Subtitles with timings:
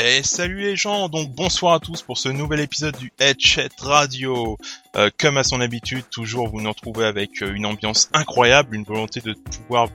[0.00, 4.56] Et salut les gens, donc bonsoir à tous pour ce nouvel épisode du Headset Radio.
[4.94, 8.84] Euh, comme à son habitude, toujours vous nous retrouvez avec euh, une ambiance incroyable, une
[8.84, 9.88] volonté de pouvoir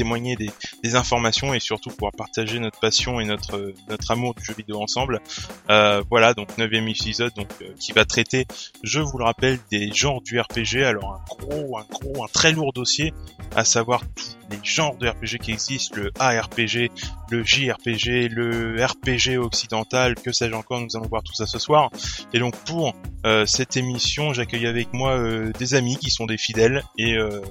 [0.00, 0.50] témoigner des,
[0.82, 4.80] des, informations et surtout pouvoir partager notre passion et notre notre amour du jeu vidéo
[4.80, 5.20] ensemble.
[5.68, 8.46] Euh, voilà, donc neuvième épisode donc euh, qui va traiter,
[8.82, 10.82] je vous le rappelle, des genres du RPG.
[10.84, 13.12] Alors un gros, un gros, un très lourd dossier,
[13.54, 16.90] à savoir tous les genres de RPG qui existent, le ARPG,
[17.30, 21.90] le JRPG, le RPG occidental, que sais-je encore, nous allons voir tout ça ce soir.
[22.32, 22.94] Et donc pour
[23.26, 27.42] euh, cette émission, j'accueille avec moi euh, des amis qui sont des fidèles et, euh,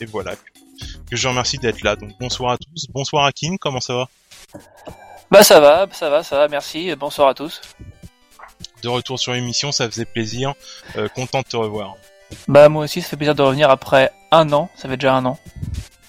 [0.00, 0.34] et voilà,
[1.10, 1.96] que je remercie d'être là.
[1.96, 4.08] Donc bonsoir à tous, bonsoir à Kim, comment ça va?
[5.30, 7.60] Bah ça va, ça va, ça va, merci, bonsoir à tous.
[8.82, 10.54] De retour sur l'émission, ça faisait plaisir,
[11.14, 11.94] content de te revoir.
[12.48, 15.24] Bah moi aussi, ça fait plaisir de revenir après un an, ça fait déjà un
[15.24, 15.38] an.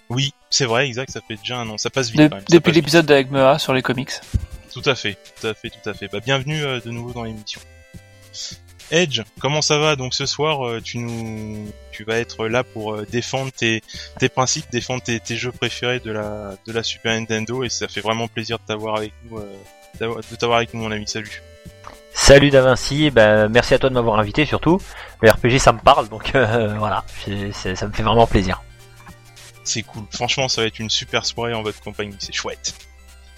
[0.09, 2.21] Oui, c'est vrai, exact, ça fait déjà un an, ça passe vite.
[2.21, 4.11] De quand même, depuis l'épisode avec Mea sur les comics.
[4.71, 6.07] Tout à fait, tout à fait, tout à fait.
[6.07, 7.59] Bah, bienvenue euh, de nouveau dans l'émission.
[8.91, 12.93] Edge, comment ça va Donc ce soir, euh, tu nous, tu vas être là pour
[12.93, 13.81] euh, défendre tes,
[14.19, 17.87] tes principes, défendre tes, tes, jeux préférés de la, de la Super Nintendo, et ça
[17.87, 19.39] fait vraiment plaisir de t'avoir avec nous,
[19.99, 21.07] de t'avoir avec nous, mon ami.
[21.07, 21.41] Salut.
[22.19, 24.81] Salut Davinci, ben, merci à toi de m'avoir invité surtout.
[25.21, 27.05] Le RPG ça me parle donc euh, voilà,
[27.53, 28.63] ça me fait vraiment plaisir.
[29.63, 32.73] C'est cool, franchement ça va être une super soirée en votre compagnie, c'est chouette.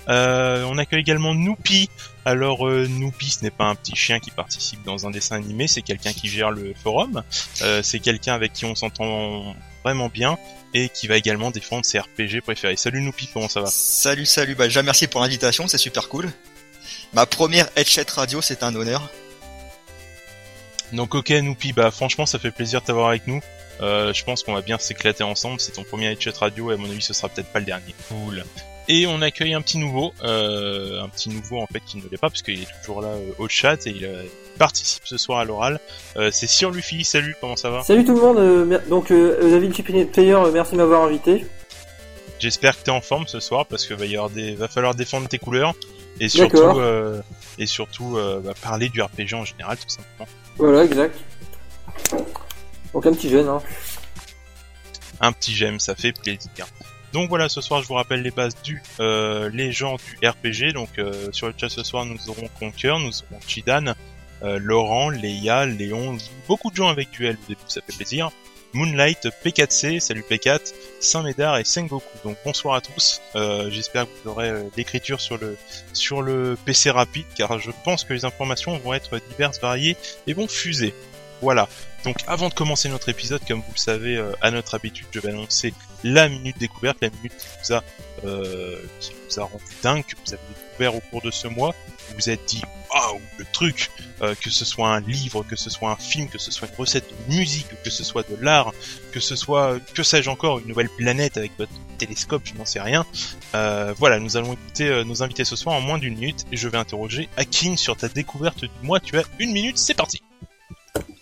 [0.09, 1.89] Euh, on accueille également Noupi.
[2.25, 5.67] Alors euh, Noupi, ce n'est pas un petit chien qui participe dans un dessin animé,
[5.67, 7.23] c'est quelqu'un qui gère le forum.
[7.61, 10.37] Euh, c'est quelqu'un avec qui on s'entend vraiment bien
[10.73, 12.75] et qui va également défendre ses RPG préférés.
[12.75, 13.67] Salut Noupi, comment ça va?
[13.67, 14.55] Salut, salut.
[14.55, 16.31] Bah déjà merci pour l'invitation, c'est super cool.
[17.13, 19.09] Ma première headset radio, c'est un honneur.
[20.91, 23.41] Donc ok Noupi, bah franchement ça fait plaisir de t'avoir avec nous.
[23.81, 25.59] Euh, je pense qu'on va bien s'éclater ensemble.
[25.59, 27.95] C'est ton premier headset radio et à mon avis ce sera peut-être pas le dernier.
[28.09, 28.43] Cool.
[28.91, 32.17] Et on accueille un petit nouveau, euh, un petit nouveau en fait qui ne l'est
[32.17, 34.23] pas parce qu'il est toujours là euh, au chat et il, euh,
[34.57, 35.79] participe ce soir à l'oral.
[36.31, 37.05] C'est Sir Luffy.
[37.05, 37.83] Salut, comment ça va?
[37.83, 38.81] Salut tout le monde.
[38.89, 41.45] donc David Player, merci de m'avoir invité.
[42.39, 44.95] J'espère que t'es en forme ce soir parce que va y avoir des, va falloir
[44.95, 45.75] défendre tes couleurs
[46.19, 46.81] et surtout
[47.59, 50.27] et surtout bah, parler du RPG en général tout simplement.
[50.57, 51.15] Voilà, exact.
[52.93, 53.61] Donc un petit jeune, hein.
[55.21, 56.65] Un petit j'aime, ça fait plaisir.
[57.13, 60.73] Donc voilà, ce soir je vous rappelle les bases du euh, du RPG.
[60.73, 63.93] Donc euh, sur le chat ce soir nous aurons Conquer, nous aurons Chidan,
[64.43, 67.37] euh, Laurent, Leia, Léon, beaucoup de gens avec du L
[67.67, 68.31] ça fait plaisir.
[68.73, 70.59] Moonlight, P4C, salut P4,
[70.99, 72.05] Saint-Médard et Sengoku.
[72.23, 73.19] Donc bonsoir à tous.
[73.35, 75.57] Euh, J'espère que vous aurez euh, l'écriture sur le
[75.93, 79.97] sur le PC rapide, car je pense que les informations vont être diverses, variées
[80.27, 80.93] et vont fuser.
[81.41, 81.67] Voilà.
[82.03, 85.29] Donc avant de commencer notre épisode, comme vous le savez, à notre habitude, je vais
[85.29, 85.73] annoncer
[86.03, 87.83] la minute découverte, la minute qui vous a,
[88.25, 91.73] euh, qui vous rendu dingue, que vous avez découvert au cours de ce mois.
[92.09, 92.61] Vous vous êtes dit,
[92.93, 96.37] waouh, le truc, euh, que ce soit un livre, que ce soit un film, que
[96.37, 98.73] ce soit une recette de musique, que ce soit de l'art,
[99.11, 102.81] que ce soit, que sais-je encore, une nouvelle planète avec votre télescope, je n'en sais
[102.81, 103.05] rien.
[103.55, 106.57] Euh, voilà, nous allons écouter euh, nos invités ce soir en moins d'une minute et
[106.57, 108.99] je vais interroger Akin sur ta découverte du mois.
[108.99, 110.21] Tu as une minute, c'est parti.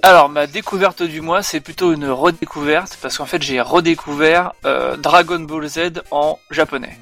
[0.04, 4.96] Alors ma découverte du mois c'est plutôt une redécouverte parce qu'en fait j'ai redécouvert euh,
[4.96, 7.00] Dragon Ball Z en japonais.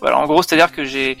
[0.00, 1.16] Voilà en gros c'est à dire que j'ai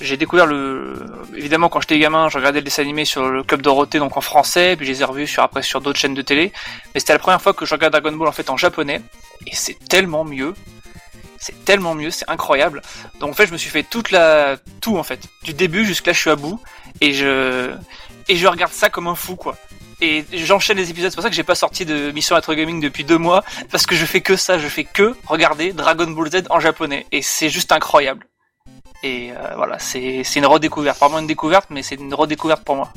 [0.00, 3.62] j'ai découvert le évidemment quand j'étais gamin je regardais le dessin animé sur le club
[3.62, 6.22] Dorothée donc en français puis je les ai revus sur après sur d'autres chaînes de
[6.22, 6.52] télé.
[6.92, 9.00] Mais c'était la première fois que je regarde Dragon Ball en fait en japonais.
[9.46, 10.54] Et c'est tellement mieux.
[11.38, 12.82] C'est tellement mieux c'est incroyable.
[13.20, 15.20] Donc en fait je me suis fait toute la tout en fait.
[15.44, 16.60] Du début jusqu'à je suis à bout.
[17.00, 17.70] Et je
[18.28, 19.56] et je regarde ça comme un fou quoi
[20.00, 21.10] et j'enchaîne les épisodes.
[21.10, 23.86] C'est pour ça que j'ai pas sorti de Mission Retro Gaming depuis deux mois parce
[23.86, 24.58] que je fais que ça.
[24.58, 28.26] Je fais que regarder Dragon Ball Z en japonais et c'est juste incroyable.
[29.02, 30.98] Et euh, voilà, c'est une redécouverte.
[30.98, 32.92] Pas une découverte, mais c'est une redécouverte pour moi.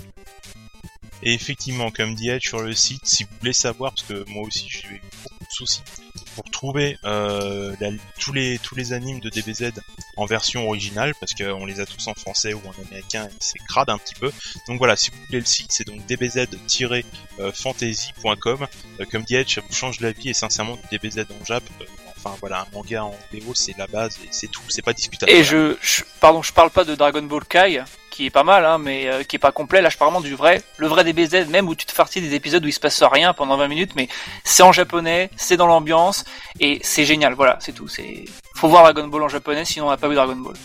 [1.24, 4.44] Et effectivement, comme dit Ed sur le site, si vous voulez savoir, parce que moi
[4.48, 5.84] aussi j'ai eu beaucoup de soucis
[6.36, 7.76] pour trouver euh,
[8.20, 9.72] tous les tous les animes de DBZ
[10.18, 13.60] en version originale, parce qu'on les a tous en français ou en américain, et c'est
[13.60, 14.32] crade un petit peu.
[14.68, 18.68] Donc voilà, si vous voulez le site, c'est donc dbz-fantasy.com.
[19.00, 21.64] Euh, comme dit Ed, ça vous change la vie et sincèrement DBZ en Jap.
[21.82, 21.86] Euh,
[22.18, 25.32] enfin voilà, un manga en VO c'est la base et c'est tout, c'est pas discutable.
[25.32, 25.76] Et je,
[26.20, 29.24] pardon, je parle pas de Dragon Ball Kai, qui est pas mal, hein, mais euh,
[29.24, 29.82] qui est pas complet.
[29.82, 32.36] Là, je parle vraiment du vrai, le vrai DBZ, même où tu te parties des
[32.36, 34.08] épisodes où il se passe rien pendant 20 minutes, mais
[34.44, 36.26] c'est en japonais, c'est dans l'ambiance
[36.60, 37.34] et c'est génial.
[37.34, 37.88] Voilà, c'est tout.
[37.88, 38.26] C'est,
[38.56, 40.56] faut voir Dragon Ball en japonais, sinon on n'a pas vu Dragon Ball.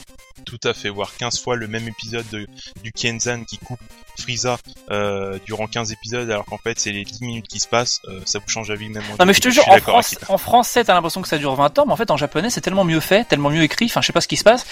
[0.46, 2.46] Tout à fait, voir 15 fois le même épisode de,
[2.82, 3.80] du Kenzan qui coupe
[4.18, 4.56] Frieza
[4.90, 8.20] euh, durant 15 épisodes alors qu'en fait c'est les 10 minutes qui se passent, euh,
[8.24, 10.38] ça vous change la vie même en Non mais je te jure, en, France, en
[10.38, 12.84] français t'as l'impression que ça dure 20 ans, mais en fait en japonais c'est tellement
[12.84, 14.64] mieux fait, tellement mieux écrit, enfin je sais pas ce qui se passe,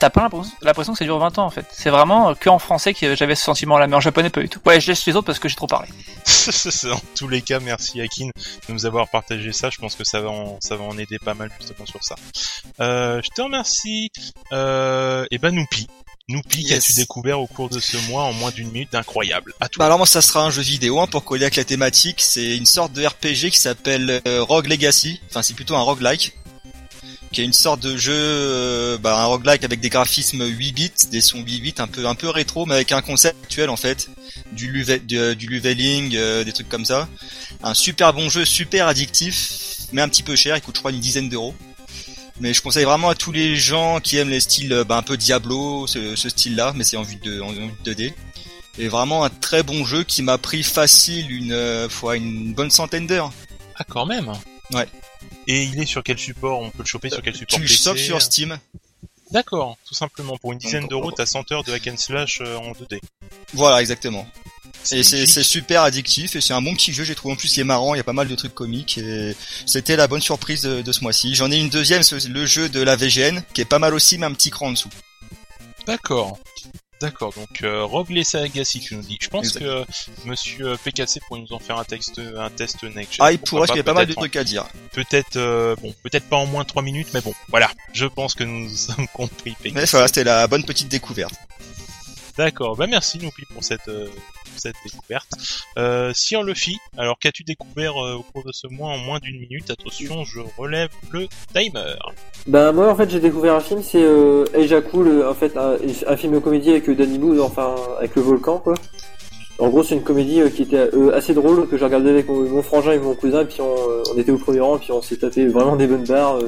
[0.00, 0.22] t'as pas
[0.62, 1.66] l'impression- que ça dure 20 ans en fait.
[1.70, 4.60] C'est vraiment que en français que j'avais ce sentiment-là, mais en japonais pas du tout.
[4.66, 5.88] Ouais, je laisse les autres parce que j'ai trop parlé.
[6.82, 9.70] Dans tous les cas, merci Akin de nous avoir partagé ça.
[9.70, 12.16] Je pense que ça va en, ça va en aider pas mal justement sur ça.
[12.80, 14.10] Euh, je te remercie.
[14.52, 15.86] Euh, et ben Noupi.
[16.28, 16.70] Noupi, Yes.
[16.86, 19.52] qu'as-tu découvert au cours de ce mois en moins d'une minute Incroyable.
[19.60, 22.20] À Bah alors moi ça sera un jeu vidéo hein, pour coller avec la thématique,
[22.20, 26.32] c'est une sorte de RPG qui s'appelle euh, Rogue Legacy, enfin c'est plutôt un roguelike,
[27.32, 30.92] qui est une sorte de jeu, euh, bah, un roguelike avec des graphismes 8 bits,
[31.10, 33.76] des sons 8 bits, un peu un peu rétro mais avec un concept actuel en
[33.76, 34.08] fait,
[34.52, 37.08] du, luve- du, du leveling, euh, des trucs comme ça.
[37.64, 39.58] Un super bon jeu, super addictif,
[39.92, 41.54] mais un petit peu cher, il coûte je crois une dizaine d'euros.
[42.40, 45.02] Mais je conseille vraiment à tous les gens qui aiment les styles euh, bah, un
[45.02, 48.14] peu Diablo, ce, ce style-là, mais c'est en vue de en vue de 2D.
[48.78, 52.70] Et vraiment un très bon jeu qui m'a pris facile une euh, fois une bonne
[52.70, 53.32] centaine d'heures.
[53.76, 54.32] Ah, quand même.
[54.72, 54.88] Ouais.
[55.46, 56.60] Et il est sur quel support?
[56.60, 58.58] On peut le choper sur quel support Tu le sur Steam.
[59.30, 60.36] D'accord, tout simplement.
[60.38, 63.00] Pour une dizaine d'euros, t'as 100 heures de hack and slash euh, en 2D.
[63.52, 64.26] Voilà, exactement.
[64.92, 67.60] Et c'est super addictif et c'est un bon petit jeu, j'ai trouvé en plus il
[67.60, 69.36] est marrant, il y a pas mal de trucs comiques et
[69.66, 71.34] c'était la bonne surprise de, de ce mois-ci.
[71.34, 74.18] J'en ai une deuxième, c'est le jeu de la VGN, qui est pas mal aussi
[74.18, 74.90] mais un petit cran en dessous.
[75.86, 76.38] D'accord.
[77.00, 79.16] D'accord, donc euh, Rogue Legacy, tu nous dis.
[79.18, 79.84] Je pense que
[80.26, 83.14] Monsieur PKC pourrait nous en faire un texte, un test next.
[83.20, 84.66] Ah, il pourrait, parce qu'il y a pas mal de trucs à dire.
[84.92, 87.70] Peut-être, euh, bon, peut-être pas en moins de 3 minutes, mais bon, voilà.
[87.94, 89.52] Je pense que nous sommes compris.
[89.52, 89.74] PKC.
[89.74, 91.32] Mais voilà, c'était la bonne petite découverte.
[92.36, 95.28] D'accord, bah merci Noupi pour cette, euh, pour cette découverte.
[95.78, 99.38] Euh, Sir Luffy, alors qu'as-tu découvert euh, au cours de ce mois en moins d'une
[99.40, 99.70] minute?
[99.70, 101.94] Attention, je relève le timer.
[102.46, 106.34] Bah moi en fait j'ai découvert un film, c'est euh, Cool, en fait un, film
[106.34, 108.74] de comédie avec Danny Boone, enfin avec le volcan quoi.
[109.58, 112.92] En gros c'est une comédie qui était assez drôle que j'ai regardé avec mon, frangin
[112.92, 113.74] et mon cousin, et puis on,
[114.14, 116.38] on était au premier rang, et puis on s'est tapé vraiment des bonnes barres.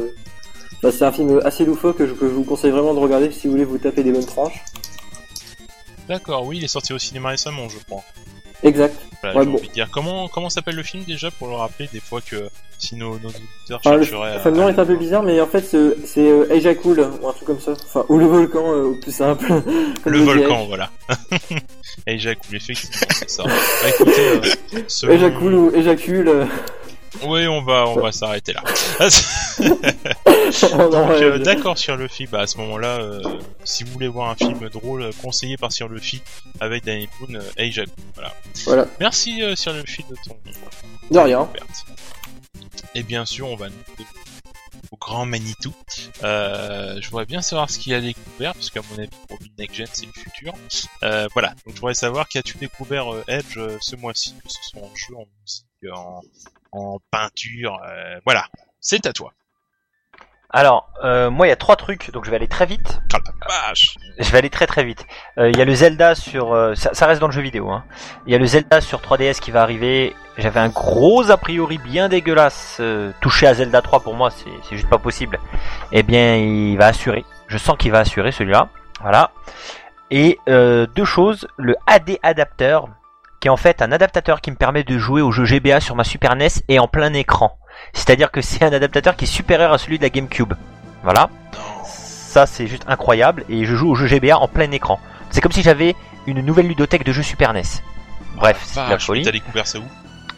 [0.78, 3.52] Enfin, c'est un film assez loufoque que je vous conseille vraiment de regarder si vous
[3.52, 4.64] voulez vous taper des bonnes tranches.
[6.12, 8.02] D'accord, oui, il est sorti au cinéma récemment, je crois.
[8.62, 8.94] Exact.
[9.22, 9.58] Voilà, Ouais, j'ai bon.
[9.58, 9.88] envie de dire.
[9.90, 12.48] Comment, comment s'appelle le film déjà pour le rappeler des fois que
[12.78, 14.36] si nos, nos auditeurs le, chercheraient.
[14.36, 17.28] enfin, le nom est un peu bizarre, mais en fait c'est euh, Asia Cool ou
[17.28, 17.72] un truc comme ça.
[17.72, 19.46] Enfin ou le volcan euh, au plus simple.
[20.04, 20.90] Le volcan, voilà.
[22.06, 23.44] Et j'acoule, effectivement, c'est ça.
[23.44, 24.28] Bah écoutez,
[25.04, 26.28] euh, Cool ou éjacule.
[26.28, 26.44] euh,
[27.26, 28.62] Oui, on va, on va s'arrêter là.
[30.64, 32.26] euh, d'accord, Sir Luffy.
[32.26, 33.22] Bah, à ce moment-là, euh,
[33.64, 36.22] si vous voulez voir un film drôle euh, conseillé par Sir Luffy
[36.60, 37.88] avec Danny Boone, Hey Jack.
[38.14, 38.32] Voilà.
[38.64, 38.86] Voilà.
[39.00, 40.36] Merci, euh, Sir Luffy, de ton
[41.10, 41.48] De rien.
[42.94, 44.04] Et bien sûr, on va nous
[44.90, 45.74] au grand Manitou.
[46.22, 49.76] Euh, je voudrais bien savoir ce qu'il a découvert, parce qu'à mon avis, pour Next
[49.76, 50.54] Gen, c'est le futur.
[51.02, 51.50] Euh, voilà.
[51.64, 55.16] Donc, je voudrais savoir qu'as-tu découvert euh, Edge ce mois-ci, que ce soit en jeu,
[55.16, 56.20] en musique, en,
[56.72, 57.80] en peinture.
[58.24, 58.46] voilà.
[58.80, 59.32] C'est à toi.
[60.54, 63.00] Alors, euh, moi, il y a trois trucs, donc je vais aller très vite.
[63.14, 63.18] Oh
[63.48, 63.96] la vache.
[64.18, 65.06] Je vais aller très très vite.
[65.38, 67.70] Euh, Il y a le Zelda sur, euh, ça, ça reste dans le jeu vidéo.
[67.70, 67.84] Hein.
[68.26, 70.14] Il y a le Zelda sur 3DS qui va arriver.
[70.36, 72.76] J'avais un gros a priori bien dégueulasse.
[72.80, 75.38] euh, touché à Zelda 3 pour moi, c'est c'est juste pas possible.
[75.90, 77.24] Eh bien, il va assurer.
[77.48, 78.68] Je sens qu'il va assurer celui-là.
[79.00, 79.30] Voilà.
[80.10, 81.48] Et euh, deux choses.
[81.56, 82.88] Le AD adapteur,
[83.40, 85.96] qui est en fait un adaptateur qui me permet de jouer au jeu GBA sur
[85.96, 87.56] ma Super NES et en plein écran.
[87.92, 90.54] C'est-à-dire que c'est un adaptateur qui est supérieur à celui de la GameCube.
[91.02, 91.28] Voilà.
[91.84, 93.44] Ça, c'est juste incroyable.
[93.48, 94.98] Et je joue au jeu GBA en plein écran.
[95.30, 95.94] C'est comme si j'avais
[96.26, 97.62] une nouvelle ludothèque de jeux Super NES.
[98.36, 99.22] Bref, c'est de la folie.
[99.22, 99.84] T'as découvert ça où?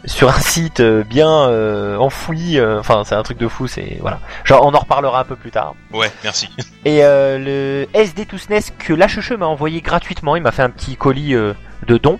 [0.05, 2.59] Sur un site euh, bien euh, enfoui.
[2.59, 3.67] euh, Enfin, c'est un truc de fou.
[3.67, 4.19] C'est voilà.
[4.43, 5.73] Genre, on en reparlera un peu plus tard.
[5.93, 6.49] Ouais, merci.
[6.85, 10.69] Et euh, le SD to SNES que l'HHE m'a envoyé gratuitement, il m'a fait un
[10.69, 12.19] petit colis de don.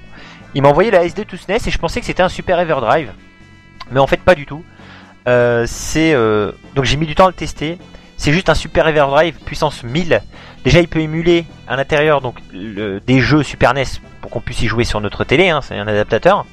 [0.56, 3.12] Il m'a envoyé la SD to SNES et je pensais que c'était un super Everdrive.
[3.92, 4.64] Mais en fait pas du tout.
[5.28, 7.78] Euh, c'est euh, donc j'ai mis du temps à le tester.
[8.18, 10.22] C'est juste un super Everdrive puissance 1000.
[10.64, 13.84] Déjà il peut émuler à l'intérieur donc des jeux Super NES
[14.22, 16.46] pour qu'on puisse y jouer sur notre télé, hein, c'est un adaptateur.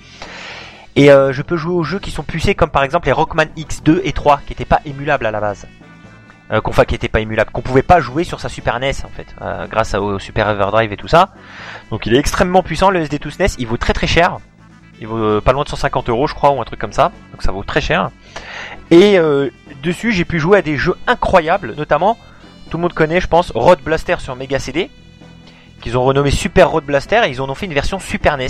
[0.97, 3.47] Et euh, je peux jouer aux jeux qui sont pucés comme par exemple les Rockman
[3.57, 5.67] X2 et 3 qui n'étaient pas émulables à la base
[6.63, 9.35] qu'on qui pas qu'on pouvait pas jouer sur sa Super NES en fait,
[9.71, 11.31] grâce au Super Everdrive et tout ça.
[11.89, 14.37] Donc il est extrêmement puissant le SD2 SNES, il vaut très très cher.
[15.01, 17.13] Il vaut euh, pas loin de 150 euros je crois ou un truc comme ça,
[17.33, 18.11] donc ça vaut très cher.
[18.91, 19.51] Et euh,
[19.83, 22.19] dessus j'ai pu jouer à des jeux incroyables, notamment
[22.71, 24.91] tout le monde connaît je pense Road Blaster sur Mega CD,
[25.83, 28.47] qu'ils ont renommé Super Road Blaster et ils en ont fait une version Super NES.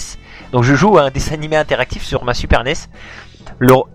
[0.53, 2.75] Donc je joue à un dessin animé interactif sur ma Super NES.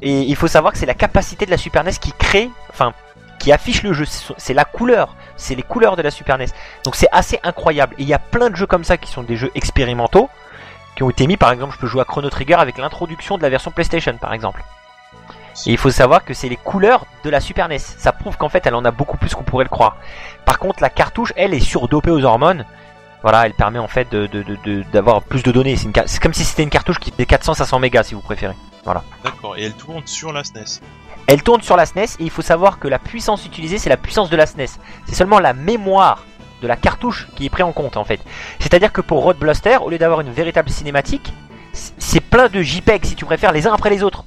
[0.02, 2.94] Et il faut savoir que c'est la capacité de la Super NES qui crée, enfin
[3.40, 4.06] qui affiche le jeu.
[4.38, 6.48] C'est la couleur, c'est les couleurs de la Super NES.
[6.84, 7.96] Donc c'est assez incroyable.
[8.00, 10.30] Et il y a plein de jeux comme ça qui sont des jeux expérimentaux,
[10.98, 11.38] qui ont été mis.
[11.38, 14.34] Par exemple, je peux jouer à Chrono Trigger avec l'introduction de la version PlayStation, par
[14.34, 14.64] exemple.
[15.66, 17.80] Et il faut savoir que c'est les couleurs de la Super NES.
[17.80, 19.98] Ça prouve qu'en fait, elle en a beaucoup plus qu'on pourrait le croire.
[20.46, 22.66] Par contre, la cartouche, elle, est surdopée aux hormones.
[23.24, 25.76] Voilà, elle permet en fait de- de- de- de- d'avoir plus de données.
[25.76, 28.56] C'est comme si c'était une cartouche qui fait 400-500 mégas, si vous préférez.
[29.24, 29.58] D'accord.
[29.58, 30.82] Et elle tourne sur la SNES.
[31.26, 33.98] Elle tourne sur la SNES et il faut savoir que la puissance utilisée, c'est la
[33.98, 34.68] puissance de la SNES.
[35.08, 36.24] C'est seulement la mémoire
[36.62, 38.20] de la cartouche qui est pris en compte en fait.
[38.60, 41.34] C'est-à-dire que pour Road Blaster, au lieu d'avoir une véritable cinématique,
[41.74, 44.26] c'est plein de JPEG si tu préfères, les uns après les autres.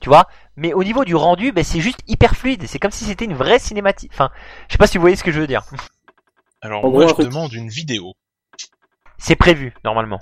[0.00, 0.26] Tu vois?
[0.56, 2.64] Mais au niveau du rendu, ben, c'est juste hyper fluide.
[2.66, 4.10] C'est comme si c'était une vraie cinématique.
[4.12, 4.30] Enfin,
[4.68, 5.62] je sais pas si vous voyez ce que je veux dire.
[6.60, 8.12] Alors En moi gros, je demande une vidéo.
[9.18, 10.20] C'est prévu normalement.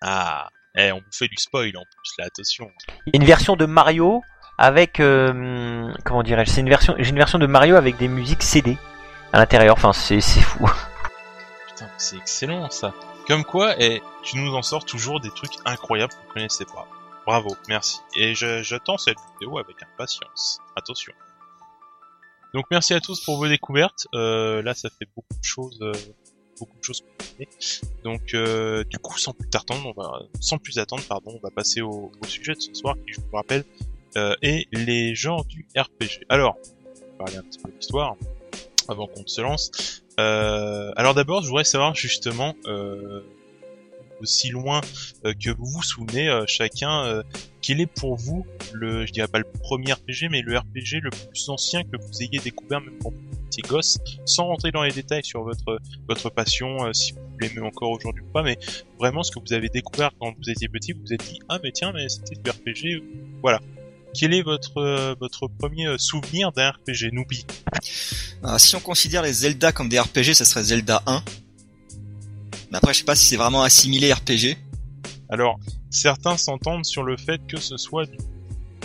[0.00, 0.48] Ah.
[0.76, 2.70] Eh, on vous fait du spoil en plus là, attention.
[3.06, 4.22] Il y a une version de Mario
[4.56, 8.42] avec euh, comment dirais-je C'est une version, j'ai une version de Mario avec des musiques
[8.42, 8.78] CD
[9.32, 9.76] à l'intérieur.
[9.76, 10.66] Enfin, c'est fou.
[11.68, 12.92] Putain, c'est excellent ça.
[13.26, 16.86] Comme quoi, eh, tu nous en sors toujours des trucs incroyables que vous connaissez pas.
[17.26, 18.00] Bravo, merci.
[18.16, 20.60] Et j'attends cette vidéo avec impatience.
[20.74, 21.12] Attention.
[22.54, 24.08] Donc merci à tous pour vos découvertes.
[24.14, 25.92] Euh, là, ça fait beaucoup de choses, euh,
[26.58, 27.04] beaucoup de choses.
[28.02, 31.50] Donc, euh, du coup, sans plus attendre, on va, sans plus attendre, pardon, on va
[31.50, 33.64] passer au, au sujet de ce soir, qui, je vous rappelle,
[34.16, 36.24] euh, est les genres du RPG.
[36.28, 38.16] Alors, on va parler un petit peu d'histoire
[38.90, 40.02] avant qu'on se lance.
[40.18, 43.22] Euh, alors d'abord, je voudrais savoir justement, euh,
[44.20, 44.82] aussi loin
[45.24, 47.22] euh, que vous vous souvenez, chacun,
[47.62, 51.10] quel est pour vous le, je dirais pas le premier RPG, mais le RPG le
[51.10, 54.92] plus ancien que vous ayez découvert même quand vous étiez gosse, sans rentrer dans les
[54.92, 55.78] détails sur votre
[56.08, 58.58] votre passion, si vous l'aimez encore aujourd'hui ou pas, mais
[58.98, 61.58] vraiment ce que vous avez découvert quand vous étiez petit, vous vous êtes dit ah
[61.62, 63.02] mais tiens mais c'était du RPG,
[63.42, 63.60] voilà.
[64.14, 67.46] Quel est votre euh, votre premier euh, souvenir d'un RPG, Noubi
[68.42, 71.22] Alors, si on considère les Zelda comme des RPG, ça serait Zelda 1.
[72.70, 74.56] Mais après, je sais pas si c'est vraiment assimilé RPG.
[75.28, 75.58] Alors,
[75.90, 78.18] certains s'entendent sur le fait que ce soit du-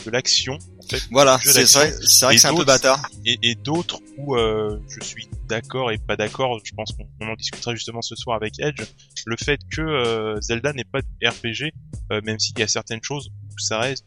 [0.06, 0.54] de l'action,
[0.84, 3.02] en fait, Voilà, c'est vrai, c'est vrai que c'est un peu bâtard.
[3.26, 6.60] et, et d'autres où euh, je suis d'accord et pas d'accord.
[6.64, 8.82] Je pense qu'on on en discutera justement ce soir avec Edge.
[9.26, 11.74] Le fait que euh, Zelda n'est pas du RPG,
[12.12, 14.06] euh, même s'il y a certaines choses où ça reste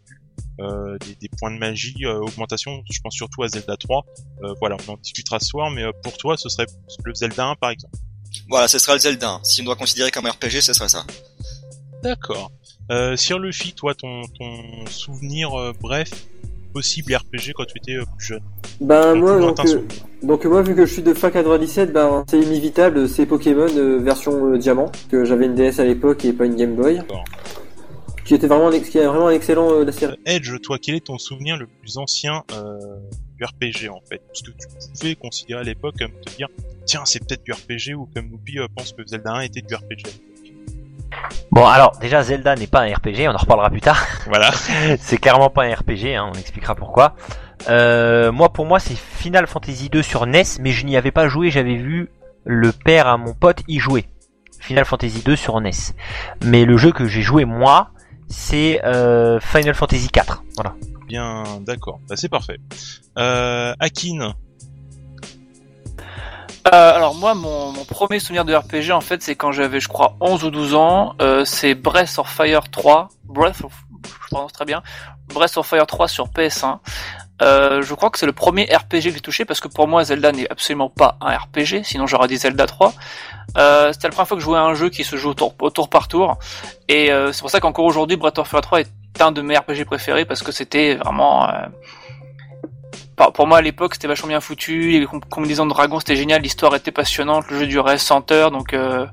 [0.59, 2.83] des, des points de magie, euh, augmentation.
[2.91, 4.05] Je pense surtout à Zelda 3.
[4.43, 5.71] Euh, voilà, on en discutera ce soir.
[5.71, 6.67] Mais euh, pour toi, ce serait
[7.05, 7.97] le Zelda 1 par exemple.
[8.49, 9.41] Voilà, ce sera le Zelda 1.
[9.45, 11.05] Si on doit considérer comme RPG, ce serait ça.
[12.03, 12.51] D'accord.
[12.91, 16.11] Euh, Sir Luffy, toi, ton, ton souvenir euh, bref
[16.73, 18.43] possible RPG quand tu étais euh, plus jeune?
[18.81, 19.81] Ben moi donc, euh,
[20.23, 23.99] donc moi vu que je suis de fin 97, ben c'est inévitable, c'est Pokémon euh,
[23.99, 27.01] version euh, diamant que j'avais une DS à l'époque et pas une Game Boy.
[28.29, 30.13] Qui était vraiment un ex- qui est vraiment un excellent euh, la série.
[30.13, 32.77] Euh, Edge, toi, quel est ton souvenir le plus ancien euh,
[33.39, 34.21] du RPG en fait?
[34.35, 34.67] Ce que tu
[35.01, 36.49] pouvais considérer à l'époque comme te dire,
[36.85, 39.75] tiens, c'est peut-être du RPG ou comme Noupi euh, pense que Zelda 1 était du
[39.75, 40.03] RPG.
[41.51, 43.29] Bon, alors déjà Zelda n'est pas un RPG.
[43.29, 44.05] On en reparlera plus tard.
[44.27, 44.51] Voilà.
[45.01, 47.15] c'est clairement pas un RPG, hein, on expliquera pourquoi.
[47.71, 51.29] Euh, moi, pour moi, c'est Final Fantasy 2 sur NES, mais je n'y avais pas
[51.29, 52.11] joué, j'avais vu
[52.45, 54.05] le père à mon pote y jouer.
[54.61, 55.71] Final Fantasy 2 sur NES.
[56.45, 57.91] Mais le jeu que j'ai joué moi,
[58.29, 60.43] c'est euh, Final Fantasy 4.
[60.55, 60.75] Voilà.
[61.07, 62.01] Bien, d'accord.
[62.09, 62.59] Bah, c'est parfait.
[63.19, 64.35] Euh, Akin,
[66.67, 69.89] Euh, alors moi, mon, mon premier souvenir de RPG, en fait, c'est quand j'avais, je
[69.89, 71.15] crois, 11 ou 12 ans.
[71.23, 73.09] Euh, c'est Breath of Fire 3.
[73.25, 73.73] Breath of...
[74.05, 74.83] Je prononce très bien.
[75.33, 76.79] Breath of Fire 3 sur PS1.
[77.41, 80.03] Euh, je crois que c'est le premier RPG que j'ai touché parce que pour moi
[80.03, 82.93] Zelda n'est absolument pas un RPG, sinon j'aurais dit Zelda 3.
[83.57, 85.35] Euh, c'était la première fois que je jouais à un jeu qui se joue au
[85.35, 86.37] tour, tour par tour
[86.89, 88.91] et euh, c'est pour ça qu'encore aujourd'hui Breath of Fire 3 est
[89.21, 91.67] un de mes RPG préférés parce que c'était vraiment euh,
[93.35, 96.43] pour moi à l'époque c'était vachement bien foutu, les com- combinaisons de dragons c'était génial,
[96.43, 99.07] l'histoire était passionnante, le jeu durait 100 heures donc euh,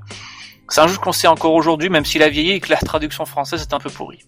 [0.68, 3.24] c'est un jeu qu'on sait encore aujourd'hui même s'il a vieilli et que la traduction
[3.24, 4.20] française est un peu pourrie.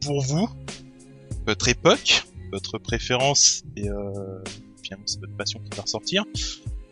[0.00, 0.48] pour vous,
[1.46, 4.12] votre époque, votre préférence et euh,
[4.82, 6.24] finalement c'est votre passion qui va ressortir,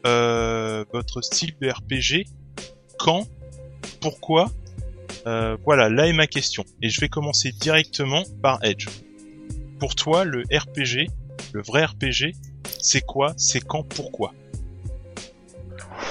[0.06, 2.26] euh, votre style de RPG,
[2.98, 3.28] quand,
[4.00, 4.50] pourquoi,
[5.28, 6.64] euh, voilà, là est ma question.
[6.82, 8.88] Et je vais commencer directement par Edge.
[9.78, 11.08] Pour toi, le RPG,
[11.52, 12.34] le vrai RPG,
[12.80, 14.34] c'est quoi, c'est quand, pourquoi?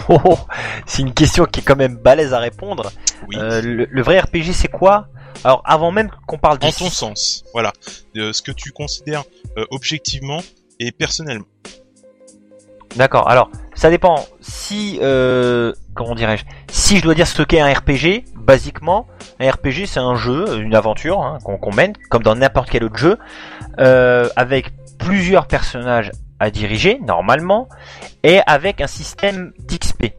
[0.08, 0.38] Oh, oh,
[0.86, 2.92] c'est une question qui est quand même balèze à répondre.
[3.28, 3.36] Oui.
[3.38, 5.08] Euh, le, le vrai RPG, c'est quoi?
[5.44, 7.74] Alors, avant même qu'on parle du en ton sens, voilà,
[8.14, 9.24] de ce que tu considères
[9.58, 10.42] euh, objectivement
[10.80, 11.46] et personnellement.
[12.96, 13.30] D'accord.
[13.30, 14.26] Alors, ça dépend.
[14.42, 16.44] Si, euh, comment dirais-je?
[16.70, 19.08] Si je dois dire ce qu'est un RPG, basiquement,
[19.40, 22.84] un RPG c'est un jeu, une aventure hein, qu'on qu'on mène, comme dans n'importe quel
[22.84, 23.18] autre jeu,
[23.80, 27.70] euh, avec plusieurs personnages à diriger normalement,
[28.24, 30.14] et avec un système d'XP.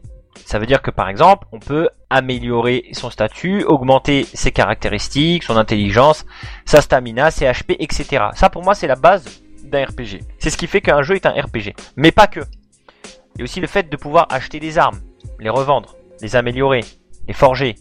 [0.53, 5.57] Ça veut dire que par exemple, on peut améliorer son statut, augmenter ses caractéristiques, son
[5.57, 6.27] intelligence,
[6.63, 8.25] sa stamina, ses HP, etc.
[8.35, 10.19] Ça pour moi c'est la base d'un RPG.
[10.37, 11.73] C'est ce qui fait qu'un jeu est un RPG.
[11.95, 12.41] Mais pas que.
[13.33, 14.99] Il y a aussi le fait de pouvoir acheter des armes,
[15.39, 16.81] les revendre, les améliorer,
[17.27, 17.73] les forger,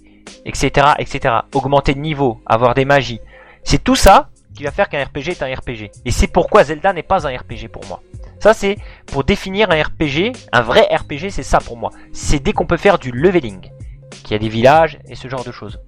[0.46, 1.40] etc., etc.
[1.52, 3.20] Augmenter de niveau, avoir des magies.
[3.64, 5.90] C'est tout ça qui va faire qu'un RPG est un RPG.
[6.06, 8.00] Et c'est pourquoi Zelda n'est pas un RPG pour moi.
[8.42, 11.90] Ça c'est pour définir un RPG, un vrai RPG c'est ça pour moi.
[12.12, 13.70] C'est dès qu'on peut faire du leveling,
[14.10, 15.78] qu'il y a des villages et ce genre de choses.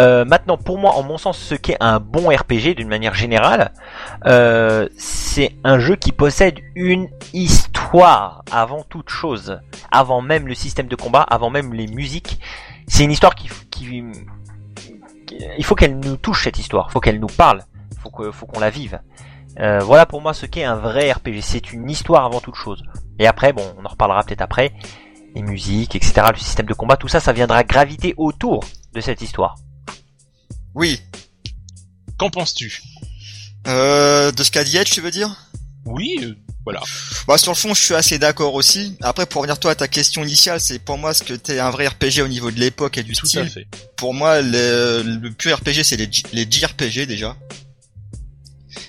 [0.00, 3.74] Euh, maintenant, pour moi, en mon sens, ce qu'est un bon RPG d'une manière générale,
[4.24, 9.60] euh, c'est un jeu qui possède une histoire avant toute chose,
[9.92, 12.40] avant même le système de combat, avant même les musiques.
[12.88, 14.02] C'est une histoire qui, qui
[15.58, 17.60] il faut qu'elle nous touche cette histoire, faut qu'elle nous parle,
[18.02, 18.98] faut faut qu'on la vive.
[19.60, 22.82] Euh, voilà pour moi ce qu'est un vrai RPG, c'est une histoire avant toute chose.
[23.18, 24.72] Et après, bon, on en reparlera peut-être après,
[25.34, 29.22] les musiques, etc., le système de combat, tout ça, ça viendra graviter autour de cette
[29.22, 29.54] histoire.
[30.74, 31.00] Oui.
[32.18, 32.82] Qu'en penses-tu?
[33.66, 35.30] Euh, de ce qu'a dit Edge, tu veux dire?
[35.86, 36.34] Oui, euh,
[36.64, 36.80] voilà.
[37.28, 38.96] Bah sur le fond, je suis assez d'accord aussi.
[39.02, 41.70] Après, pour revenir toi à ta question initiale, c'est pour moi ce que t'es un
[41.70, 43.40] vrai RPG au niveau de l'époque et du Tout style.
[43.40, 43.66] à fait.
[43.96, 47.36] Pour moi, le, le pur RPG, c'est les, J- les JRPG déjà.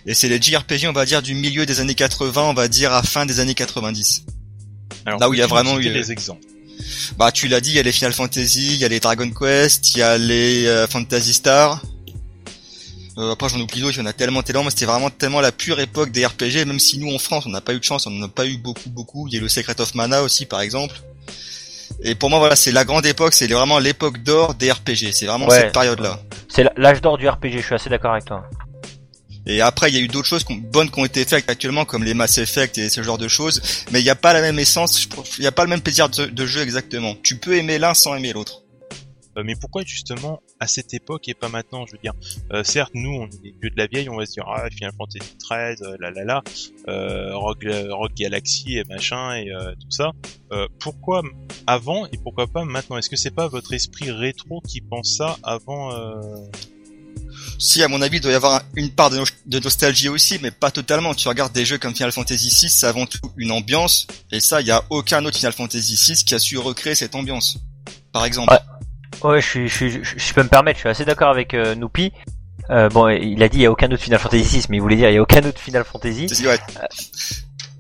[0.06, 2.92] Et c'est les JRPG, on va dire, du milieu des années 80, on va dire,
[2.94, 4.24] à fin des années 90.
[5.06, 6.42] Alors, Là où il y a vraiment eu- des exemples?
[7.18, 9.30] Bah, tu l'as dit, il y a les Final Fantasy, il y a les Dragon
[9.30, 11.82] Quest, il y a les euh, Fantasy Star.
[13.18, 14.64] Euh, après, j'en oublie d'autres, il y en a tellement, tellement.
[14.64, 17.50] Moi, c'était vraiment tellement la pure époque des RPG, même si nous, en France, on
[17.50, 19.28] n'a pas eu de chance, on n'en a pas eu beaucoup, beaucoup.
[19.30, 20.96] Il y a le Secret of Mana aussi, par exemple.
[22.04, 25.14] Et pour moi, voilà, c'est la grande époque, c'est vraiment l'époque d'or des RPG.
[25.14, 25.62] C'est vraiment Ouais.
[25.62, 26.20] cette période-là.
[26.50, 28.44] C'est l'âge d'or du RPG, je suis assez d'accord avec toi.
[29.46, 32.04] Et après, il y a eu d'autres choses bonnes qui ont été faites actuellement, comme
[32.04, 33.62] les Mass Effect et ce genre de choses.
[33.92, 36.10] Mais il n'y a pas la même essence, il n'y a pas le même plaisir
[36.10, 37.16] de, jeu exactement.
[37.24, 38.62] Tu peux aimer l'un sans aimer l'autre.
[39.38, 42.14] Euh, mais pourquoi justement à cette époque et pas maintenant Je veux dire,
[42.54, 44.70] euh, certes, nous, on est des vieux de la vieille, on va se dire ah
[44.70, 46.44] Final Fantasy XIII, euh, là là là,
[46.88, 50.12] euh, Rogue, euh, Rogue Galaxy et machin et euh, tout ça.
[50.80, 51.22] Pourquoi
[51.68, 52.98] avant et pourquoi pas maintenant?
[52.98, 55.92] Est-ce que c'est pas votre esprit rétro qui pense ça avant.
[57.60, 60.40] Si, à mon avis, il doit y avoir une part de, no- de nostalgie aussi,
[60.42, 61.14] mais pas totalement.
[61.14, 64.62] Tu regardes des jeux comme Final Fantasy VI, c'est avant tout une ambiance, et ça,
[64.62, 67.58] il y a aucun autre Final Fantasy VI qui a su recréer cette ambiance.
[68.12, 68.52] Par exemple.
[68.52, 68.60] Ouais.
[69.30, 71.54] Ouais, je, suis, je, suis- je, je peux me permettre, je suis assez d'accord avec
[71.54, 72.12] euh, Noupi.
[72.70, 74.82] Euh, bon, il a dit il y a aucun autre Final Fantasy 6, mais il
[74.82, 76.28] voulait dire il y a aucun autre Final Fantasy.
[76.46, 76.60] Ouais.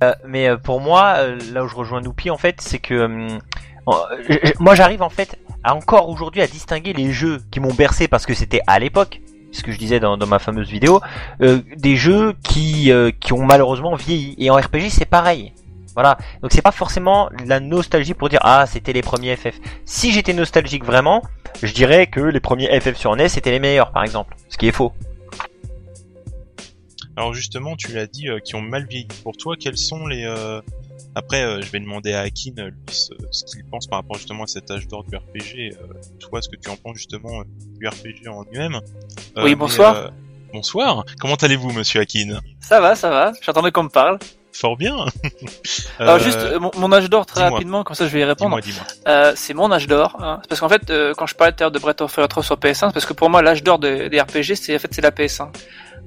[0.03, 2.93] Euh, mais euh, pour moi, euh, là où je rejoins Noupi en fait, c'est que
[3.05, 3.39] hum,
[4.59, 8.25] moi j'arrive en fait à encore aujourd'hui à distinguer les jeux qui m'ont bercé parce
[8.25, 9.21] que c'était à l'époque,
[9.55, 11.01] ce que je disais dans, ma fameuse vidéo,
[11.41, 14.35] euh, des jeux qui euh, qui ont malheureusement vieilli.
[14.37, 15.53] Et en RPG c'est pareil.
[15.93, 16.17] Voilà.
[16.41, 19.59] Donc c'est pas forcément la nostalgie pour dire ah c'était les premiers FF.
[19.85, 21.21] Si j'étais nostalgique vraiment,
[21.63, 24.35] je dirais que les premiers FF sur NES étaient les meilleurs par exemple.
[24.49, 24.91] Ce qui est faux.
[27.17, 29.07] Alors justement, tu l'as dit, euh, qui ont mal vieilli.
[29.23, 30.25] Pour toi, quels sont les...
[31.15, 34.17] Après, euh, je vais demander à Akin, euh, lui, ce, ce qu'il pense par rapport
[34.17, 35.73] justement à cet âge d'or du RPG.
[35.73, 35.87] Euh,
[36.19, 37.43] toi, ce que tu en penses justement
[37.79, 38.79] du RPG en lui-même.
[39.37, 40.11] Oui, bonsoir.
[40.53, 41.05] bonsoir.
[41.19, 43.31] Comment allez-vous, monsieur Akin Ça va, ça va.
[43.41, 44.19] J'attendais qu'on me parle.
[44.55, 44.95] Fort bien.
[45.99, 48.57] Alors Euh, juste mon, mon âge d'or très rapidement, comme ça je vais y répondre.
[49.07, 50.15] Euh, c'est mon âge d'or.
[50.21, 50.41] Hein.
[50.47, 52.93] Parce qu'en fait, euh, quand je parlais de Breath of Fire 3 sur PS1, c'est
[52.93, 55.49] parce que pour moi l'âge d'or des, des RPG, c'est en fait c'est la PS1.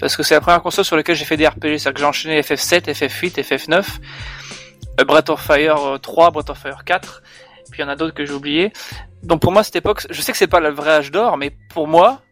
[0.00, 2.06] Parce que c'est la première console sur laquelle j'ai fait des RPG, c'est-à-dire que j'ai
[2.06, 3.82] enchaîné FF7, FF8, FF9, euh,
[5.04, 7.22] Breath of Fire euh, 3, Breath of Fire 4,
[7.70, 8.72] puis il y en a d'autres que j'ai oubliés.
[9.22, 11.50] Donc pour moi cette époque, je sais que c'est pas le vrai âge d'or, mais
[11.70, 12.22] pour moi,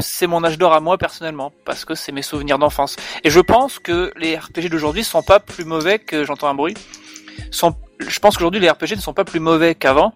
[0.00, 2.96] c'est mon âge d'or à moi personnellement, parce que c'est mes souvenirs d'enfance.
[3.24, 6.74] Et je pense que les RPG d'aujourd'hui sont pas plus mauvais que j'entends un bruit.
[7.38, 10.14] Je pense qu'aujourd'hui les RPG ne sont pas plus mauvais qu'avant.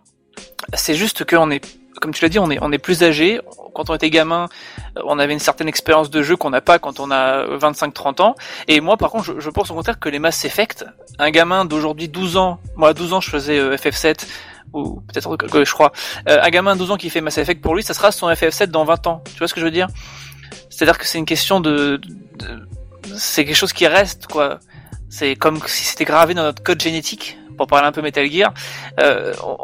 [0.75, 1.65] C'est juste qu'on est,
[2.01, 3.41] comme tu l'as dit, on est, on est plus âgé.
[3.75, 4.49] Quand on était gamin,
[4.97, 8.23] euh, on avait une certaine expérience de jeu qu'on n'a pas quand on a 25-30
[8.23, 8.35] ans.
[8.69, 10.85] Et moi, par contre, je, je pense au contraire que les Mass Effect,
[11.19, 14.27] un gamin d'aujourd'hui 12 ans, moi à 12 ans je faisais euh, FF7,
[14.73, 15.93] ou peut-être que, je crois,
[16.29, 18.29] euh, un gamin de 12 ans qui fait Mass Effect pour lui, ça sera son
[18.31, 19.23] FF7 dans 20 ans.
[19.33, 19.89] Tu vois ce que je veux dire?
[20.71, 22.01] C'est-à-dire que c'est une question de,
[22.39, 22.69] de-
[23.17, 24.59] c'est quelque chose qui reste quoi.
[25.09, 28.53] C'est comme si c'était gravé dans notre code génétique, pour parler un peu Metal Gear.
[29.01, 29.57] Euh, on-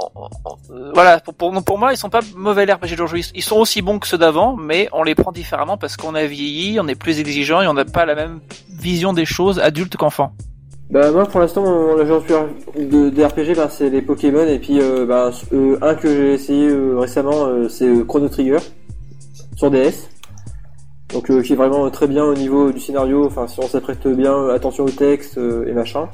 [0.94, 3.30] voilà, pour, pour, pour moi, ils sont pas mauvais les RPG d'aujourd'hui.
[3.34, 6.24] Ils sont aussi bons que ceux d'avant, mais on les prend différemment parce qu'on a
[6.24, 9.96] vieilli, on est plus exigeant et on n'a pas la même vision des choses adulte
[9.96, 10.32] qu'enfant.
[10.90, 12.20] Bah moi pour l'instant mon agent
[12.76, 16.68] de, RPG bah, c'est les Pokémon et puis euh, bah, euh, un que j'ai essayé
[16.68, 18.58] euh, récemment euh, c'est euh, Chrono Trigger
[19.56, 20.10] sur DS.
[21.14, 24.06] Donc euh, qui est vraiment très bien au niveau du scénario, enfin si on s'apprête
[24.06, 26.10] bien, euh, attention au texte euh, et machin.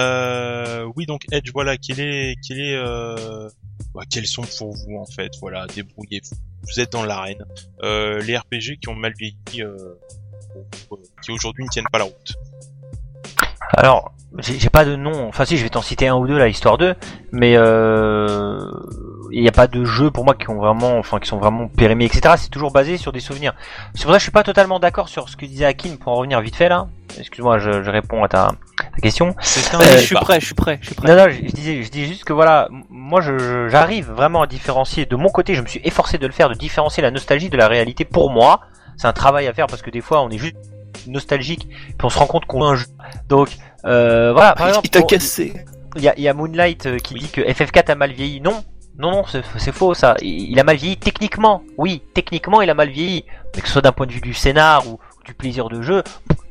[0.00, 3.48] Euh, oui, donc Edge, voilà, quel est, quel est, euh,
[3.94, 6.36] bah, quels sont pour vous en fait, voilà, débrouillez-vous.
[6.62, 7.44] Vous êtes dans l'arène.
[7.82, 9.76] Euh, les RPG qui ont mal vieilli, euh,
[10.56, 12.34] euh, qui aujourd'hui ne tiennent pas la route.
[13.72, 15.28] Alors, j'ai pas de nom.
[15.28, 16.94] Enfin, si, je vais t'en citer un ou deux là, histoire d'eux.
[17.32, 18.58] Mais euh,
[19.32, 21.68] il n'y a pas de jeux pour moi qui ont vraiment, enfin, qui sont vraiment
[21.68, 22.34] périmés, etc.
[22.38, 23.54] C'est toujours basé sur des souvenirs.
[23.94, 26.12] C'est pour ça que je suis pas totalement d'accord sur ce que disait Akin pour
[26.12, 26.88] en revenir vite fait là.
[27.18, 28.52] Excuse-moi, je, je réponds à ta,
[29.00, 29.28] question.
[29.28, 29.32] Euh,
[29.96, 31.08] je suis prêt, je suis prêt, je suis prêt.
[31.08, 34.42] Non, non, je, je disais, je dis juste que voilà, moi, je- je- j'arrive vraiment
[34.42, 35.06] à différencier.
[35.06, 37.56] De mon côté, je me suis efforcé de le faire, de différencier la nostalgie de
[37.56, 38.04] la réalité.
[38.04, 38.60] Pour moi,
[38.96, 40.56] c'est un travail à faire parce que des fois, on est juste
[41.06, 42.86] nostalgique, puis on se rend compte qu'on a un jeu.
[43.28, 43.50] Donc,
[43.84, 44.54] euh, voilà.
[44.54, 45.52] Par exemple, Il t'a cassé.
[45.96, 47.20] il y a, il y a Moonlight euh, qui Oui.
[47.20, 48.40] dit que FF4 a mal vieilli.
[48.40, 48.64] Non,
[48.98, 49.24] non, non,
[49.58, 50.16] c'est faux ça.
[50.20, 51.62] Il, il a mal vieilli techniquement.
[51.76, 53.24] Oui, techniquement, il a mal vieilli.
[53.54, 56.02] Mais que ce soit d'un point de vue du scénar ou du plaisir de jeu,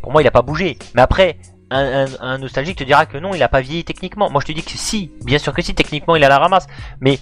[0.01, 0.77] pour moi, il a pas bougé.
[0.95, 1.37] Mais après,
[1.69, 4.29] un, un, nostalgique te dira que non, il a pas vieilli techniquement.
[4.29, 6.67] Moi, je te dis que si, bien sûr que si, techniquement, il a la ramasse.
[7.01, 7.19] Mais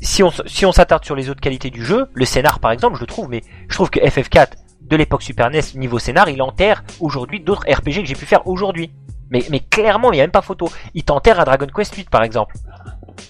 [0.00, 2.96] si on, si on s'attarde sur les autres qualités du jeu, le scénar par exemple,
[2.96, 6.42] je le trouve, mais je trouve que FF4 de l'époque Super NES niveau scénar, il
[6.42, 8.90] enterre aujourd'hui d'autres RPG que j'ai pu faire aujourd'hui.
[9.30, 10.68] Mais, mais clairement, il n'y a même pas photo.
[10.94, 12.56] Il t'enterre à Dragon Quest 8 par exemple.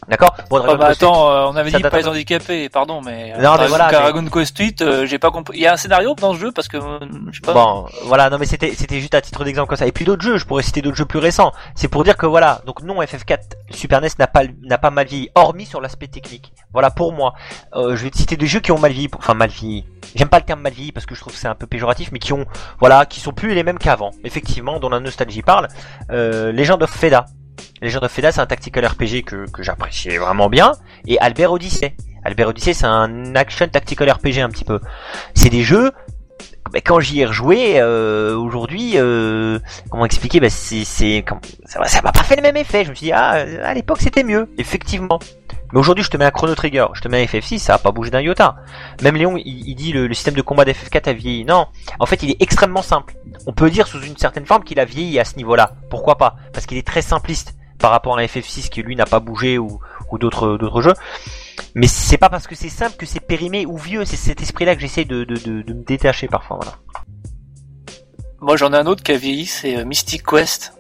[0.09, 3.35] D'accord Bon, Ah bah Quest attends, euh, on avait dit pas les handicapés, pardon, mais,
[3.40, 5.59] Non, mais voilà, Dragon Quest 8, euh, j'ai pas compris.
[5.59, 6.98] Il y a un scénario dans ce jeu parce que euh,
[7.31, 7.53] je sais pas.
[7.55, 9.87] Bon, voilà, non mais c'était c'était juste à titre d'exemple comme ça.
[9.87, 11.53] Et puis d'autres jeux, je pourrais citer d'autres jeux plus récents.
[11.74, 13.38] C'est pour dire que voilà, donc non FF4
[13.70, 16.53] Super NES n'a pas n'a pas mal vieilli, hormis sur l'aspect technique.
[16.72, 17.35] Voilà pour moi.
[17.74, 19.85] Euh, je vais te citer des jeux qui ont mal vieilli, enfin mal vieilli.
[20.14, 22.11] J'aime pas le terme mal vieilli parce que je trouve que c'est un peu péjoratif,
[22.12, 22.46] mais qui ont
[22.79, 24.11] voilà, qui sont plus les mêmes qu'avant.
[24.24, 25.68] Effectivement, dont la nostalgie parle.
[26.11, 27.26] Euh, Legend of Feda.
[27.83, 30.73] Legend of Feda, c'est un tactical RPG que que j'appréciais vraiment bien.
[31.07, 31.95] Et Albert Odyssey.
[32.25, 34.81] Albert Odyssey, c'est un action tactical RPG un petit peu.
[35.35, 35.90] C'est des jeux
[36.73, 39.59] bah, quand j'y ai rejoué euh, aujourd'hui, euh,
[39.90, 40.38] comment expliquer?
[40.40, 42.85] Bah, c'est, ça, m'a- ça m'a pas fait le même effet.
[42.85, 43.31] Je me suis dit ah
[43.64, 45.19] à l'époque c'était mieux, effectivement.
[45.73, 47.79] Mais aujourd'hui je te mets un Chrono Trigger, je te mets un FF6, ça a
[47.79, 48.57] pas bougé d'un iota.
[49.03, 51.45] Même Léon il, il dit le, le système de combat d'FF4 a vieilli.
[51.45, 51.66] Non,
[52.01, 53.14] en fait il est extrêmement simple.
[53.47, 55.73] On peut dire sous une certaine forme qu'il a vieilli à ce niveau-là.
[55.88, 56.37] Pourquoi pas?
[56.53, 59.59] Parce qu'il est très simpliste par rapport à un FF6 qui lui n'a pas bougé
[59.59, 60.95] ou, ou d'autres d'autres jeux.
[61.75, 64.05] Mais c'est pas parce que c'est simple que c'est périmé ou vieux.
[64.05, 66.59] C'est cet esprit-là que j'essaie de, de, de, de me détacher parfois.
[66.61, 66.77] Voilà.
[68.40, 70.73] Moi j'en ai un autre qui a vieilli, c'est euh, Mystic Quest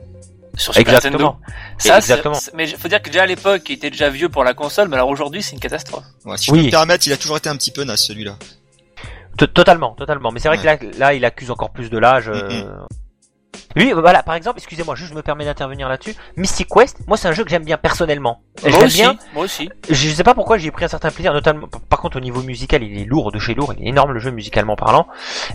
[0.56, 1.36] sur Super Exactement.
[1.40, 1.54] Nintendo.
[1.78, 2.34] Ça, c'est- Exactement.
[2.34, 4.88] c'est- mais faut dire que déjà à l'époque, il était déjà vieux pour la console,
[4.88, 6.04] mais alors aujourd'hui, c'est une catastrophe.
[6.24, 6.58] Ouais, si je Oui.
[6.60, 8.36] peux me permettre, il a toujours été un petit peu naze celui-là.
[9.38, 10.32] To- Totalement, totalement.
[10.32, 12.28] Mais c'est vrai que là, là, il accuse encore plus de l'âge.
[12.28, 12.64] euh.
[12.64, 12.86] Mm,
[13.76, 16.14] Lui, euh, voilà, par exemple, excusez-moi, juste je me permets d'intervenir là-dessus.
[16.36, 18.42] Mystic Quest, moi, c'est un jeu que j'aime bien personnellement.
[18.62, 19.16] Moi J'aime aussi, bien.
[19.32, 19.70] moi aussi.
[19.88, 21.68] Je sais pas pourquoi j'ai pris un certain plaisir, notamment.
[21.88, 23.72] Par contre, au niveau musical, il est lourd de chez lourd.
[23.78, 25.06] Il est énorme le jeu musicalement parlant.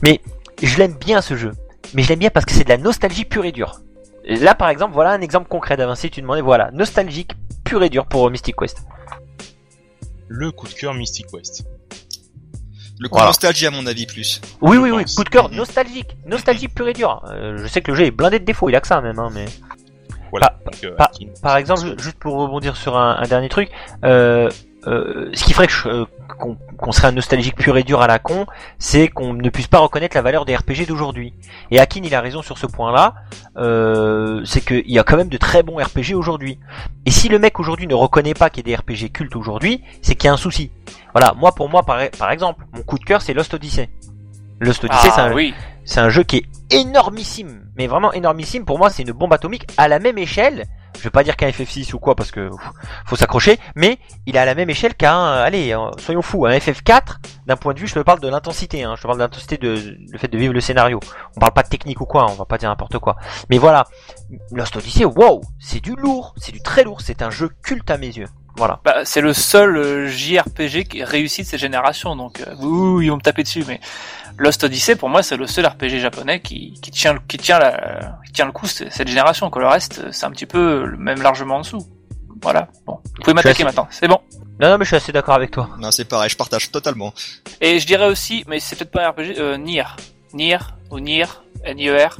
[0.01, 0.21] Mais
[0.61, 1.51] je l'aime bien ce jeu.
[1.93, 3.81] Mais je l'aime bien parce que c'est de la nostalgie pure et dure.
[4.25, 6.09] Là, par exemple, voilà un exemple concret d'avancée.
[6.09, 7.31] Tu demandais, voilà, nostalgique
[7.63, 8.83] pure et dure pour Mystic Quest.
[10.27, 11.65] Le coup de cœur Mystic West.
[12.99, 13.25] Le coup Voilà.
[13.25, 14.41] de nostalgie à mon avis plus.
[14.61, 17.23] Oui, oui, oui, coup de cœur nostalgique, nostalgie pure et dure.
[17.29, 19.19] Euh, je sais que le jeu est blindé de défauts, il a que ça même,
[19.19, 19.45] hein, mais.
[20.31, 20.57] Voilà.
[20.65, 20.95] Donc, euh,
[21.41, 23.69] Par exemple, ju- juste pour rebondir sur un, un dernier truc,
[24.03, 24.49] euh,
[24.87, 26.05] euh, ce qui ferait que je- euh,
[26.37, 28.45] qu'on qu'on serait un nostalgique pur et dur à la con,
[28.79, 31.33] c'est qu'on ne puisse pas reconnaître la valeur des RPG d'aujourd'hui.
[31.71, 33.15] Et Akin, il a raison sur ce point-là,
[33.57, 36.59] euh, c'est qu'il y a quand même de très bons RPG aujourd'hui.
[37.05, 39.81] Et si le mec aujourd'hui ne reconnaît pas qu'il y a des RPG cultes aujourd'hui,
[40.01, 40.71] c'est qu'il y a un souci.
[41.13, 43.89] Voilà, moi pour moi, par, par exemple, mon coup de cœur, c'est Lost Odyssey.
[44.59, 45.53] Lost Odyssey, c'est Ah un, oui.
[45.85, 48.65] C'est un jeu qui est énormissime, mais vraiment énormissime.
[48.65, 50.65] Pour moi, c'est une bombe atomique à la même échelle.
[50.97, 52.49] Je vais pas dire qu'un FF6 ou quoi parce que
[53.05, 56.57] faut s'accrocher, mais il est à la même échelle qu'un, allez, euh, soyons fous, un
[56.57, 57.17] FF4.
[57.45, 59.57] D'un point de vue, je te parle de l'intensité, hein, je te parle de l'intensité
[59.57, 60.99] de le fait de vivre le scénario.
[61.35, 63.17] On parle pas de technique ou quoi, on va pas dire n'importe quoi.
[63.49, 63.85] Mais voilà,
[64.51, 67.97] Lost Odyssey, wow, c'est du lourd, c'est du très lourd, c'est un jeu culte à
[67.97, 68.27] mes yeux.
[68.57, 68.79] Voilà.
[68.85, 73.09] Bah, c'est le seul euh, JRPG qui réussit de cette génération, donc euh, ouh, ils
[73.09, 73.79] vont me taper dessus, mais
[74.37, 77.59] Lost Odyssey, pour moi, c'est le seul RPG japonais qui, qui tient, le- qui tient
[77.59, 79.49] la, qui tient le coup cette génération.
[79.49, 81.85] Que le reste, c'est un petit peu le- même largement en dessous.
[82.41, 82.67] Voilà.
[82.85, 83.87] Bon, vous pouvez m'attaquer assez- maintenant.
[83.91, 84.19] C'est bon.
[84.59, 85.69] Non, non, mais je suis assez d'accord avec toi.
[85.79, 87.13] Non, c'est pareil, je partage totalement.
[87.61, 89.83] Et je dirais aussi, mais c'est peut-être pas un RPG, euh, Nier.
[90.33, 90.57] Nier,
[90.91, 91.25] ou Nier,
[91.63, 92.17] N-I-E-R.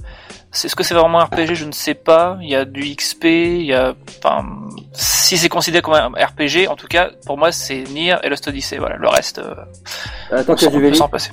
[0.56, 2.38] C'est ce que c'est vraiment un RPG, je ne sais pas.
[2.42, 6.70] Il y a du XP, il y a, enfin, si c'est considéré comme un RPG,
[6.70, 8.78] en tout cas, pour moi, c'est Nier et Lost Odyssey.
[8.78, 9.54] Voilà, le reste, euh,
[10.32, 11.32] Attends on peut s'en passer.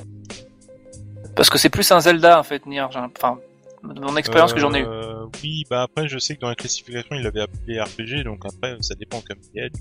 [1.37, 2.85] Parce que c'est plus un Zelda, en fait, Nier.
[2.91, 3.39] j'ai Enfin,
[3.85, 4.87] de mon expérience que j'en ai eu.
[4.87, 8.45] Euh, Oui, bah après, je sais que dans la classification, il l'avait appelé RPG, donc
[8.45, 9.73] après, ça dépend comme il est.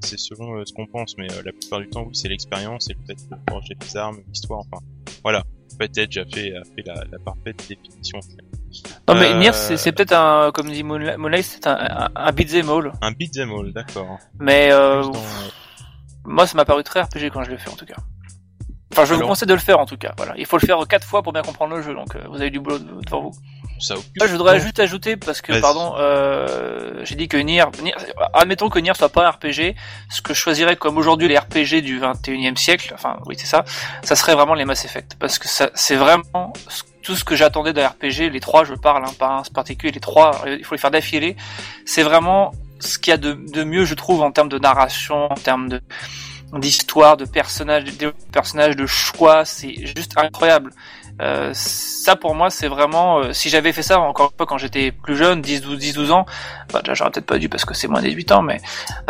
[0.00, 2.88] C'est selon euh, ce qu'on pense, mais euh, la plupart du temps, oui, c'est l'expérience
[2.88, 4.82] et peut-être le projet des armes, l'histoire, enfin,
[5.22, 5.44] voilà.
[5.74, 8.20] En fait, Edge a fait, a fait la, la parfaite définition.
[9.08, 12.68] Non mais Euh, Nier c'est peut-être un, comme dit Moonlight, c'est un, un, un beat'em
[12.70, 12.92] all.
[13.00, 14.18] Un beat'em all, d'accord.
[14.38, 15.12] Mais euh, dans-
[16.24, 17.96] moi ça m'a paru très RPG quand je l'ai fait en tout cas.
[18.92, 20.12] Enfin je vous conseille de le faire en tout cas.
[20.16, 22.36] Voilà, il faut le faire quatre fois pour bien comprendre le jeu, donc euh, vous
[22.40, 23.32] avez du boulot devant vous.
[23.80, 24.10] Ça occupe.
[24.18, 27.94] Moi, je voudrais juste ajouter parce que pardon, euh, j'ai dit que Nier, Nier-
[28.34, 29.76] admettons que Nier soit pas un RPG,
[30.10, 33.64] ce que je choisirais comme aujourd'hui les RPG du 21e siècle, enfin oui c'est ça,
[34.02, 37.36] ça serait vraiment les Mass Effect parce que ça c'est vraiment ce- tout ce que
[37.36, 40.74] j'attendais d'un RPG, les trois je parle, hein, pas un particulier, les trois, il faut
[40.74, 41.36] les faire d'affilée,
[41.86, 45.32] c'est vraiment ce qu'il y a de, de mieux je trouve en termes de narration,
[45.32, 45.80] en termes de
[46.52, 50.70] d'histoire, de personnages, de personnages, de choix, c'est juste incroyable.
[51.22, 54.58] Euh, ça pour moi c'est vraiment euh, si j'avais fait ça encore une fois quand
[54.58, 56.26] j'étais plus jeune 10 12 10 12 ans
[56.72, 58.60] bah déjà j'aurais peut-être pas dû parce que c'est moins de 18 ans mais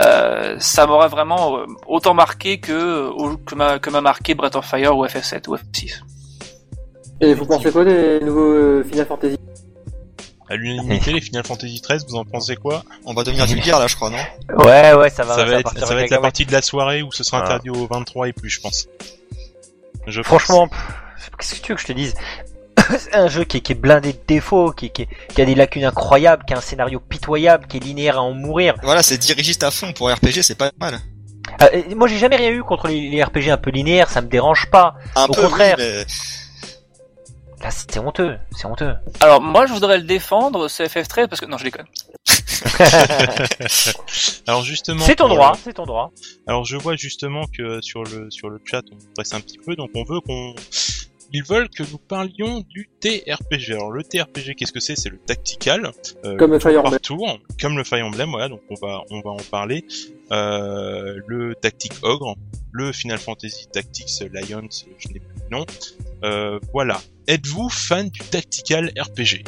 [0.01, 4.57] euh, ça m'aurait vraiment euh, autant marqué que euh, que m'a que m'a marqué Breath
[4.57, 6.01] of Fire ou FF7 ou FF6
[7.21, 9.37] Et vous pensez quoi des nouveaux euh, Final Fantasy
[10.49, 12.85] À l'unanimité, les Final Fantasy 13, vous en pensez quoi?
[13.05, 14.19] On va devenir vulgaire là, je crois, non?
[14.65, 15.35] Ouais, ouais, ça va.
[15.35, 17.45] Ça va être, ça va être la partie de la soirée où ce sera Ah.
[17.45, 18.89] interdit aux 23 et plus, je pense.
[20.07, 20.23] Je.
[20.23, 20.69] Franchement,
[21.39, 22.15] qu'est-ce que tu veux que je te dise?
[22.99, 24.91] C'est un jeu qui est, qui est blindé de défauts, qui,
[25.37, 28.75] a des lacunes incroyables, qui a un scénario pitoyable, qui est linéaire à en mourir.
[28.83, 31.01] Voilà, c'est dirigiste à fond pour RPG, c'est pas mal.
[31.63, 34.21] Euh, et moi, j'ai jamais rien eu contre les, les RPG un peu linéaires, ça
[34.23, 34.95] me dérange pas.
[35.17, 35.77] Un Au peu, contraire.
[35.79, 36.05] oui, mais
[37.63, 38.95] Là, c'est honteux, c'est honteux.
[39.21, 41.87] alors moi je voudrais le défendre ce FF13 parce que non je déconne
[44.47, 45.01] Alors justement.
[45.05, 46.13] c'est ton droit, c'est ton droit.
[46.47, 49.75] Alors je vois justement que sur le sur le chat on presse un petit peu,
[49.75, 50.55] donc on veut qu'on
[51.33, 53.73] ils veulent que nous parlions du TRPG.
[53.73, 54.97] Alors le TRPG, qu'est-ce que c'est?
[54.97, 55.91] C'est le tactical,
[56.25, 56.99] euh, Comme le Fire Emblem.
[57.01, 58.31] tour, comme le Fire Emblem.
[58.31, 59.85] Voilà, donc on va on va en parler.
[60.33, 62.35] Euh, le Tactic Ogre,
[62.73, 64.69] le Final Fantasy Tactics Lions,
[64.99, 65.67] je n'ai plus le nom.
[66.25, 67.01] Euh, voilà.
[67.29, 69.45] Êtes-vous fan du tactical RPG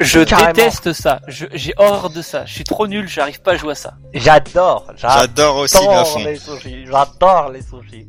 [0.00, 0.48] je Carrément.
[0.52, 3.74] déteste ça j'ai horreur de ça je suis trop nul j'arrive pas à jouer à
[3.76, 5.56] ça J'adore, j'adore.
[5.58, 6.18] aussi mais à fond.
[6.24, 8.08] les sushis, j'adore les sushis.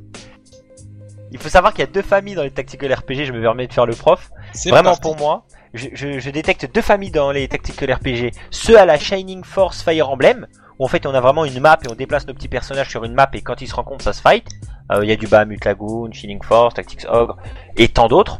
[1.31, 3.67] Il faut savoir qu'il y a deux familles dans les tactical RPG, je me permets
[3.67, 4.29] de faire le prof.
[4.53, 5.01] C'est Vraiment parti.
[5.01, 8.31] pour moi, je, je, je détecte deux familles dans les tactical RPG.
[8.51, 10.47] Ceux à la Shining Force Fire Emblem,
[10.79, 13.03] où en fait on a vraiment une map et on déplace nos petits personnages sur
[13.03, 14.47] une map et quand ils se rencontrent ça se fight.
[14.91, 17.37] Euh, Il y a du Bahamut Lagoon, Shining Force, Tactics Ogre
[17.77, 18.39] et tant d'autres.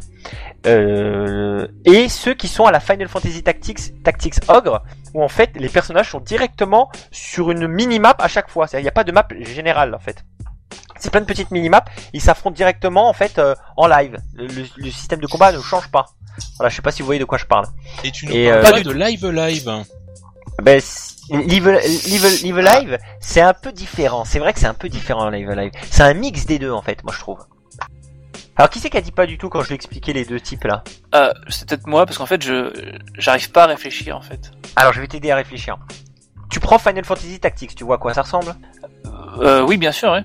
[0.66, 4.82] Euh, et ceux qui sont à la Final Fantasy Tactics, Tactics Ogre,
[5.14, 8.66] où en fait les personnages sont directement sur une mini-map à chaque fois.
[8.66, 10.24] C'est-à-dire, Il n'y a pas de map générale en fait.
[10.98, 14.16] C'est plein de petites mini-maps, ils s'affrontent directement en fait euh, en live.
[14.34, 16.06] Le, le- le système de combat ne change pas.
[16.58, 17.66] Voilà, je sais pas si vous voyez de quoi je parle.
[18.04, 19.70] Et tu Et, parles euh, pas de live live.
[20.62, 20.80] Ben,
[21.30, 24.24] Live, Live, Live Live, c'est un peu différent.
[24.24, 25.72] C'est vrai que c'est un peu différent Live Live.
[25.90, 27.38] C'est un mix des deux en fait, moi je trouve.
[28.56, 30.40] Alors qui c'est qui a dit pas du tout quand je lui expliquais les deux
[30.40, 30.82] types là
[31.14, 32.72] euh, c'est peut-être moi parce qu'en fait je
[33.18, 35.76] j'arrive pas à réfléchir en fait Alors je vais t'aider à réfléchir.
[36.48, 38.54] Tu prends Final Fantasy Tactics, tu vois à quoi ça ressemble
[39.38, 40.24] euh, oui bien sûr ouais.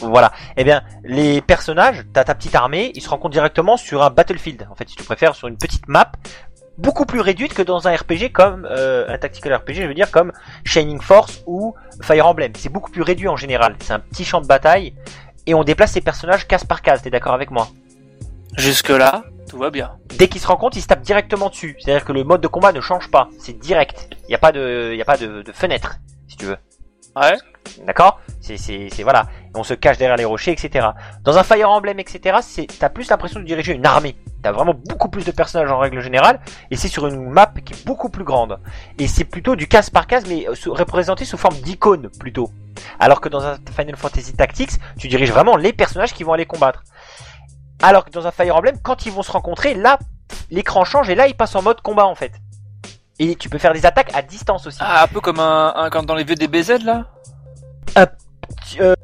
[0.00, 0.32] Voilà.
[0.56, 4.66] Eh bien, les personnages, t'as ta petite armée, ils se rencontrent directement sur un battlefield.
[4.70, 6.12] En fait, si tu préfères, sur une petite map,
[6.78, 10.10] beaucoup plus réduite que dans un RPG comme euh, un tactical RPG, je veux dire
[10.10, 10.32] comme
[10.64, 12.52] Shining Force ou Fire Emblem.
[12.56, 13.76] C'est beaucoup plus réduit en général.
[13.80, 14.94] C'est un petit champ de bataille
[15.48, 17.02] et on déplace ces personnages case par case.
[17.02, 17.68] T'es d'accord avec moi
[18.56, 21.76] jusque là tout va bien Dès qu'ils se rencontrent, ils se tapent directement dessus.
[21.78, 23.28] C'est-à-dire que le mode de combat ne change pas.
[23.38, 24.10] C'est direct.
[24.24, 26.58] Il n'y a pas de, il y a pas de, de fenêtre, si tu veux.
[27.16, 27.34] ouais
[27.86, 28.20] D'accord?
[28.40, 28.56] C'est
[29.02, 29.26] voilà.
[29.54, 30.88] On se cache derrière les rochers, etc.
[31.22, 32.38] Dans un Fire Emblem, etc.
[32.78, 34.16] T'as plus l'impression de diriger une armée.
[34.42, 36.38] T'as vraiment beaucoup plus de personnages en règle générale,
[36.70, 38.58] et c'est sur une map qui est beaucoup plus grande.
[38.98, 42.50] Et c'est plutôt du case par case, mais euh, représenté sous forme d'icône plutôt.
[43.00, 46.46] Alors que dans un Final Fantasy Tactics, tu diriges vraiment les personnages qui vont aller
[46.46, 46.84] combattre.
[47.82, 49.98] Alors que dans un Fire Emblem, quand ils vont se rencontrer, là,
[50.50, 52.32] l'écran change et là, ils passent en mode combat en fait.
[53.18, 54.78] Et tu peux faire des attaques à distance aussi.
[54.80, 57.06] ah, un peu comme un, un comme dans les vieux DBZ là?
[58.80, 58.94] Euh,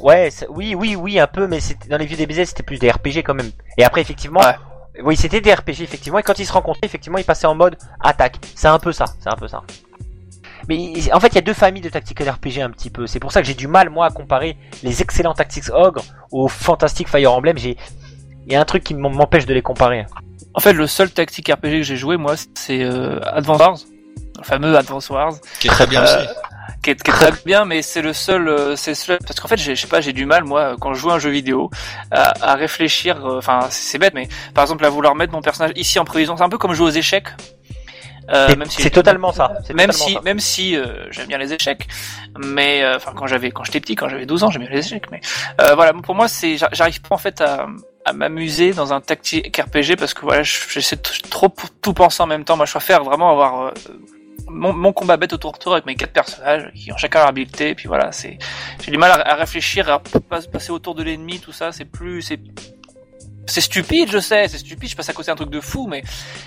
[0.00, 3.22] ouais, oui, oui, oui, un peu, mais dans les vieux DBZ, c'était plus des RPG
[3.24, 3.50] quand même.
[3.78, 4.54] Et après, effectivement, Ouais.
[5.04, 6.18] Oui, c'était des RPG effectivement.
[6.18, 8.36] Et quand ils se rencontraient, effectivement, ils passaient en mode attaque.
[8.54, 9.62] C'est un peu ça, c'est un peu ça.
[10.68, 13.06] Mais en fait, il y a deux familles de tactical RPG un petit peu.
[13.06, 16.48] C'est pour ça que j'ai du mal moi à comparer les excellents Tactics Ogre aux
[16.48, 17.56] fantastiques Fire Emblem.
[17.56, 17.76] J'ai,
[18.46, 20.06] il y a un truc qui m'empêche de les comparer.
[20.54, 23.76] En fait, le seul tactique RPG que j'ai joué, moi, c'est euh, Advance Wars,
[24.38, 26.28] le fameux Advance Wars, Qui est très bien Euh, aussi.
[26.82, 29.40] Qui est, qui est très bien, mais c'est le seul, euh, c'est le seul- parce
[29.40, 31.18] qu'en fait, j'ai- je sais pas, j'ai du mal, moi, quand je joue à un
[31.18, 31.70] jeu vidéo,
[32.10, 33.24] à, à réfléchir.
[33.26, 36.36] euh, Enfin, c'est bête, mais par exemple, à vouloir mettre mon personnage ici en prévision,
[36.36, 37.28] c'est un peu comme jouer aux échecs.
[38.28, 39.48] Euh, C'est- si totalement ça.
[39.48, 40.20] même totalement si ça.
[40.22, 41.86] même si euh, j'aime bien les échecs
[42.36, 45.04] mais euh, enfin quand j'avais quand j'étais petit quand j'avais 12 ans j'aimais les échecs
[45.12, 45.20] mais
[45.60, 47.68] euh, voilà pour moi c'est j'a- j'arrive pas en fait à,
[48.04, 52.26] à m'amuser dans un tactique RPG parce que voilà, j'essaie de trop tout penser en
[52.26, 52.56] même temps.
[52.56, 53.70] Moi, je préfère vraiment avoir euh,
[54.48, 57.28] mon, mon, combat bête autour de tour avec mes quatre personnages qui ont chacun leur
[57.28, 57.70] habilité.
[57.70, 58.38] Et puis voilà, c'est
[58.82, 61.72] j'ai du mal à, à, réfléchir, à passer autour de l'ennemi, tout ça.
[61.72, 62.40] C'est plus, c'est
[63.48, 66.02] c'est stupide, je sais, c'est stupide, je passe à côté d'un truc de fou, mais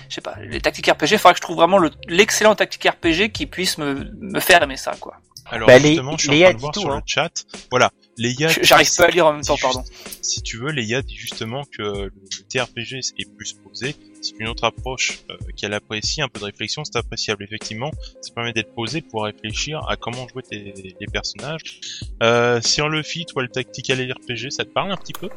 [0.08, 3.32] je sais pas, les tactiques RPG, il faudrait que je trouve vraiment l'excellent tactique RPG
[3.32, 5.14] qui puisse me, me faire aimer ça, quoi.
[5.50, 7.02] Alors bah, justement, je suis en train de voir sur le hein.
[7.06, 7.44] chat.
[7.70, 8.48] Voilà, Leia.
[8.62, 9.82] J'arrive pas à lire en même temps, pardon.
[10.20, 12.10] Si tu veux, Leia dit justement que le
[12.50, 13.96] TRPG est plus posé.
[14.20, 17.90] C'est une autre approche euh, qu'elle apprécie, un peu de réflexion, c'est appréciable effectivement.
[18.20, 21.80] Ça permet d'être posé pour réfléchir à comment jouer tes, les personnages.
[22.22, 25.30] Euh, si on le fit, toi le tactical RPG, ça te parle un petit peu?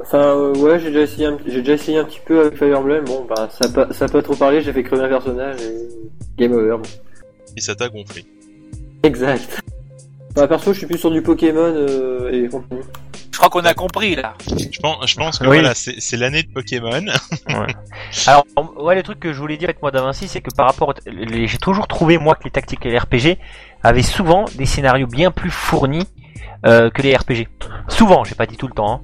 [0.00, 2.78] Enfin, euh, ouais, j'ai déjà, essayé un, j'ai déjà essayé un petit peu avec Fire
[2.78, 3.04] Emblem.
[3.04, 5.60] Bon, bah, ça n'a pas, ça a pas trop parlé, j'ai fait crever un personnage
[5.60, 5.76] et
[6.38, 6.78] game over.
[6.78, 6.88] Bon.
[7.56, 8.24] Et ça t'a gonflé.
[9.02, 9.60] Exact.
[10.34, 12.82] Bah, perso, je suis plus sur du Pokémon euh, et compagnie.
[13.32, 14.34] Je crois qu'on a compris là.
[14.46, 16.90] Je pense, je pense que voilà, c'est, l'année de Pokémon.
[16.90, 17.74] ouais.
[18.26, 18.44] Alors,
[18.78, 21.58] ouais, le truc que je voulais dire avec moi d'Avinci, c'est que par rapport, j'ai
[21.58, 23.38] toujours trouvé moi que les tactiques et les RPG
[23.82, 26.06] avaient souvent des scénarios bien plus fournis
[26.66, 27.48] euh, que les RPG.
[27.88, 28.92] Souvent, j'ai pas dit tout le temps.
[28.92, 29.00] Hein.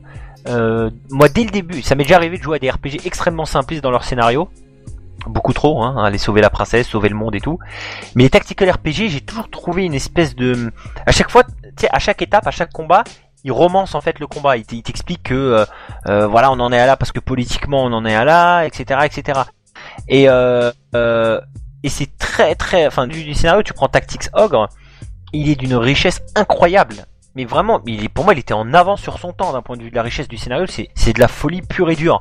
[0.49, 3.45] Euh, moi, dès le début, ça m'est déjà arrivé de jouer à des RPG extrêmement
[3.45, 4.49] simplistes dans leur scénario.
[5.27, 7.59] Beaucoup trop, hein, aller sauver la princesse, sauver le monde et tout.
[8.15, 10.73] Mais les tactical RPG, j'ai toujours trouvé une espèce de...
[11.07, 11.51] À chaque fois, tu
[11.81, 13.05] sais, à chaque étape, à chaque combat,
[13.45, 14.57] il romance en fait le combat.
[14.57, 15.65] Il t'explique que euh,
[16.07, 18.65] euh, voilà, on en est à là parce que politiquement on en est à là,
[18.65, 19.41] etc., etc.
[20.09, 21.41] Et euh, euh,
[21.83, 24.69] et c'est très très, enfin du, scénario, tu prends Tactics Ogre,
[25.33, 27.07] il est d'une richesse incroyable
[27.39, 29.83] mais vraiment, il, pour moi, il était en avance sur son temps d'un point de
[29.85, 30.67] vue de la richesse du scénario.
[30.67, 32.21] C'est de la folie pure et dure.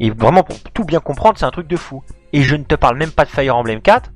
[0.00, 2.02] Et vraiment, pour tout bien comprendre, c'est un truc de fou.
[2.32, 4.10] Et je ne te parle même pas de Fire Emblem 4,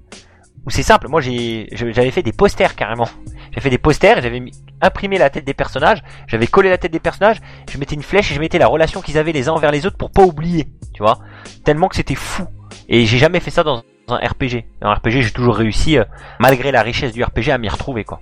[0.67, 1.09] où c'est simple.
[1.09, 3.09] Moi, j'avais fait des posters carrément.
[3.53, 4.43] J'ai fait des posters j'avais
[4.81, 6.03] imprimé la tête des personnages.
[6.27, 7.39] J'avais collé la tête des personnages.
[7.71, 9.87] Je mettais une flèche et je mettais la relation qu'ils avaient les uns envers les
[9.87, 10.69] autres pour pas oublier.
[10.95, 11.19] Tu vois
[11.65, 12.47] Tellement que c'était fou.
[12.89, 14.65] Et j'ai jamais fait ça dans un RPG.
[14.81, 16.05] Dans un RPG, j'ai toujours réussi, euh,
[16.39, 18.21] malgré la richesse du RPG, à m'y retrouver, quoi.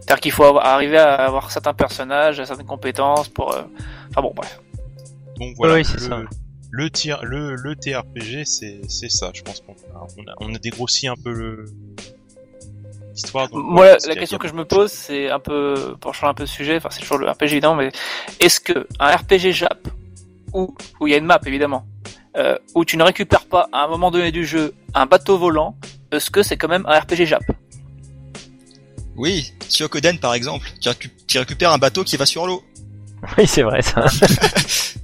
[0.00, 3.54] C'est-à-dire qu'il faut arriver à avoir certains personnages, certaines compétences pour.
[3.54, 3.62] Euh,
[4.10, 4.60] enfin bon, bref.
[5.40, 5.74] Donc voilà.
[5.74, 6.22] Oui, c'est ça.
[6.70, 9.32] Le, tir, le, le TRPG, c'est, c'est ça.
[9.34, 11.64] Je pense qu'on a, on a, on a dégrossi un peu le,
[13.14, 13.48] l'histoire.
[13.52, 16.48] Moi, la question que je me pose, c'est un peu, pour changer un peu de
[16.48, 17.90] sujet, enfin, c'est toujours le RPG évidemment, mais
[18.38, 19.88] est-ce que un RPG Jap,
[20.52, 21.86] où, où il y a une map évidemment,
[22.36, 25.76] euh, où tu ne récupères pas à un moment donné du jeu un bateau volant,
[26.12, 27.42] est-ce que c'est quand même un RPG Jap
[29.16, 29.52] oui,
[29.90, 30.66] Koden par exemple,
[31.26, 32.62] tu, récupères un bateau qui va sur l'eau.
[33.36, 34.06] Oui, c'est vrai ça.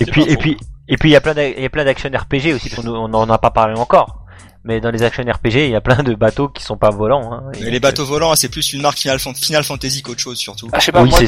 [0.00, 0.56] et, puis, et puis,
[0.88, 4.24] et puis, il y a plein d'actions RPG aussi, on n'en a pas parlé encore.
[4.64, 7.32] Mais dans les actions RPG, il y a plein de bateaux qui sont pas volants.
[7.32, 9.18] Hein, mais les bateaux volants, c'est plus une marque Final,
[9.64, 10.68] Fantasy qu'autre chose surtout.
[10.72, 11.20] Ah, je sais pas, moi,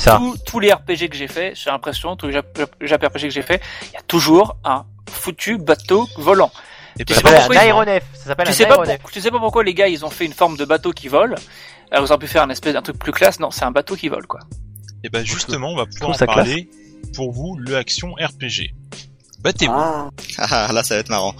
[0.44, 3.94] tous les RPG que j'ai fait, j'ai l'impression, tous les RPG que j'ai fait, il
[3.94, 6.50] y a toujours un foutu bateau volant.
[6.98, 8.02] Et tu sais pas pourquoi un aéronef.
[8.14, 10.32] Ça s'appelle un sais pas, tu sais pas pourquoi les gars ils ont fait une
[10.32, 11.36] forme de bateau qui vole.
[11.90, 13.40] Alors vous auriez pu faire un espèce d'un truc plus classe.
[13.40, 14.40] Non, c'est un bateau qui vole quoi.
[15.02, 16.68] Et ben justement, on va pouvoir en parler.
[17.14, 18.74] Pour vous, le action RPG.
[19.40, 19.72] Battez-vous.
[19.72, 20.10] Ah.
[20.38, 20.72] ah.
[20.72, 21.34] là ça va être marrant.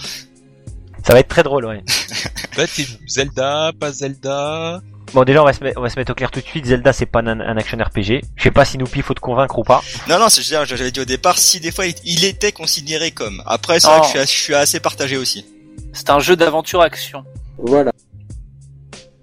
[1.04, 1.82] Ça va être très drôle, ouais.
[2.56, 2.98] Battez-vous.
[3.06, 4.80] Zelda, pas Zelda.
[5.12, 6.66] Bon, déjà, on va, se mettre, on va se mettre au clair tout de suite.
[6.66, 8.22] Zelda, c'est pas un, action RPG.
[8.36, 9.82] Je sais pas si Noupi faut te convaincre ou pas.
[10.08, 13.42] Non, non, c'est j'avais dit au départ, si des fois il, était considéré comme.
[13.46, 15.44] Après, c'est vrai que je suis, assez partagé aussi.
[15.92, 17.24] C'est un jeu d'aventure action.
[17.58, 17.92] Voilà.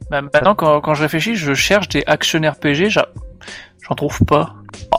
[0.10, 4.56] Bah, maintenant, quand, quand je réfléchis, je cherche des action RPG, j'en trouve pas.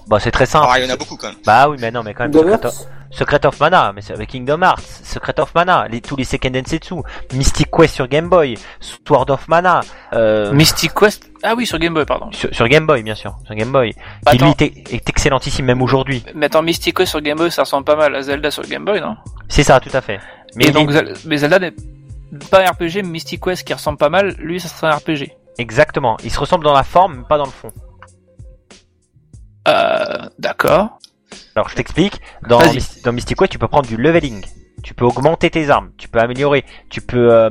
[0.09, 0.67] Bah, c'est très simple.
[0.71, 1.37] Ah, il y en a beaucoup quand même.
[1.45, 2.33] Bah oui, mais non, mais quand même.
[2.33, 2.75] Secret of,
[3.11, 4.83] Secret of Mana, mais c'est avec Kingdom Hearts.
[5.05, 6.95] Secret of Mana, les, tous les Second Densetsu.
[7.35, 8.57] Mystic Quest sur Game Boy.
[8.81, 9.81] Sword of Mana.
[10.15, 10.53] Euh...
[10.53, 11.31] Mystic Quest?
[11.43, 12.31] Ah oui, sur Game Boy, pardon.
[12.33, 13.37] Sur, Game Boy, bien sûr.
[13.45, 13.95] Sur Game Boy.
[14.25, 16.25] Bah, lui est, est, excellentissime même aujourd'hui.
[16.35, 18.85] Mais attends, Mystic Quest sur Game Boy, ça ressemble pas mal à Zelda sur Game
[18.85, 19.17] Boy, non?
[19.49, 20.21] C'est ça, tout à fait.
[20.57, 20.91] Mais donc,
[21.27, 21.75] mais Zelda n'est
[22.51, 25.33] pas un RPG, Mystic Quest qui ressemble pas mal, lui, ça serait un RPG.
[25.59, 26.17] Exactement.
[26.25, 27.71] Il se ressemble dans la forme, mais pas dans le fond.
[29.69, 30.99] Euh, d'accord.
[31.55, 32.21] Alors je t'explique.
[32.49, 32.61] Dans,
[33.05, 34.45] dans Mystic Quest, tu peux prendre du leveling.
[34.83, 35.91] Tu peux augmenter tes armes.
[35.99, 36.65] Tu peux améliorer.
[36.89, 37.51] Tu peux euh,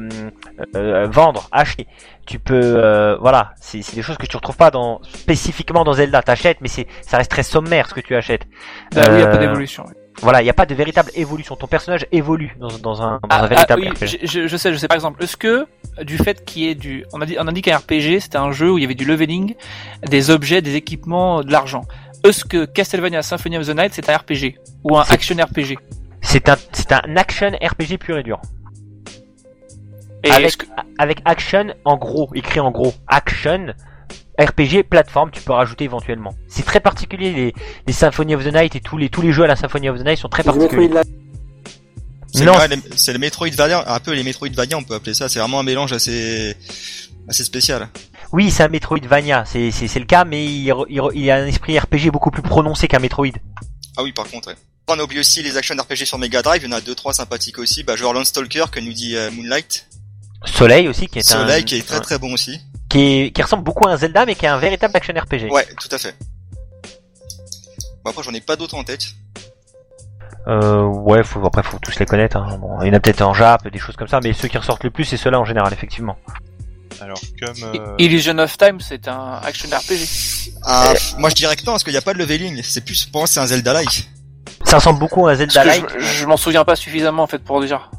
[0.75, 1.87] euh, vendre, acheter.
[2.25, 6.21] Tu peux, euh, voilà, c'est des choses que tu retrouves pas dans spécifiquement dans Zelda.
[6.21, 8.45] T'achètes, mais c'est, ça reste très sommaire ce que tu achètes.
[8.93, 9.85] Bah oui, il y a pas d'évolution.
[10.21, 11.55] Voilà, il n'y a pas de véritable évolution.
[11.55, 14.73] Ton personnage évolue dans, dans un, dans un ah, véritable ah, oui, je, je, sais,
[14.73, 15.23] je sais par exemple.
[15.23, 15.67] Est-ce que
[16.01, 18.37] du fait qu'il y ait du, on a dit, on a dit qu'un RPG c'était
[18.37, 19.53] un jeu où il y avait du leveling,
[20.03, 21.85] des objets, des équipements, de l'argent.
[22.23, 25.77] Est-ce que Castlevania Symphony of the Night c'est un RPG ou un action RPG
[26.21, 28.41] C'est un, c'est un action RPG pur et dur.
[30.23, 30.57] Et avec,
[30.97, 33.67] avec action en gros, écrit en gros, action
[34.39, 36.33] RPG plateforme, tu peux rajouter éventuellement.
[36.47, 37.53] C'est très particulier les,
[37.85, 39.99] les Symphony of the Night et tous les tous les jeux à la Symphony of
[39.99, 40.89] the Night sont très particuliers.
[42.33, 42.53] C'est Non.
[42.69, 45.29] les- c'est le Metroidvania, un peu les Metroidvania, on peut appeler ça.
[45.29, 46.55] C'est vraiment un mélange assez,
[47.29, 47.87] assez spécial.
[48.33, 50.69] Oui, c'est un Metroidvania, c'est le cas, mais il,
[51.31, 53.27] a un esprit RPG beaucoup plus prononcé qu'un Metroid.
[53.95, 54.49] Ah oui, par contre.
[54.49, 54.55] Ouais.
[54.89, 56.61] On a oublié aussi les action RPG sur Mega Drive.
[56.63, 57.83] Il y en a deux, trois sympathiques aussi.
[57.83, 59.87] Bah, genre Landstalker que nous dit euh, Moonlight.
[60.45, 62.61] Soleil aussi qui est un Soleil qui est très très bon aussi.
[62.89, 65.51] qui, est- qui ressemble beaucoup à un Zelda mais qui est un véritable action RPG.
[65.51, 66.15] Ouais, tout à fait.
[68.05, 69.07] Bon après j'en ai pas d'autres en tête.
[70.47, 72.37] Euh, ouais, faut, après faut tous les connaître.
[72.37, 72.57] Hein.
[72.59, 74.57] Bon, il y en a peut-être en Jap, des choses comme ça, mais ceux qui
[74.57, 76.17] ressortent le plus c'est ceux-là en général effectivement.
[77.01, 80.51] Alors comme euh, Illusion of Time, c'est un action RPG.
[80.63, 82.61] Ah, moi je dirais que non parce qu'il n'y a pas de leveling.
[82.63, 84.09] C'est plus pour moi c'est un Zelda-like.
[84.65, 85.99] Ça ressemble beaucoup à un Parce Zelda que like.
[85.99, 87.91] je, je m'en souviens pas suffisamment en fait pour dire.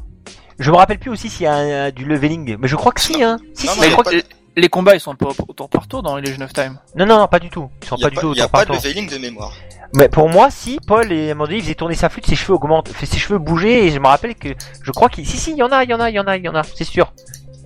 [0.59, 3.23] Je me rappelle plus aussi s'il y a du leveling, mais je crois que si,
[3.23, 3.37] hein.
[3.53, 4.23] Si, Non, si, non, je y a crois pas que- Les,
[4.63, 6.77] les combats ils sont pas au tour par tour dans Illusion of Time.
[6.95, 7.69] Non, non, non, pas du tout.
[7.81, 9.53] Ils sont Il n'y a pas du pas, tout pas de leveling de mémoire.
[9.95, 12.25] Mais pour moi, si Paul et à un moment donné, il faisait tourner sa flûte,
[12.27, 14.49] ses cheveux augmentent, ses cheveux bouger, et je me rappelle que
[14.83, 16.19] je crois qu'il, si si, il y en a, il y en a, il y
[16.19, 17.11] en a, il y en a, c'est sûr.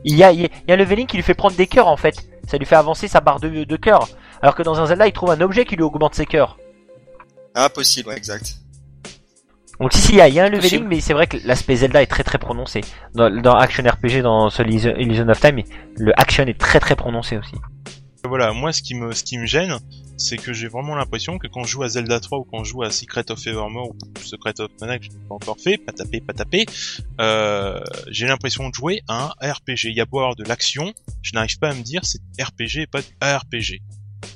[0.03, 1.55] Il y a, il y a il y a un leveling qui lui fait prendre
[1.55, 2.15] des cœurs en fait.
[2.47, 4.07] Ça lui fait avancer sa barre de, de cœurs.
[4.41, 6.57] Alors que dans un Zelda, il trouve un objet qui lui augmente ses cœurs.
[7.55, 8.55] Ah possible, ouais, exact.
[9.79, 10.87] Donc si si, il y a, il y a un leveling, Possible.
[10.87, 12.81] mais c'est vrai que l'aspect Zelda est très très prononcé.
[13.15, 15.61] Dans, dans Action RPG, dans Illusion Illusion of Time,
[15.97, 17.55] le action est très très prononcé aussi.
[18.25, 19.77] Voilà, moi ce qui me ce qui me gêne,
[20.17, 22.71] c'est que j'ai vraiment l'impression que quand je joue à Zelda 3 ou quand je
[22.71, 25.77] joue à Secret of Evermore ou Secret of Mana que je n'ai pas encore fait,
[25.77, 26.65] pas tapé, pas tapé,
[27.19, 29.85] euh, j'ai l'impression de jouer à un RPG.
[29.89, 32.81] Il y a beau avoir de l'action, je n'arrive pas à me dire c'est RPG
[32.83, 33.81] et pas du ARPG.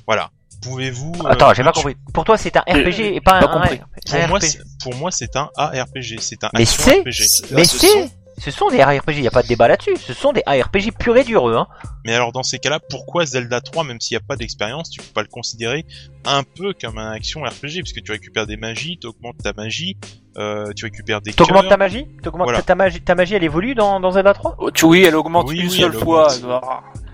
[0.06, 0.30] Voilà.
[0.60, 1.96] Pouvez-vous euh, Attends, j'ai pas tu- compris.
[2.12, 3.80] Pour toi, c'est un RPG et pas un, pas un- compris.
[3.80, 4.38] un Pour moi,
[4.82, 7.52] pour moi, c'est un ARPG, c'est un Mais c'est- RPG.
[7.52, 9.96] Mais ce c'est, ce sont des ARPG, y a pas de débat là-dessus.
[9.96, 11.66] Ce sont des ARPG purs et durs, eux, hein.
[12.04, 15.00] Mais alors dans ces cas-là, pourquoi Zelda 3, même s'il n'y a pas d'expérience, tu
[15.00, 15.84] peux pas le considérer
[16.24, 19.96] un peu comme un action RPG, puisque tu récupères des magies, tu augmentes ta magie,
[20.38, 21.70] euh, tu récupères des T'augmentes cœurs.
[21.70, 22.06] ta magie?
[22.22, 22.62] T'augmentes Voilà.
[22.62, 25.46] ta magie Ta magie, elle évolue dans, dans Zelda 3 Oh, tu- oui, elle augmente
[25.48, 26.28] Oui, une oui, seule fois.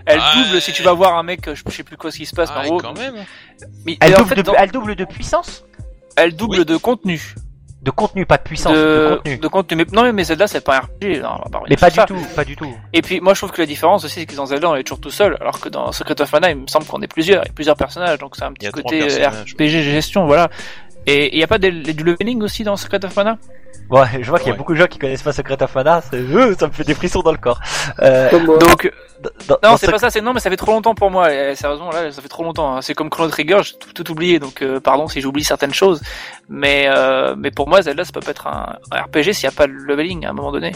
[0.07, 2.27] Elle Ah, double si tu vas voir un mec, je sais plus quoi ce qui
[2.27, 3.15] se passe, Ah, mais en gros, quand même.
[3.87, 5.65] mais- elle, en double fait, de, dans- elle double de puissance?
[6.17, 6.65] Elle double Oui.
[6.67, 7.35] de contenu.
[7.85, 9.37] De contenu, pas de puissance, de, de, contenu.
[9.39, 9.77] de contenu.
[9.77, 11.21] Mais, non, mais Zelda, c'est pas un RPG.
[11.23, 12.07] non, on va Mais pas du ça.
[12.07, 12.75] tout, pas du tout.
[12.95, 14.85] Et puis, moi, je trouve que la différence aussi, c'est que dans Zelda, on est
[14.85, 17.43] toujours tout seul, alors que dans Secret of Mana, il me semble qu'on est plusieurs,
[17.45, 20.49] il y a plusieurs personnages, donc c'est un petit côté euh, RPG gestion, voilà.
[21.07, 23.39] Et il y a pas des- du leveling aussi dans Secret of Mana?
[23.91, 24.59] Ouais, je vois qu'il y a Ouais.
[24.59, 26.95] beaucoup de gens qui connaissent pas Secret of Mana, c'est- euh, ça me fait des
[26.95, 27.61] frissons dans le corps.
[28.01, 28.31] Euh.
[28.31, 28.91] Donc,
[29.47, 31.33] dans- non, c'est pas ça, c'est non, mais ça fait trop longtemps pour moi.
[31.33, 32.77] Et, sérieusement, là, ça fait trop longtemps.
[32.77, 32.83] hein.
[32.83, 36.01] C'est comme Chrono Trigger, j'ai tout, tout oublié, donc euh, pardon si j'oublie certaines choses.
[36.49, 39.49] Mais euh, mais pour moi, Zelda, ça peut pas être un, un RPG s'il y
[39.49, 40.73] a pas de leveling à un moment donné.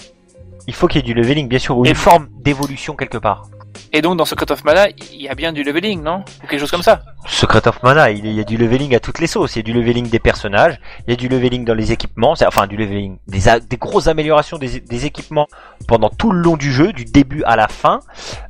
[0.66, 3.16] Il faut qu'il y ait du leveling, bien sûr, ou Et- une forme d'évolution quelque
[3.16, 3.44] part.
[3.92, 6.60] Et donc dans Secret of Mana, il y a bien du leveling, non Ou quelque
[6.60, 7.02] chose comme ça.
[7.26, 9.56] Secret of Mana, il y a du leveling à toutes les sauces.
[9.56, 12.34] Il y a du leveling des personnages, il y a du leveling dans les équipements,
[12.46, 15.46] enfin du leveling, des grosses améliorations des, des équipements
[15.86, 18.00] pendant tout le long du jeu, du début à la fin.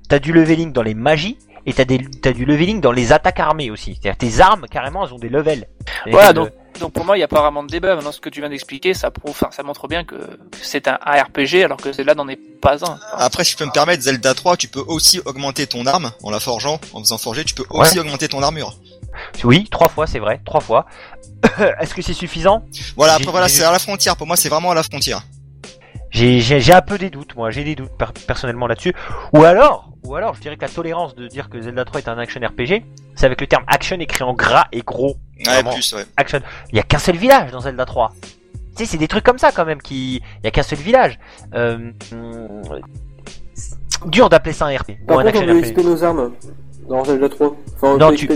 [0.08, 1.38] T'as du leveling dans les magies
[1.68, 3.98] et t'as des t'as du leveling dans les attaques armées aussi.
[4.00, 5.68] C'est-à-dire tes armes carrément elles ont des levels.
[6.06, 6.50] Et Voilà, le- donc,
[6.80, 7.94] donc pour moi, il n'y a pas vraiment de débat.
[7.96, 10.14] Maintenant, ce que tu viens d'expliquer, ça prouve, enfin, ça montre bien que
[10.62, 12.92] c'est un RPG, alors que Zelda n'en est pas un.
[12.92, 16.12] Enfin, Après, si je peux me permettre, Zelda 3, tu peux aussi augmenter ton arme
[16.22, 18.76] en la forgeant, en faisant forger, tu peux aussi augmenter ton armure.
[19.42, 20.86] Oui, trois fois, c'est vrai, trois fois.
[21.80, 22.62] Est-ce que c'est suffisant?
[22.96, 24.16] Voilà, après voilà, c'est à la frontière.
[24.16, 25.22] Pour moi, c'est vraiment à la frontière.
[26.10, 28.94] J'ai j'ai j'ai un peu des doutes, moi, j'ai des doutes per- personnellement là-dessus.
[29.34, 32.08] Ou alors, ou alors, je dirais que la tolérance de dire que Zelda 3 est
[32.08, 32.82] un action RPG,
[33.14, 35.16] c'est avec le terme action écrit en gras et gros.
[35.46, 36.04] Ouais, plus, ouais.
[36.16, 36.40] Action.
[36.72, 38.12] Il y a qu'un seul village dans Zelda 3.
[38.76, 40.16] Tu sais, c'est des trucs comme ça quand même qui.
[40.16, 41.18] Il y a qu'un seul village.
[41.54, 41.90] Euh...
[43.54, 43.74] c'est
[44.06, 44.92] Dur d'appeler ça un RP.
[45.06, 45.84] Par ou un contre, on action peut RPG.
[45.84, 46.32] Nos armes
[46.88, 47.56] dans Zelda 3.
[47.74, 48.28] Enfin, on Non, peut tu-.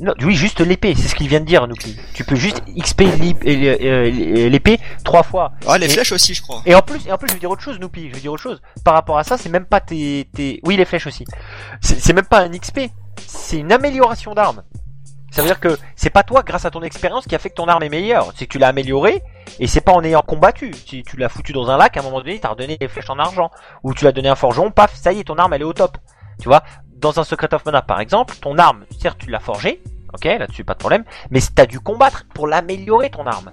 [0.00, 1.96] Non, oui, juste l'épée, c'est ce qu'il vient de dire, Nuki.
[2.14, 5.52] Tu peux juste XP euh, l'épée trois fois.
[5.66, 6.62] Ah, les Et- flèches aussi, je crois.
[6.64, 8.08] Et en plus, et en plus, je vais dire autre chose, Noupi.
[8.08, 8.62] Je vais dire autre chose.
[8.84, 11.24] Par rapport à ça, c'est même pas tes, tes, oui, les flèches aussi.
[11.82, 12.80] C'est c'est même pas un XP.
[13.26, 14.62] C'est une amélioration d'arme.
[15.30, 17.54] Ça veut dire que c'est pas toi, grâce à ton expérience, qui a fait que
[17.54, 18.32] ton arme est meilleure.
[18.34, 19.22] C'est que tu l'as améliorée,
[19.60, 20.72] et c'est pas en ayant combattu.
[20.86, 23.10] Si tu l'as foutu dans un lac, à un moment donné, t'as redonné les flèches
[23.10, 23.50] en argent.
[23.84, 25.72] Ou tu l'as donné un forgeron, paf, ça y est, ton arme, elle est au
[25.72, 25.98] top.
[26.40, 26.62] Tu vois?
[27.00, 29.82] Dans un Secret of Mana, par exemple, ton arme, certes, tu l'as forgée.
[30.12, 31.04] Ok, là-dessus, pas de problème.
[31.30, 33.52] Mais t'as dû combattre pour l'améliorer, ton arme.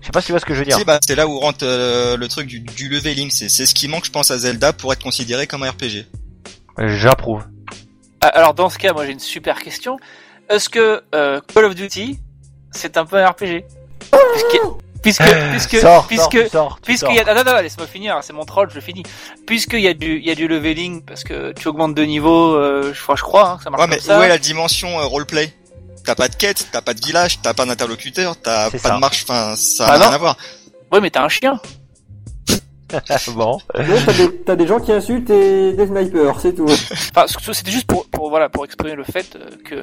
[0.00, 0.78] Je sais pas si tu vois ce que je veux dire.
[0.78, 3.30] Si, bah, c'est là où rentre euh, le truc du, du leveling.
[3.30, 6.06] C'est c'est ce qui manque, je pense, à Zelda pour être considéré comme un RPG.
[6.78, 7.44] J'approuve.
[8.20, 9.98] Ah, Alors dans ce cas, moi j'ai une super question.
[10.48, 12.18] Est-ce que euh, Call of Duty,
[12.70, 13.64] c'est un peu un RPG
[15.08, 17.14] puisque puisque Sors, puisque sors, Puisqu'il sors.
[17.14, 19.02] y a, ah, non, non, non, laisse-moi finir, c'est mon troll, je finis.
[19.46, 22.54] Puisqu'il y a du, il y a du leveling, parce que tu augmentes de niveau,
[22.54, 24.18] euh, je crois, je crois, hein, ça marche Ouais, mais comme ça.
[24.20, 25.52] où est la dimension euh, roleplay?
[26.04, 28.94] T'as pas de quête, t'as pas de village, t'as pas d'interlocuteur, t'as pas ça.
[28.94, 30.04] de marche, enfin, ça Bah n'a non.
[30.06, 30.36] rien à voir.
[30.92, 31.60] Ouais, mais t'as un chien.
[33.34, 33.58] bon.
[33.74, 36.64] T'as des, des gens qui insultent et des snipers, c'est tout.
[36.64, 39.74] Enfin, c'était juste pour, pour, voilà, pour exprimer le fait euh, que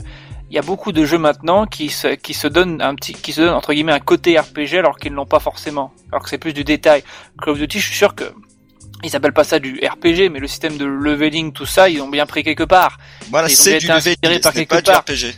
[0.49, 3.33] il y a beaucoup de jeux maintenant qui se, qui se donnent un petit, qui
[3.33, 5.91] se donnent entre guillemets un côté RPG alors qu'ils ne l'ont pas forcément.
[6.11, 7.03] Alors que c'est plus du détail.
[7.41, 8.25] Call of Duty, je suis sûr que
[9.03, 12.07] ils appellent pas ça du RPG, mais le système de leveling, tout ça, ils ont
[12.07, 12.97] bien pris quelque part.
[13.29, 15.03] Voilà, c'est du été level, inspirés par quelque pas part.
[15.05, 15.35] du RPG.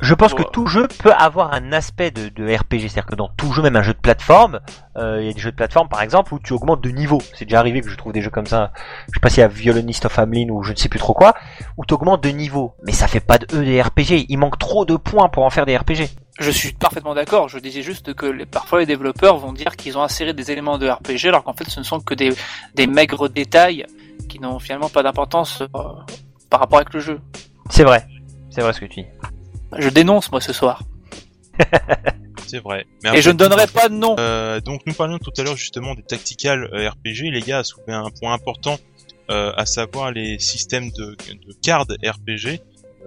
[0.00, 3.28] Je pense que tout jeu peut avoir un aspect de, de RPG, c'est-à-dire que dans
[3.28, 4.60] tout jeu, même un jeu de plateforme,
[4.96, 7.20] euh, il y a des jeux de plateforme par exemple où tu augmentes de niveau.
[7.34, 8.72] C'est déjà arrivé que je trouve des jeux comme ça,
[9.08, 11.14] je sais pas s'il y a Violinist of Hamelin ou je ne sais plus trop
[11.14, 11.34] quoi,
[11.76, 12.74] où tu augmentes de niveau.
[12.84, 15.50] Mais ça fait pas de eux des RPG, il manque trop de points pour en
[15.50, 16.08] faire des RPG.
[16.38, 17.48] Je suis parfaitement d'accord.
[17.48, 20.76] Je disais juste que les, parfois les développeurs vont dire qu'ils ont inséré des éléments
[20.76, 22.32] de RPG alors qu'en fait ce ne sont que des,
[22.74, 23.86] des maigres détails
[24.28, 25.66] qui n'ont finalement pas d'importance euh,
[26.50, 27.20] par rapport avec le jeu.
[27.70, 28.06] C'est vrai,
[28.50, 29.06] c'est vrai ce que tu dis.
[29.78, 30.82] Je dénonce moi ce soir.
[32.46, 32.86] C'est vrai.
[33.02, 34.14] Mais Et je ne donnerai pas de nom.
[34.18, 37.30] Euh, donc nous parlions tout à l'heure justement des tactical euh, RPG.
[37.32, 38.78] Les gars a soulevé un point important,
[39.30, 42.46] euh, à savoir les systèmes de, de cartes RPG.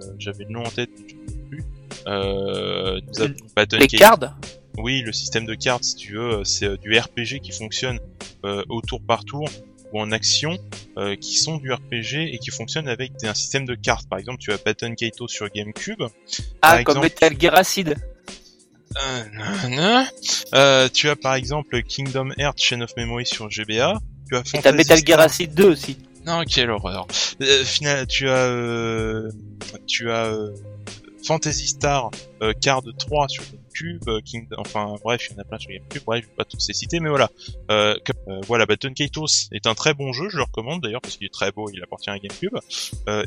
[0.18, 1.64] J'avais le nom en tête, mais je ne sais plus.
[2.06, 4.24] Euh, nous avons Battle Les cartes
[4.76, 7.98] Oui, le système de cartes, si tu veux, c'est du RPG qui fonctionne
[8.42, 9.48] au tour par tour
[9.92, 10.56] ou en action,
[10.98, 14.08] euh, qui sont du RPG et qui fonctionnent avec un système de cartes.
[14.08, 16.02] Par exemple, tu as Baton Kaito sur GameCube.
[16.62, 17.96] Ah, par comme exemple- Metal Gear Acid.
[18.96, 20.06] Euh, nan, nan.
[20.54, 23.98] Euh, tu as par exemple Kingdom Hearts Chain of Memory sur GBA.
[24.28, 25.96] Tu as Et Phantasy Metal Gear Acid 2 aussi.
[26.26, 27.06] Non, quelle horreur.
[27.40, 29.30] Euh, final, tu as, euh,
[29.86, 30.50] tu as euh,
[31.24, 32.10] Fantasy Star
[32.60, 33.44] Card 3 sur
[33.82, 36.02] GameCube, euh, enfin bref, il y en a plein sur GameCube.
[36.06, 37.30] Bref, je vais pas tous les citer, mais voilà.
[37.70, 37.96] Euh,
[38.28, 41.26] euh, voilà, Baton Kaitos est un très bon jeu, je le recommande d'ailleurs parce qu'il
[41.26, 42.56] est très beau, il appartient à GameCube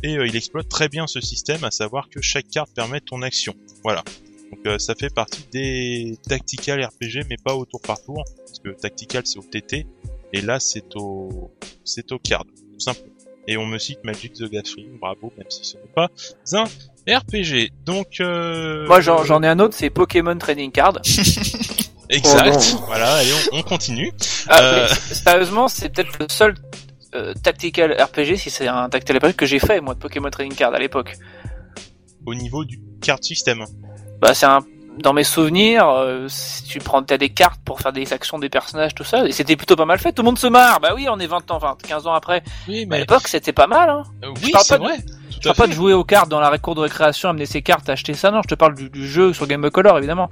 [0.03, 3.55] et il exploite très bien ce système, à savoir que chaque carte permet ton action.
[3.83, 4.03] Voilà.
[4.51, 8.69] Donc ça fait partie des tactical RPG, mais pas au tour par tour, parce que
[8.69, 9.87] tactical c'est au TT
[10.31, 11.51] et là c'est au
[11.83, 13.13] c'est au card tout simplement.
[13.47, 16.09] Et on me cite Magic the Gathering, bravo, même si ce n'est pas
[16.53, 16.65] un
[17.07, 17.71] RPG.
[17.85, 18.85] Donc, euh...
[18.87, 20.99] Moi j'en j'en ai un autre, c'est Pokémon Trading Card.
[22.09, 22.75] Exact.
[22.77, 24.11] Oh voilà, allez, on, on continue.
[24.47, 24.87] Ah, Euh.
[25.09, 26.55] mais sérieusement, c'est peut-être le seul
[27.15, 30.53] euh, tactical RPG, si c'est un tactical RPG que j'ai fait moi de Pokémon Trading
[30.53, 31.15] Card à l'époque.
[32.25, 33.63] Au niveau du card system.
[34.21, 34.59] Bah c'est un
[34.99, 38.49] dans mes souvenirs, euh, si tu prends t'as des cartes pour faire des actions des
[38.49, 40.11] personnages tout ça et c'était plutôt pas mal fait.
[40.11, 40.79] Tout le monde se marre.
[40.81, 42.43] Bah oui, on est 20 ans, enfin 15 ans après.
[42.67, 44.03] Oui, Mais à l'époque, c'était pas mal hein.
[44.23, 44.97] Euh, oui, c'est de- vrai.
[45.43, 47.89] Je parle pas de jouer aux cartes dans la cour de récréation, amener ses cartes,
[47.89, 48.31] acheter ça.
[48.31, 50.29] Non, je te parle du, du jeu sur Game Boy Color évidemment,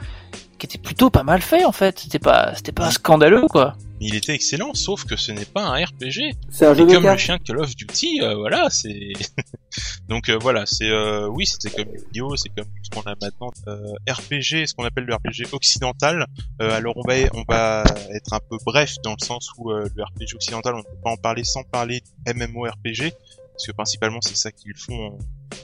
[0.57, 1.99] qui était plutôt pas mal fait en fait.
[1.99, 3.75] C'était pas, c'était pas scandaleux quoi.
[4.03, 6.33] Il était excellent, sauf que ce n'est pas un RPG.
[6.49, 9.11] C'est un jeu de comme le chien de Call of Duty, euh, voilà, c'est.
[10.09, 13.51] Donc euh, voilà, c'est euh, oui, c'était comme Yu-Gi-Oh, c'est comme ce qu'on a maintenant.
[13.67, 16.25] Euh, RPG, ce qu'on appelle le RPG occidental.
[16.61, 17.83] Euh, alors on va on va
[18.15, 21.01] être un peu bref dans le sens où euh, le RPG occidental, on ne peut
[21.03, 23.13] pas en parler sans parler MMORPG,
[23.51, 25.17] parce que principalement c'est ça qu'ils font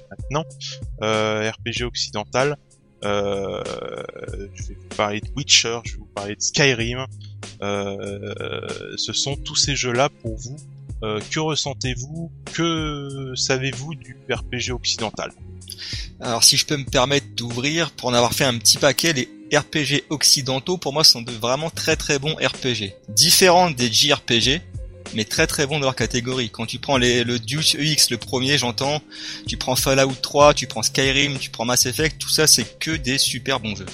[0.09, 0.45] maintenant.
[1.01, 2.57] Euh, RPG occidental.
[3.03, 3.63] Euh,
[4.55, 7.05] je vais vous parler de Witcher, je vais vous parler de Skyrim.
[7.61, 10.57] Euh, ce sont tous ces jeux-là pour vous
[11.03, 12.31] euh, que ressentez-vous?
[12.53, 15.31] Que savez-vous du RPG occidental?
[16.19, 19.29] Alors si je peux me permettre d'ouvrir, pour en avoir fait un petit paquet, les
[19.55, 22.93] RPG occidentaux pour moi sont de vraiment très très bons RPG.
[23.09, 24.61] Différents des JRPG,
[25.13, 26.49] mais très très bons de leur catégorie.
[26.49, 29.01] Quand tu prends les, le Deus Ex, le premier j'entends,
[29.47, 32.91] tu prends Fallout 3, tu prends Skyrim, tu prends Mass Effect, tout ça c'est que
[32.91, 33.85] des super bons jeux.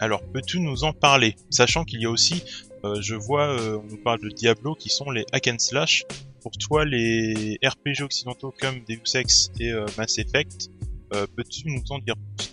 [0.00, 1.36] Alors, peux-tu nous en parler?
[1.50, 2.42] Sachant qu'il y a aussi,
[2.84, 6.04] euh, je vois, euh, on nous parle de Diablo, qui sont les hack and slash.
[6.42, 10.68] Pour toi, les RPG occidentaux comme Deus Ex et euh, Mass Effect,
[11.14, 12.52] euh, peux-tu nous en dire plus?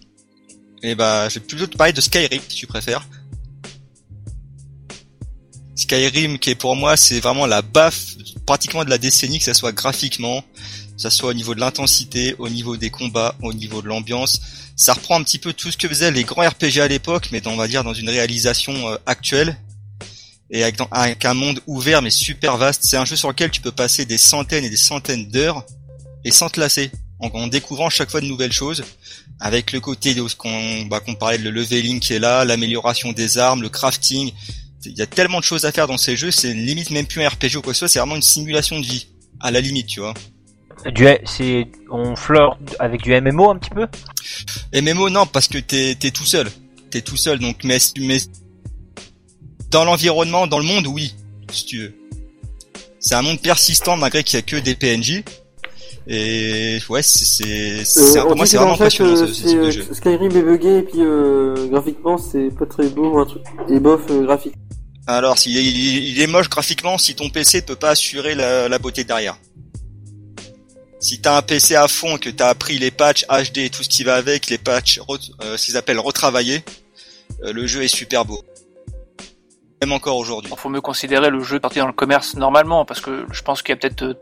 [0.84, 3.05] Et bah, je vais plutôt te parler de Skyrim, si tu préfères.
[5.82, 8.16] Skyrim, qui est pour moi, c'est vraiment la baffe,
[8.46, 12.36] pratiquement de la décennie, que ça soit graphiquement, que ça soit au niveau de l'intensité,
[12.40, 14.42] au niveau des combats, au niveau de l'ambiance.
[14.76, 17.42] Ça reprend un petit peu tout ce que faisaient les grands RPG à l'époque, mais
[17.42, 19.58] dans, on va dire dans une réalisation euh, actuelle.
[20.54, 22.84] Et avec, dans- avec un monde ouvert, mais super vaste.
[22.86, 25.66] C'est un jeu sur lequel tu peux passer des centaines et des centaines d'heures,
[26.26, 28.84] et sans te lasser, en, en découvrant chaque fois de nouvelles choses
[29.40, 33.38] avec le côté qu'on bah, qu'on parlait de le leveling qui est là, l'amélioration des
[33.40, 34.32] armes, le crafting.
[34.86, 37.22] Il y a tellement de choses à faire dans ces jeux, c'est limite même plus
[37.24, 39.08] un RPG ou quoi que ce soit, c'est vraiment une simulation de vie.
[39.40, 40.14] À la limite, tu vois.
[40.94, 43.86] Du, c'est, on fleur avec du MMO un petit peu?
[44.74, 46.50] MMO, non, parce que t'es es tout seul.
[46.90, 48.18] T'es tout seul, donc mais, mais
[49.70, 51.14] Dans l'environnement, dans le monde, oui,
[51.52, 51.94] si tu veux.
[53.00, 55.24] C'est un monde persistant malgré qu'il y a que des PNJ.
[56.08, 59.48] Et ouais, c'est c'est c'est- Euh, pour moi c'est vraiment impressionnant euh, ce, ce c'est,
[59.50, 59.88] type de euh, jeu.
[59.94, 64.02] Skyrim est bugué et puis euh, graphiquement c'est pas très beau un truc et bof
[64.10, 64.56] euh, graphique.
[65.18, 69.38] Alors, s'il il est moche graphiquement, si ton PC peut pas assurer la, beauté derrière.
[70.99, 73.89] Si t'as un PC à fond que t'as appris les patchs HD et tout ce
[73.89, 74.99] qui va avec, les patchs,
[75.41, 76.64] euh, ce qu'ils appellent retravaillés,
[77.43, 78.43] euh, le jeu est super beau.
[79.82, 80.51] Même encore aujourd'hui.
[80.53, 83.64] Il faut mieux considérer le jeu sorti dans le commerce normalement, parce que je pense
[83.64, 84.14] qu'il y a peut-être euh,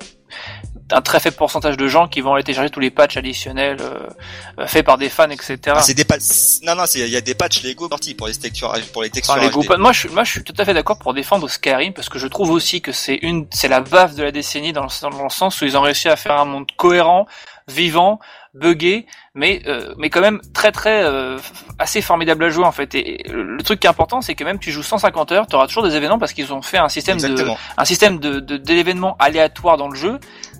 [0.91, 4.65] un très faible pourcentage de gens qui vont aller télécharger tous les patchs additionnels euh,
[4.67, 5.57] faits par des fans, etc.
[5.67, 8.33] Ah, c'est des patchs, non, non, il y a des patchs Lego sortis pour les
[8.35, 9.51] textures, pour les textures Enfin, les HD.
[9.53, 12.17] groupes- moi, je, moi, je suis tout à fait d'accord pour défendre Skyrim parce que
[12.19, 15.23] je trouve aussi que c'est une, c'est la baffe de la décennie dans le, dans
[15.23, 17.27] le sens où ils ont réussi à faire un monde cohérent,
[17.67, 18.19] vivant,
[18.55, 21.37] buggé, mais euh, mais quand même très très euh,
[21.77, 22.95] assez formidable à jouer en fait.
[22.95, 25.55] Et le, le truc qui est important, c'est que même tu joues 150 heures, tu
[25.55, 27.57] auras toujours des événements parce qu'ils ont fait un système de Exactement.
[27.77, 30.19] un système de de- d'événements aléatoires dans le jeu.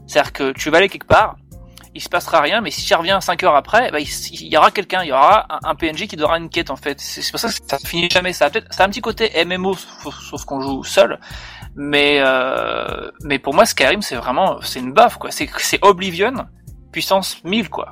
[0.09, 1.35] C'est-à-dire que tu vas aller quelque part,
[1.93, 4.71] il se passera rien, mais si tu reviens 5 heures après, bah, il, y aura
[4.71, 6.99] quelqu'un, il y aura un, PNJ qui donnera une quête en fait.
[6.99, 8.33] C'est pour ça que ça finit jamais.
[8.33, 11.19] Ça a peut-être, ça a un petit côté MMO, sauf, qu'on joue seul.
[11.75, 15.29] Mais euh, mais pour moi Skyrim c'est vraiment c'est une baffe quoi.
[15.29, 16.33] C'est c'est Oblivion
[16.91, 17.91] puissance 1000 quoi.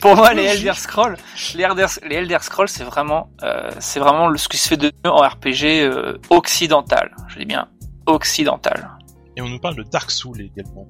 [0.00, 1.16] Pour moi les Elder Scrolls,
[1.54, 4.90] les Elder, les Elder Scrolls c'est vraiment euh, c'est vraiment ce qui se fait de
[5.04, 7.14] mieux en RPG euh, occidental.
[7.28, 7.68] Je dis bien
[8.06, 8.90] occidental.
[9.36, 10.88] Et on nous parle de Dark Souls également.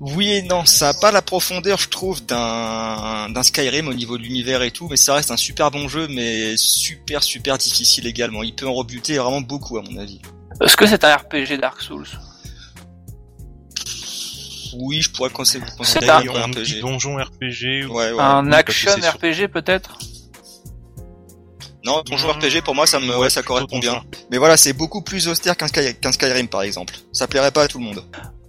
[0.00, 4.18] Oui et non, ça a pas la profondeur, je trouve, d'un d'un Skyrim au niveau
[4.18, 8.06] de l'univers et tout, mais ça reste un super bon jeu, mais super super difficile
[8.08, 8.42] également.
[8.42, 10.20] Il peut en rebuter vraiment beaucoup à mon avis.
[10.60, 12.08] Est-ce que c'est un RPG Dark Souls?
[14.74, 16.80] Oui, je pourrais C'est considérer un- RPG.
[16.80, 17.84] donjon RPG.
[17.86, 18.20] ou- Ouais, ouais.
[18.22, 19.98] Un action sur- RPG peut-être?
[21.84, 24.02] Non, donjon RPG pour moi ça me ouais, ça correspond bien.
[24.30, 26.94] Mais voilà, c'est beaucoup plus austère qu'un Sky- qu'un Skyrim par exemple.
[27.12, 28.02] Ça plairait pas à tout le monde.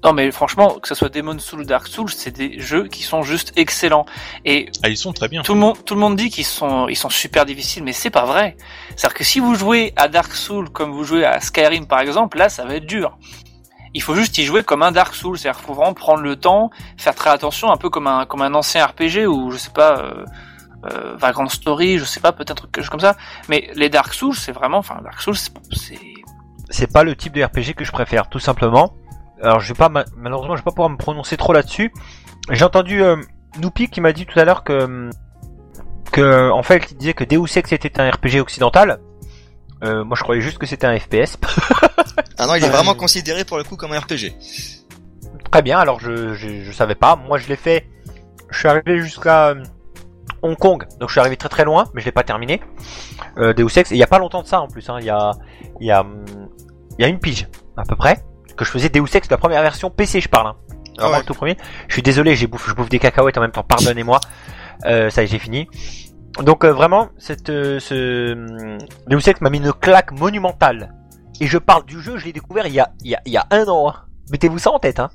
[0.04, 3.04] Non mais franchement, que ce soit Demon Souls ou Dark Souls, c'est des jeux qui
[3.04, 4.06] sont juste excellents.
[4.43, 5.41] Et Ah, ils sont très bien.
[5.43, 8.10] tout le monde, tout le monde dit qu'ils sont, ils sont super difficiles, mais c'est
[8.10, 8.58] pas vrai.
[8.95, 12.38] C'est-à-dire que si vous jouez à Dark Souls comme vous jouez à Skyrim par exemple,
[12.38, 13.18] là ça va être dur.
[13.93, 16.36] Il faut juste y jouer comme un Dark Souls, c'est-à-dire qu'il faut vraiment prendre le
[16.36, 19.70] temps, faire très attention, un peu comme un, comme un ancien RPG ou je sais
[19.70, 20.26] pas, euh,
[20.91, 23.16] euh, Vagrant Story, je sais pas, peut-être quelque chose comme ça.
[23.47, 25.99] Mais les Dark Souls, c'est vraiment, enfin Dark Souls, c'est- c'est
[26.70, 28.95] c'est pas le type de RPG que je préfère, tout simplement.
[29.44, 31.94] Alors, je vais pas, ma- malheureusement, je vais pas pouvoir me prononcer trop là-dessus.
[32.50, 33.18] J'ai entendu euh,
[33.60, 35.10] Noupi qui m'a dit tout à l'heure que,
[36.12, 39.00] que, en fait, il disait que Deus Ex était un RPG occidental.
[39.84, 41.38] Euh, moi, je croyais juste que c'était un FPS.
[42.38, 44.34] Ah non, il est vraiment considéré pour le coup comme un RPG.
[45.52, 45.80] Très bien.
[45.80, 47.16] Alors, je, je, je savais pas.
[47.16, 47.88] Moi, je l'ai fait.
[48.50, 49.64] Je suis arrivé jusqu'à euh,
[50.41, 52.62] Hong Kong, donc je suis arrivé très très loin, mais je l'ai pas terminé.
[53.38, 54.88] Euh, Deus Ex, et il y a pas longtemps de ça en plus.
[54.89, 54.98] hein.
[55.00, 55.32] Il y a,
[55.80, 56.26] il y a, hum,
[56.98, 58.24] il y a une pige à peu près
[58.56, 60.47] que je faisais Deus Ex la première version PC, je parle.
[60.47, 60.56] Hein.
[60.97, 61.20] Vraiment Ah ouais.
[61.20, 61.58] le tout premier.
[61.88, 63.64] Je suis désolé, j'ai bouffe, je bouffe des cacahuètes en même temps.
[63.64, 64.20] Pardonnez-moi.
[64.86, 65.68] Euh, ça y est, j'ai fini.
[66.39, 68.78] Donc euh, vraiment, cette, euh, ce hum,
[69.08, 70.93] Deus Ex m'a mis une claque monumentale.
[71.39, 73.34] Et je parle du jeu, je l'ai découvert il y a, il y a, il
[73.34, 73.89] y a un an.
[73.89, 73.95] Hein.
[74.32, 74.99] Mettez-vous ça en tête.
[74.99, 75.10] Hein.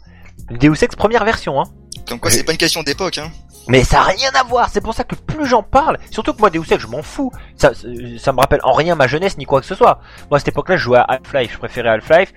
[0.51, 1.61] Deus Ex première version.
[1.61, 1.64] Hein.
[2.09, 3.30] Comme quoi, c'est pas une question d'époque, hein.
[3.68, 6.41] Mais ça a rien à voir, c'est pour ça que plus j'en parle, surtout que
[6.41, 9.45] moi Deus Ex je m'en fous, ça, ça me rappelle en rien ma jeunesse ni
[9.45, 10.01] quoi que ce soit.
[10.30, 12.32] Moi à cette époque-là je jouais à Half-Life, je préférais Half-Life.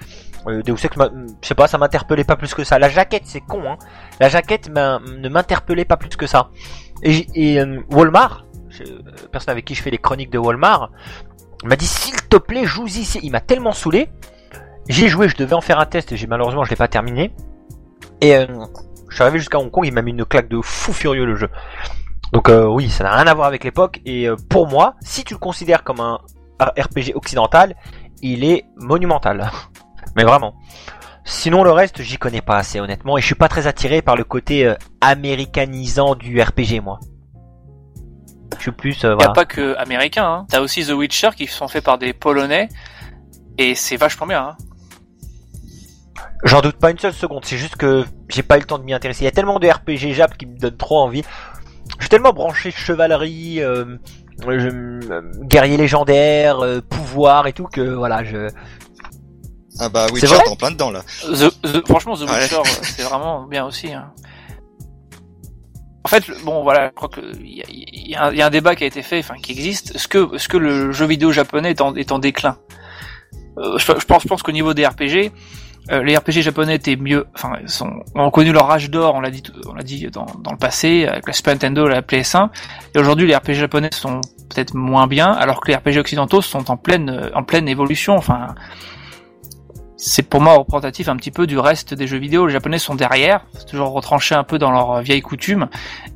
[0.47, 1.09] Euh, Deus Ex, m'a-
[1.41, 2.79] je sais pas, ça m'interpellait pas plus que ça.
[2.79, 3.77] La jaquette c'est con, hein.
[4.19, 6.49] La jaquette ne m'interpellait pas plus que ça.
[7.03, 8.45] Et, euh, Walmart,
[8.81, 8.85] euh,
[9.31, 10.91] personne avec qui je fais les chroniques de Walmart,
[11.63, 13.19] m'a dit s'il te plaît joue-y, ici.
[13.23, 14.09] il m'a tellement saoulé.
[14.89, 16.87] J'y ai joué, je devais en faire un test et j'ai malheureusement je l'ai pas
[16.87, 17.33] terminé.
[18.19, 18.47] Et euh,
[19.09, 21.35] je suis arrivé jusqu'à Hong Kong, il m'a mis une claque de fou furieux le
[21.35, 21.49] jeu.
[22.33, 23.99] Donc euh, oui, ça n'a rien à voir avec l'époque.
[24.05, 26.19] Et pour moi, si tu le considères comme un
[26.59, 27.75] RPG occidental,
[28.21, 29.51] il est monumental.
[30.15, 30.55] Mais vraiment.
[31.23, 33.17] Sinon le reste, j'y connais pas assez honnêtement.
[33.17, 36.99] Et je suis pas très attiré par le côté euh, américanisant du RPG moi.
[38.57, 39.03] Je suis plus...
[39.05, 40.45] euh, Y a pas que américain, hein.
[40.49, 42.69] T'as aussi The Witcher qui sont faits par des Polonais.
[43.57, 44.57] Et c'est vachement bien, hein.
[46.43, 48.83] J'en doute pas une seule seconde, c'est juste que j'ai pas eu le temps de
[48.83, 49.21] m'y intéresser.
[49.21, 51.23] Il y a tellement de RPG Jap qui me donnent trop envie.
[51.97, 53.97] Je suis tellement branché chevalerie, euh,
[54.47, 58.49] euh, guerrier légendaire, euh, pouvoir et tout que voilà, je.
[59.83, 61.01] Ah bah C'est Witcher, vrai t'es en plein dedans là.
[61.23, 62.21] The, The- franchement, The.
[62.21, 63.91] Witcher, euh, c'est vraiment bien aussi.
[63.91, 64.11] hein.
[66.03, 68.37] En fait, bon, voilà, je crois que il y a, il y a un- il
[68.37, 69.95] y a un débat qui a été fait, enfin, qui existe.
[69.95, 72.57] Est-ce que, est-ce que le jeu vidéo japonais est en, est en déclin?
[73.57, 75.31] Euh, je, je pense, je pense qu'au niveau des RPG,
[75.91, 79.19] euh, les RPG japonais étaient mieux, enfin, ils sont, ont connu leur âge d'or, on
[79.19, 82.49] l'a dit, on l'a dit dans, dans le passé, avec la Super Nintendo, la PS1,
[82.95, 86.69] et aujourd'hui les RPG japonais sont peut-être moins bien, alors que les RPG occidentaux sont
[86.71, 88.55] en pleine, en pleine évolution, enfin,
[90.03, 92.47] c'est pour moi représentatif un petit peu du reste des jeux vidéo.
[92.47, 95.67] Les Japonais sont derrière, toujours retranché un peu dans leurs vieilles coutumes,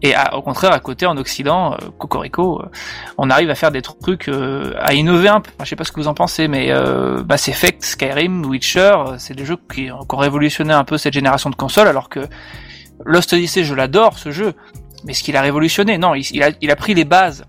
[0.02, 2.66] et au contraire à côté en Occident, euh, Cocorico, euh,
[3.20, 5.52] on arrive à faire des trucs, euh, à innover un peu.
[5.56, 8.80] Enfin, je sais pas ce que vous en pensez, mais euh, Mass Effect, Skyrim, Witcher,
[8.80, 12.22] euh, c'est des jeux qui, ont- révolutionné un peu cette génération de consoles, alors que
[13.06, 14.54] Lost Odyssey, je l'adore ce jeu,
[15.04, 17.46] mais ce qu'il a révolutionné, non, il, a, pris les bases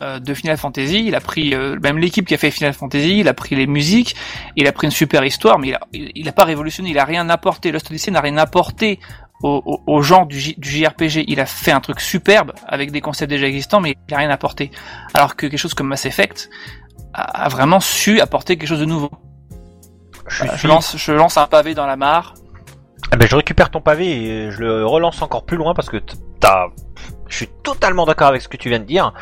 [0.00, 3.28] de Final Fantasy, il a pris euh, même l'équipe qui a fait Final Fantasy, il
[3.28, 4.16] a pris les musiques,
[4.56, 6.98] il a pris une super histoire, mais il a, il, il a pas révolutionné, il
[6.98, 7.72] a rien apporté.
[7.72, 9.00] Lost Odyssey n'a rien apporté
[9.42, 11.24] au, au, au genre du, JRPG.
[11.28, 14.30] Il a fait un truc superbe avec des concepts déjà existants, mais il a rien
[14.30, 14.70] apporté.
[15.14, 16.50] Alors que quelque chose comme Mass Effect
[17.14, 19.10] a, a vraiment su apporter quelque chose de nouveau.
[20.28, 22.34] Je, je, lance, je lance un pavé dans la mare.
[23.12, 25.98] Ah ben, je récupère ton pavé et je le relance encore plus loin parce que
[26.40, 26.66] t'as.
[27.28, 29.12] Je suis totalement d'accord avec ce que tu viens de dire.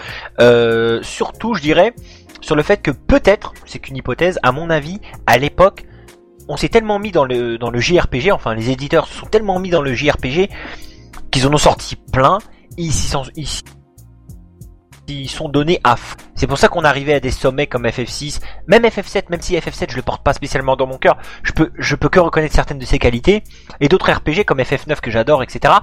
[0.40, 1.94] Euh, surtout, je dirais
[2.40, 5.86] sur le fait que peut-être, c'est qu'une hypothèse, à mon avis, à l'époque,
[6.48, 9.58] on s'est tellement mis dans le dans le JRPG, enfin les éditeurs se sont tellement
[9.58, 10.50] mis dans le JRPG
[11.30, 12.38] qu'ils en ont sorti plein.
[12.76, 13.24] Ils s'y sont,
[15.08, 15.96] ils sont donnés à.
[16.34, 19.90] C'est pour ça qu'on arrivait à des sommets comme FF6, même FF7, même si FF7
[19.90, 22.78] je le porte pas spécialement dans mon cœur, je peux je peux que reconnaître certaines
[22.78, 23.42] de ses qualités
[23.80, 25.74] et d'autres RPG comme FF9 que j'adore, etc.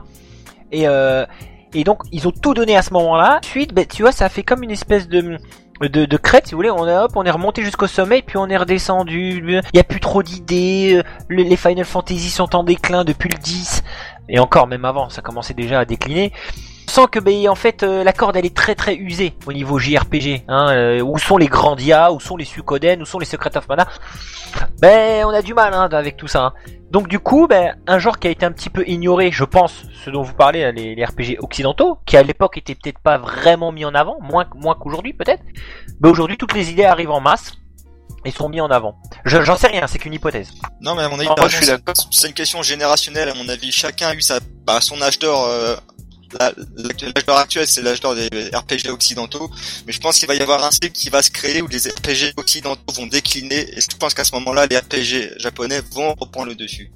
[0.72, 1.26] Et euh,
[1.74, 3.40] et donc ils ont tout donné à ce moment-là.
[3.44, 5.38] Ensuite, ben, tu vois, ça fait comme une espèce de
[5.82, 8.38] de, de crête, si vous voulez, on est hop, on est remonté jusqu'au sommet, puis
[8.38, 9.44] on est redescendu.
[9.74, 11.02] Il y a plus trop d'idées.
[11.28, 13.84] le- Les Final Fantasy sont en déclin depuis le 10
[14.30, 16.32] et encore même avant, ça commençait déjà à décliner.
[16.88, 19.80] Sans que, ben, en fait, euh, la corde elle est très très usée au niveau
[19.80, 20.44] JRPG.
[20.50, 23.68] Hein, euh, où sont les Grandia, où sont les Suikoden, où sont les Secret of
[23.70, 23.88] Mana
[24.82, 26.42] Ben, on a du mal hein, avec tout ça.
[26.48, 26.54] hein.
[26.90, 29.84] Donc du coup, ben, un genre qui a été un petit peu ignoré, je pense,
[30.04, 33.18] ce dont vous parlez, là, les, les RPG occidentaux, qui à l'époque étaient peut-être pas
[33.18, 35.44] vraiment mis en avant, moins, moins qu'aujourd'hui peut-être.
[36.02, 37.54] Mais aujourd'hui, toutes les idées arrivent en masse
[38.26, 38.96] et sont mis en avant.
[39.24, 40.52] Je- J'en sais rien, c'est qu'une hypothèse.
[40.82, 42.08] Non, mais à mon avis, Non, par moi, je suis exemple, d'accord.
[42.12, 43.72] c'est une question générationnelle, à mon avis.
[43.72, 45.76] Chacun a eu sa, bah, son âge d'or, euh,
[46.40, 49.50] l'âge d'or actuel, c'est l'âge d'or des RPG occidentaux.
[49.86, 51.78] Mais je pense qu'il va y avoir un cycle qui va se créer où les
[51.90, 53.78] RPG occidentaux vont décliner.
[53.78, 56.92] Et je pense qu'à ce moment-là, les RPG japonais vont reprendre le dessus.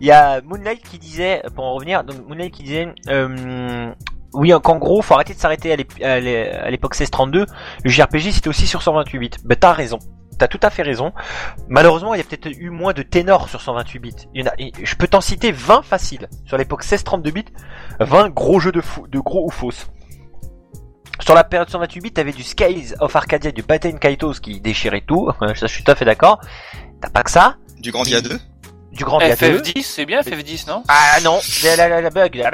[0.00, 3.92] Il y a Moonlight qui disait, pour en revenir, donc Moonlight qui disait, euh,
[4.32, 7.46] oui, qu'en gros, faut arrêter de s'arrêter à l'ép- à l'é- à l'époque 1632.
[7.84, 9.30] Le JRPG, c'était aussi sur 128 bits.
[9.44, 9.98] Ben, t'as raison.
[10.38, 11.12] T'as tout à fait raison.
[11.68, 14.14] Malheureusement, il y a peut-être eu moins de ténors sur 128 bits.
[14.34, 16.28] Il y en a, je peux t'en citer 20 faciles.
[16.46, 17.44] Sur l'époque 1632 bits,
[18.00, 19.88] 20 gros jeux de, fou, de gros ou fausses.
[21.20, 25.04] Sur la période 128 bits, t'avais du Skies of Arcadia, du Baten Kaitos qui déchirait
[25.06, 25.30] tout.
[25.40, 26.40] Ça, je suis tout à fait d'accord.
[27.00, 27.56] T'as pas que ça.
[27.80, 28.38] Du Grandia 2.
[28.92, 29.58] Du Grand Dia 2.
[29.58, 30.82] FF10, c'est bien FF10, non?
[30.86, 32.34] Ah non, la, la, la, la bug.
[32.34, 32.50] là.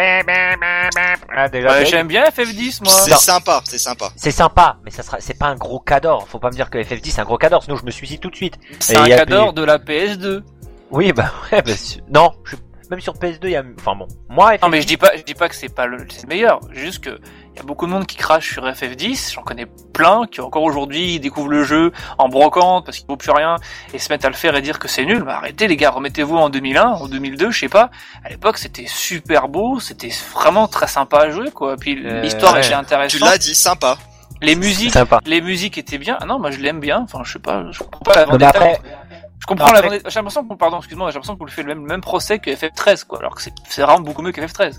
[1.36, 1.84] Ah, déjà, Ouais.
[1.86, 2.92] J'aime bien FF10, moi.
[2.92, 4.10] C'est sympa, c'est sympa.
[4.16, 6.28] C'est sympa, mais ça sera, c'est pas un gros cador.
[6.28, 8.30] Faut pas me dire que FF10 c'est un gros cador, sinon je me suicide tout
[8.30, 8.56] de suite.
[8.78, 10.42] C'est un a cador de la PS2.
[10.90, 11.72] Oui, bah ouais, bah,
[12.10, 12.56] non, je-
[12.90, 15.10] même sur PS2 il y a, enfin bon, moi FF10, Non mais je dis pas,
[15.16, 16.60] je dis pas que c'est pas le, c'est le meilleur.
[16.72, 17.10] Juste que
[17.56, 19.34] y a beaucoup de monde qui crache sur FF10.
[19.34, 23.32] J'en connais plein qui encore aujourd'hui découvrent le jeu en brocante parce qu'il vaut plus
[23.32, 23.56] rien
[23.92, 25.22] et se mettent à le faire et dire que c'est nul.
[25.24, 27.90] Bah arrêtez les gars, remettez-vous en 2001, en 2002, je sais pas.
[28.24, 31.76] À l'époque c'était super beau, c'était vraiment très sympa à jouer quoi.
[31.76, 32.60] Puis Euh, l'histoire ouais.
[32.60, 33.20] était Tu intéressante.
[33.20, 33.98] l'as dit, sympa.
[34.40, 35.18] Les musiques, sympa.
[35.26, 36.16] les musiques étaient bien.
[36.20, 37.00] Ah non, moi je l'aime bien.
[37.02, 38.48] Enfin je sais pas, je comprends pas la Non, mais vendetta.
[38.50, 38.97] après, Je
[39.48, 40.08] comprends Après- la vendetta.
[40.08, 42.50] J'ai l'impression qu'on, pardon, excuse-moi, j'ai l'impression qu'on lui fait le même, même procès que
[42.50, 43.18] FF13 quoi.
[43.18, 44.78] Alors que c'est, c'est vraiment beaucoup mieux que FF13.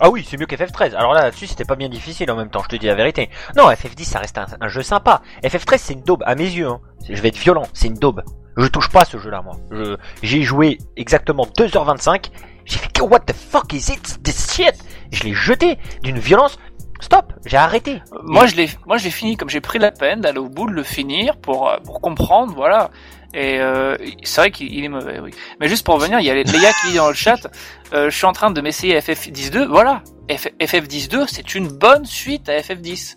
[0.00, 0.94] ah oui, c'est mieux qu'FF13.
[0.94, 3.30] Alors là, là-dessus, c'était pas bien difficile en même temps, je te dis la vérité.
[3.56, 5.22] Non, FF10, ça reste un, un jeu sympa.
[5.42, 6.68] FF13, c'est une daube, à mes yeux.
[6.68, 6.80] Hein.
[7.08, 8.22] Je vais être violent, c'est une daube.
[8.56, 9.56] Je touche pas à ce jeu-là, moi.
[9.70, 12.30] Je, j'ai joué exactement 2h25.
[12.64, 14.74] J'ai fait, what the fuck is it, this shit?
[15.10, 16.58] Je l'ai jeté d'une violence.
[17.00, 18.02] Stop, j'ai arrêté.
[18.12, 20.48] Euh, Moi, je l'ai, moi, je l'ai fini comme j'ai pris la peine d'aller au
[20.48, 22.90] bout de le finir pour, euh, pour comprendre, voilà.
[23.34, 25.30] Et euh, c'est vrai qu'il il est mauvais, oui.
[25.60, 27.46] Mais juste pour revenir, il y a Léa qui dit dans le chat,
[27.92, 29.66] euh, je suis en train de m'essayer FF10-2.
[29.68, 33.16] Voilà, F- FF10-2, c'est une bonne suite à FF10.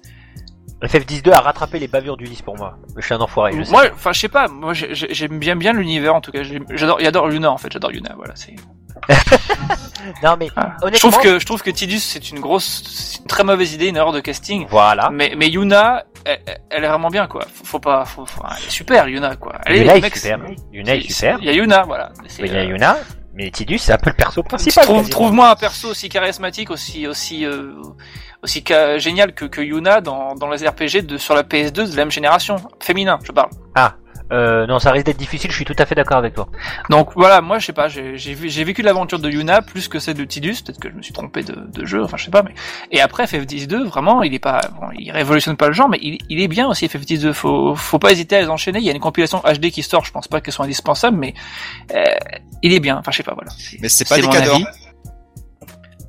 [0.84, 2.78] FF12 a rattrapé les bavures du 10 pour moi.
[2.98, 3.72] Je suis un enfoiré, je sais.
[3.72, 6.42] Moi, enfin, je sais pas, moi, j'ai- j'ai- j'aime bien bien l'univers en tout cas.
[6.72, 8.14] J'adore, j'adore Luna en fait, j'adore Luna.
[8.18, 8.56] Voilà, c'est.
[10.24, 10.76] Non mais, Ah.
[10.82, 11.10] Je honnêtement.
[11.12, 13.98] trouve que je trouve que Tidus c'est une grosse, c'est une très mauvaise idée, une
[13.98, 14.66] erreur de casting.
[14.70, 15.10] Voilà.
[15.12, 16.40] Mais mais Yuna, elle,
[16.70, 17.46] elle est vraiment bien quoi.
[17.54, 19.54] Faut, faut pas, faut, faut- elle est super Yuna quoi.
[19.66, 20.40] Elle Yuna est mec, super.
[20.72, 21.38] Yuna est super.
[21.40, 22.12] Il y a Yuna, voilà.
[22.40, 22.98] Il y a euh, Yuna,
[23.36, 24.84] mais Tidus, c'est un peu le perso principal.
[24.86, 27.74] Trouve, trouve-moi un perso aussi charismatique, aussi aussi euh,
[28.44, 31.96] aussi ca- génial que, que Yuna dans, dans les RPG de sur la PS2 de
[31.96, 33.50] la même génération, féminin, je parle.
[34.32, 36.48] Euh, non, ça risque d'être difficile, je suis tout à fait d'accord avec toi.
[36.90, 39.88] Donc voilà, moi je sais pas, j'ai j'ai vu- j'ai vécu l'aventure de Yuna plus
[39.90, 42.26] que celle de Tidus, peut-être que je me suis trompé de, de jeu, enfin je
[42.26, 42.54] sais pas, mais
[42.92, 46.18] et après FF10-2, vraiment, il est pas, bon, il révolutionne pas le genre, mais il,
[46.30, 47.34] il est bien aussi FF10-2.
[47.34, 48.80] Faut faut pas hésiter à les enchaîner.
[48.80, 51.34] Il y a une compilation HD qui sort, je pense pas qu'elles sont indispensables, mais
[51.94, 52.04] euh,
[52.62, 52.98] il est bien.
[52.98, 53.52] Enfin je sais pas, voilà.
[53.82, 54.56] Mais c'est pas des mon cadors.
[54.56, 54.66] avis.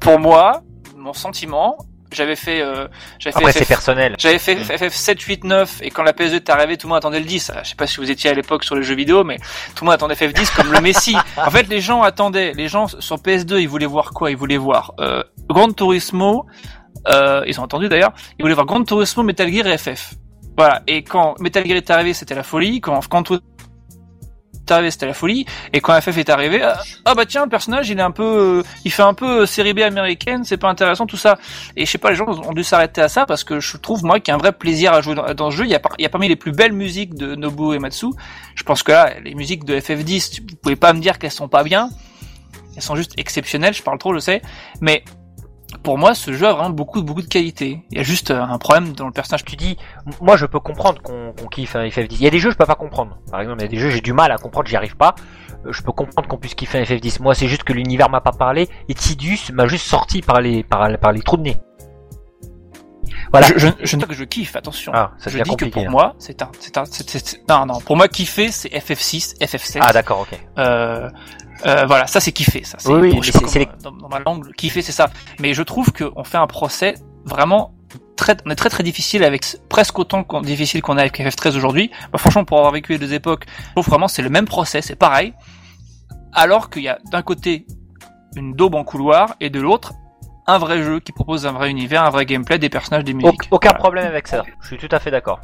[0.01, 0.63] Pour moi,
[0.97, 1.77] mon sentiment,
[2.15, 2.89] j'avais fait, euh,
[3.19, 4.17] j'avais Après, fait c'est FF personnel.
[4.19, 6.99] j'avais fait FF 7, 8, 9 et quand la PS2 est arrivée, tout le monde
[6.99, 7.53] attendait le 10.
[7.63, 9.37] Je sais pas si vous étiez à l'époque sur les jeux vidéo, mais
[9.75, 11.17] tout le monde attendait FF 10 comme le Messi.
[11.37, 14.31] En fait, les gens attendaient, les gens sur PS2, ils voulaient voir quoi?
[14.31, 16.47] Ils voulaient voir euh, Gran Turismo,
[17.09, 20.15] euh, ils ont entendu d'ailleurs, ils voulaient voir Gran Turismo, Metal Gear et FF.
[20.57, 20.83] Voilà.
[20.87, 22.81] Et quand Metal Gear est arrivé, c'était la folie.
[22.81, 23.01] Quand
[24.91, 25.47] c'était la folie.
[25.73, 28.61] Et quand FF est arrivé, ah, ah bah tiens, le personnage, il est un peu,
[28.61, 31.39] euh, il fait un peu euh, série B américaine, c'est pas intéressant tout ça.
[31.77, 34.05] Et je sais pas, les gens ont dû s'arrêter à ça parce que je trouve
[34.05, 35.65] moi qu'il y a un vrai plaisir à jouer dans, ce jeu.
[35.65, 38.07] Il y, a, il y a parmi les plus belles musiques de Nobuo Ematsu.
[38.55, 41.49] Je pense que là, les musiques de FF10, vous pouvez pas me dire qu'elles sont
[41.49, 41.91] pas bien.
[42.77, 43.75] Elles sont juste exceptionnelles.
[43.75, 44.43] Je parle trop, je sais.
[44.81, 45.05] Mais
[45.83, 47.83] pour moi, ce jeu a vraiment beaucoup, beaucoup de qualité.
[47.91, 49.45] Il y a juste euh, un problème dans le personnage.
[49.45, 49.77] Tu dis,
[50.21, 52.07] moi je peux comprendre qu'on kiffe un FF10.
[52.13, 53.19] Il y a des jeux je peux pas comprendre.
[53.31, 55.15] Par exemple, il y a des jeux j'ai du mal à comprendre, j'y arrive pas.
[55.67, 57.21] Euh, Je peux comprendre qu'on puisse kiffer un FF10.
[57.23, 60.63] Moi, c'est juste que l'univers m'a pas parlé et Tidus m'a juste sorti par les
[60.63, 61.57] par, par les trous de nez.
[63.31, 63.47] Voilà.
[63.47, 64.93] Je, je, je ne dis pas que je kiffe, attention.
[64.95, 67.97] Ah, ça je dis que pour moi, c'est un, c'est un, c'est- non, non, pour
[67.97, 69.79] moi, kiffer, c'est FF6, FF7.
[69.81, 70.39] Ah d'accord, ok.
[70.59, 71.09] Euh,
[71.67, 72.79] euh, voilà, ça c'est kiffer, ça.
[72.87, 74.93] Oui, oui, mais je sais pas c'est- c'est comment- dans, dans ma langue, kiffer, c'est
[74.93, 75.11] ça.
[75.41, 76.95] Mais je trouve qu'on fait un procès
[77.25, 77.75] vraiment
[78.17, 81.57] très, on est très très difficile avec presque autant qu'on- difficile qu'on a avec FF13
[81.57, 81.91] aujourd'hui.
[82.13, 84.83] Bah, franchement, pour avoir vécu les deux époques, je trouve vraiment c'est le même procès,
[84.83, 85.35] c'est pareil.
[86.33, 87.67] Alors qu'il y a d'un côté
[88.37, 89.93] une daube en couloir et de l'autre
[90.47, 93.49] un vrai jeu qui propose un vrai univers, un vrai gameplay, des personnages, des musiques.
[93.51, 93.79] aucun Voilà.
[93.79, 94.43] problème avec ça.
[94.61, 95.41] Je suis tout à fait d'accord.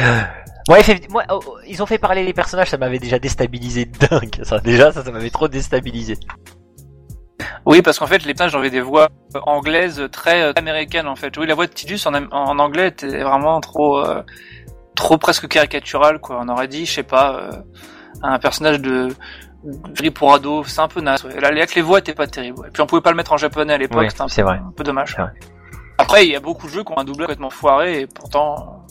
[0.68, 0.80] Ouais,
[1.10, 4.38] moi, oh, oh, ils ont fait parler les personnages, ça m'avait déjà déstabilisé dingue.
[4.42, 6.16] Ça, déjà, ça, ça m'avait trop déstabilisé.
[7.64, 11.16] Oui, parce qu'en fait, les personnages avaient des voix euh, anglaises très euh, américaines, en
[11.16, 11.36] fait.
[11.38, 14.22] Oui, la voix de Tidus en, anglais était vraiment trop, euh,
[14.96, 16.40] trop presque caricaturale, quoi.
[16.42, 17.50] On aurait dit, je sais pas, euh,
[18.22, 19.08] un personnage de
[19.64, 21.24] de pour ado, c'est un peu naze.
[21.24, 21.40] Ouais.
[21.40, 22.60] Là, avec les voix étaient pas terribles.
[22.60, 22.68] ouais.
[22.68, 24.42] Et puis on pouvait pas le mettre en japonais à l'époque, Oui, c'était un, c'est
[24.42, 24.58] peu- vrai.
[24.58, 25.16] un peu dommage.
[25.16, 25.30] Vrai.
[25.98, 28.84] Après, il y a beaucoup de jeux qui ont un doublage complètement foiré et pourtant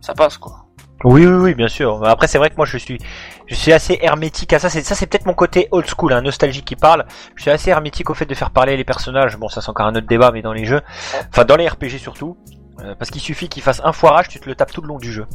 [0.00, 0.66] ça passe, quoi.
[1.02, 2.04] Oui, oui, oui, bien sûr.
[2.06, 2.98] Après, c'est vrai que moi, je suis,
[3.46, 4.68] je suis assez hermétique à ça.
[4.68, 7.06] C'est, ça, c'est peut-être mon côté old school, hein, nostalgie qui parle.
[7.36, 9.36] Je suis assez hermétique au fait de faire parler les personnages.
[9.38, 10.82] Bon, ça, c'est encore un autre débat, mais dans les jeux,
[11.30, 12.36] enfin, dans les RPG surtout,
[12.80, 14.98] euh, parce qu'il suffit qu'il fasse un foirage, tu te le tapes tout le long
[14.98, 15.26] du jeu.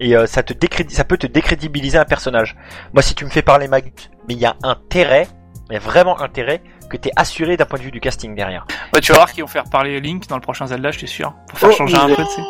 [0.00, 2.56] Et euh, ça te décrédi- ça peut te décrédibiliser un personnage.
[2.92, 3.92] Moi, si tu me fais parler Magus,
[4.28, 5.28] mais il y a intérêt,
[5.70, 8.66] il y a vraiment intérêt que t'es assuré d'un point de vue du casting derrière.
[8.92, 11.08] Ouais, tu vas voir qu'ils vont faire parler Link dans le prochain Zelda, je suis
[11.08, 11.32] sûr.
[11.48, 12.42] Pour faire Oh, changer un mais- peu, tu sais.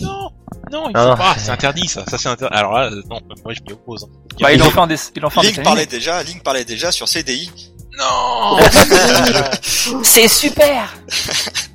[0.00, 0.30] Non,
[0.70, 2.56] non, il Ah faut non, pas, c'est- interdit ça, ça c'est interdit.
[2.56, 4.04] Alors là, non, moi je m'y oppose.
[4.04, 4.16] hein.
[4.40, 4.96] Bah, fait en, des...
[5.16, 7.50] ils l'ont fait en Link parlait déjà, Link parlait déjà sur CDI.
[7.98, 8.56] Non
[10.02, 10.94] C'est super!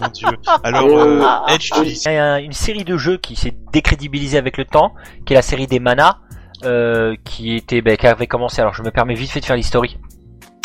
[0.00, 0.28] Mon dieu.
[0.62, 4.38] Alors, Euh, Edge, tu dis Il y a une série de jeux qui s'est décrédibilisée
[4.38, 6.18] avec le temps, qui est la série des Mana,
[6.64, 8.60] euh, qui était, ben, qui avait commencé.
[8.60, 9.98] Alors, je me permets vite fait de faire l'historique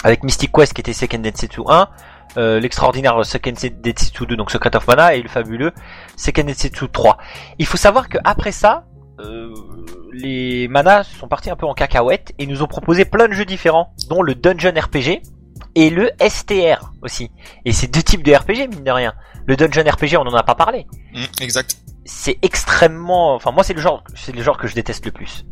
[0.03, 1.87] avec Mystic Quest, qui était Seiken Densetsu 1,
[2.37, 5.71] euh, l'extraordinaire Seiken Densetsu 2, donc Secret of Mana, et le fabuleux
[6.15, 7.17] Seiken Densetsu 3.
[7.57, 8.85] Il faut savoir que après ça,
[9.19, 9.53] euh,
[10.13, 13.45] les Mana sont partis un peu en cacahuète et nous ont proposé plein de jeux
[13.45, 15.21] différents, dont le Dungeon RPG
[15.75, 17.29] et le STR aussi.
[17.65, 19.13] Et c'est deux types de RPG, mine de rien.
[19.45, 21.75] Le Dungeon RPG, on en a pas parlé Mm, exact.
[22.05, 25.45] c'est extrêmement enfin moi c'est le genre c'est le genre que je déteste le plus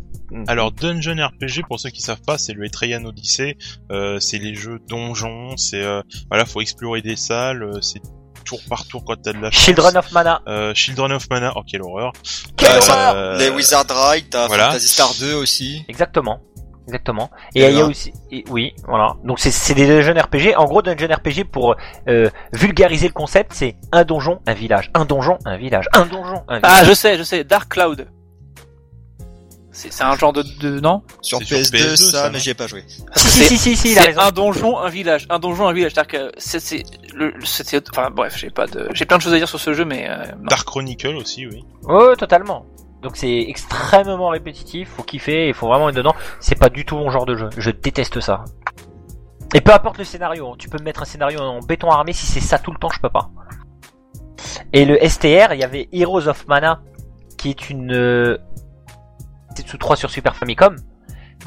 [0.47, 3.57] Alors Dungeon RPG pour ceux qui savent pas, c'est le Etrian Odyssey,
[3.91, 8.01] euh, c'est les jeux donjons, c'est euh, voilà, faut explorer des salles, euh, c'est
[8.45, 9.63] tour par tour quand t'as de la chance.
[9.63, 12.11] Children of Mana Euh, Children of Mana, oh quelle horreur.
[12.55, 14.67] Quelle Euh, horreur Euh, Les Wizard Ride, t'as voilà.
[14.67, 15.83] Fantasy Star 2 aussi.
[15.87, 16.39] exactement
[16.87, 17.29] exactement.
[17.55, 19.15] Et Et il y a aussi et- oui voilà.
[19.23, 21.75] Donc c'est c'est des dungeon RPG en gros dungeon RPG pour
[22.07, 24.89] euh, vulgariser le concept c'est un donjon un village.
[24.93, 25.85] Un donjon un village.
[25.93, 26.87] Un donjon un Ah, village.
[26.89, 28.07] je sais, je sais, Dark Cloud.
[29.71, 31.03] C'est c'est un genre de, de non?
[31.21, 32.83] Sur C'est sur PS2, PS2, ça, ça, mais j'y ai pas joué.
[33.15, 34.21] si si si si, si il a C'est raison.
[34.21, 35.91] un donjon, un village, un donjon, un village.
[35.93, 36.83] C'est-à-dire que c'est c'est
[37.13, 37.31] le,
[37.91, 40.07] enfin bref, j'ai pas de, j'ai plein de choses à dire sur ce jeu, mais
[40.09, 40.23] euh.
[40.49, 41.63] Dark Chronicle aussi, oui.
[41.83, 42.65] ouais totalement
[43.01, 46.15] donc c'est extrêmement répétitif faut kiffer il faut vraiment être dedans.
[46.39, 48.43] C'est pas du tout mon genre de jeu je déteste ça.
[49.53, 52.13] Et peu importe le scénario hein, tu peux me mettre un scénario en béton armé
[52.13, 53.29] si c'est ça tout le temps je peux pas.
[54.73, 56.81] Et le STR il y avait Heroes of Mana
[57.37, 58.37] qui est une euh,
[59.55, 60.75] Setsu 3 sur Super Famicom.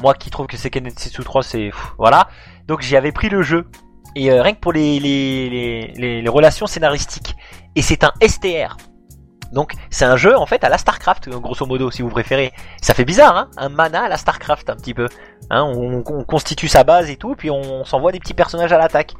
[0.01, 2.29] Moi qui trouve que c'est Setsu 3 c'est voilà.
[2.67, 3.67] Donc j'y avais pris le jeu.
[4.15, 7.35] Et euh, rien que pour les, les, les, les relations scénaristiques.
[7.75, 8.75] Et c'est un STR
[9.51, 12.53] Donc c'est un jeu en fait à la Starcraft, grosso modo, si vous préférez.
[12.81, 15.07] Ça fait bizarre, hein Un mana à la Starcraft un petit peu.
[15.49, 18.77] Hein on, on constitue sa base et tout, puis on s'envoie des petits personnages à
[18.77, 19.13] l'attaque.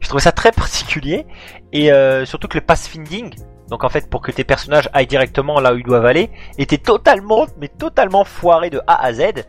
[0.00, 1.26] Je trouve ça très particulier
[1.72, 3.34] et euh, surtout que le pass finding,
[3.68, 6.78] donc en fait pour que tes personnages aillent directement là où ils doivent aller, était
[6.78, 9.44] totalement, mais totalement foiré de A à Z.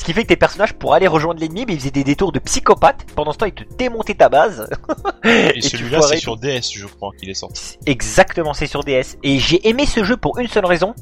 [0.00, 2.32] Ce qui fait que tes personnages, pour aller rejoindre l'ennemi, mais ils faisaient des détours
[2.32, 3.04] de psychopathe.
[3.14, 4.66] Pendant ce temps, ils te démontaient ta base.
[5.24, 7.78] Et, celui-là, c'est sur DS, je crois qu'il est sorti.
[7.84, 9.18] Exactement, c'est sur DS.
[9.22, 10.94] Et j'ai aimé ce jeu pour une seule raison.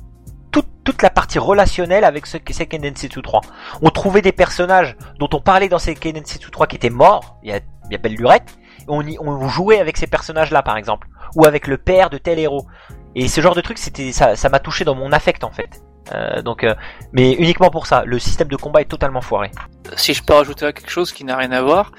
[0.51, 3.41] Toute, toute la partie relationnelle avec ce que Seiken Densetsu 3.
[3.83, 7.51] On trouvait des personnages dont on parlait dans Seiken Densetsu 3 qui étaient morts, il
[7.51, 8.59] y a, il y a belle lurette.
[8.81, 11.07] Et on, y, on jouait avec ces personnages-là, par exemple.
[11.37, 12.67] Ou avec le père de tel héros.
[13.15, 15.85] Et ce genre de truc, c'était, ça, ça m'a touché dans mon affect, en fait.
[16.15, 16.75] Euh, donc, euh,
[17.13, 18.03] mais uniquement pour ça.
[18.05, 19.51] Le système de combat est totalement foiré.
[19.97, 21.93] Si je peux rajouter quelque chose qui n'a rien à voir,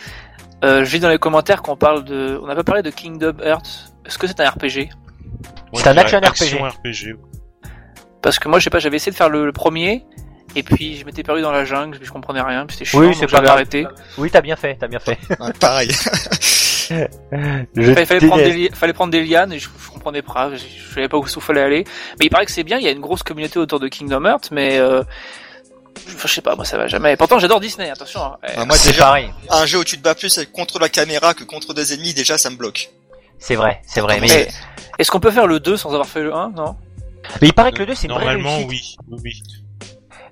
[0.64, 3.36] euh, je lis dans les commentaires qu'on parle de, on n'a pas parlé de Kingdom
[3.44, 3.94] Hearts.
[4.06, 4.90] Est-ce que c'est un RPG
[5.74, 6.58] C'est un action RPG.
[6.58, 7.18] RPG.
[8.22, 10.06] Parce que moi, je sais pas, j'avais essayé de faire le, le premier,
[10.56, 13.00] et puis je m'étais perdu dans la jungle, puis je comprenais rien, puis c'était chiant,
[13.00, 13.88] Oui, donc j'avais arrêté.
[14.18, 15.18] Oui, t'as bien fait, t'as bien fait.
[15.40, 15.90] Ouais, pareil.
[16.90, 20.50] Je Fallait, fallait prendre des, li- fallait prendre des lianes, et je, je comprenais pas,
[20.52, 21.84] je, je savais pas où il fallait aller.
[22.20, 24.26] Mais il paraît que c'est bien, il y a une grosse communauté autour de Kingdom
[24.26, 25.04] Hearts, mais euh,
[26.08, 27.16] je, je sais pas, moi ça va jamais.
[27.18, 28.22] Pourtant, j'adore Disney, attention.
[28.24, 28.38] hein.
[28.56, 29.30] Bah, moi, C'est pareil.
[29.50, 32.38] un jeu où tu te bats plus contre la caméra que contre des ennemis, déjà,
[32.38, 32.90] ça me bloque.
[33.38, 34.20] C'est vrai, c'est vrai.
[34.20, 34.48] Mais, mais
[34.98, 36.76] est-ce qu'on peut faire le 2 sans avoir fait le 1 Non?
[37.42, 39.42] Mais il paraît que le 2 c'est une vraie Normalement, oui, oui.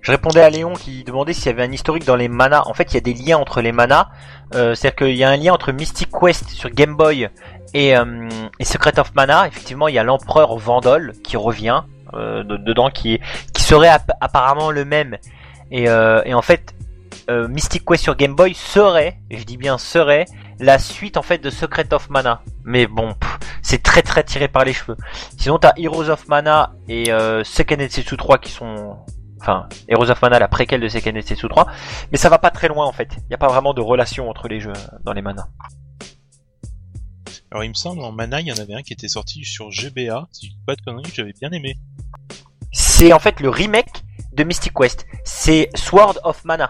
[0.02, 2.64] Je répondais à Léon qui demandait s'il y avait un historique dans les manas.
[2.68, 4.08] En fait, il y a des liens entre les manas.
[4.56, 7.30] Euh, C'est-à-dire qu'il y a un lien entre Mystic Quest sur Game Boy
[7.74, 8.30] et, euh,
[8.60, 9.48] et Secret of Mana.
[9.48, 11.82] Effectivement, il y a l'empereur Vandal qui revient
[12.14, 13.20] euh, de- dedans, qui,
[13.54, 15.18] qui serait app- apparemment le même.
[15.72, 16.74] Et, euh, et en fait,
[17.30, 20.24] euh, Mystic Quest sur Game Boy serait, je dis bien serait,
[20.60, 22.42] la suite en fait de Secret of Mana.
[22.64, 23.14] Mais bon,
[23.62, 24.96] c'est très très tiré par les cheveux.
[25.38, 28.96] Sinon, t'as Heroes of Mana et euh, Seiken Densetsu 3 qui sont
[29.48, 31.68] enfin Heroes of Mana la préquelle de Seiken Densetsu 3
[32.12, 33.10] mais ça va pas très loin en fait.
[33.18, 35.48] Il n'y a pas vraiment de relation entre les jeux euh, dans les manas.
[37.50, 39.72] Alors, il me semble, en Mana, il y en avait un qui était sorti sur
[39.72, 40.28] GBA.
[40.32, 41.78] Si je dis pas de conneries, j'avais bien aimé.
[42.74, 45.06] c'est en fait le remake de Mystic Quest.
[45.24, 46.68] C'est Sword of Mana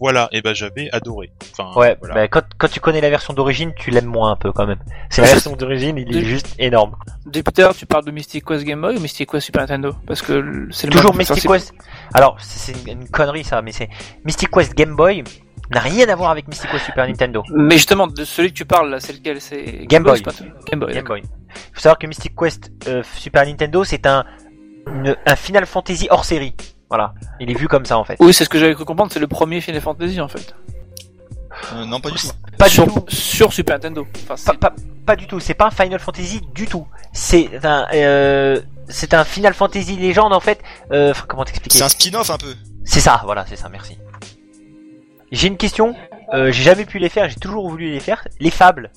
[0.00, 1.30] Voilà, et ben j'avais adoré.
[1.52, 2.14] Enfin, ouais voilà.
[2.14, 4.78] bah, quand, quand tu connais la version d'origine tu l'aimes moins un peu quand même
[5.10, 6.94] c'est la version d'origine il est juste énorme
[7.26, 9.62] Depuis tout à l'heure, tu parles de Mystic Quest Game Boy ou Mystic Quest Super
[9.62, 9.94] Nintendo?
[10.06, 11.74] Parce que c'est le toujours même- Mystic Quest
[12.14, 13.88] alors c'est une, une connerie ça mais c'est
[14.24, 15.24] Mystic Quest Game Boy
[15.70, 18.64] n'a rien à voir avec Mystic Quest Super Nintendo Mais justement, de celui que tu
[18.64, 19.38] parles là, c'est lequel?
[19.40, 20.22] C'est Game Boy.
[20.70, 20.94] Game Boy.
[20.94, 21.04] Game.
[21.04, 21.22] Boy.
[21.74, 24.24] faut savoir que Mystic Quest euh, Super Nintendo c'est un
[24.86, 26.54] une- un Final Fantasy hors série
[26.88, 29.12] voilà il est vu comme ça en fait Oui, c'est ce que j'avais cru comprendre.
[29.12, 30.54] C'est le premier Final Fantasy en fait.
[31.74, 32.28] Euh, non, pas du tout.
[32.56, 34.06] pas du sur, tout sur Super Nintendo.
[34.24, 34.76] Enfin, c'est- pas, pas,
[35.06, 36.86] pas du tout, c'est pas un Final Fantasy du tout.
[37.12, 40.60] C'est un, euh, c'est un Final Fantasy légende en fait.
[40.92, 42.54] Euh, comment t'expliquer C'est un spin-off un peu.
[42.84, 43.98] C'est ça, voilà, c'est ça, merci.
[45.32, 45.94] J'ai une question,
[46.32, 48.26] euh, j'ai jamais pu les faire, j'ai toujours voulu les faire.
[48.40, 48.90] Les fables.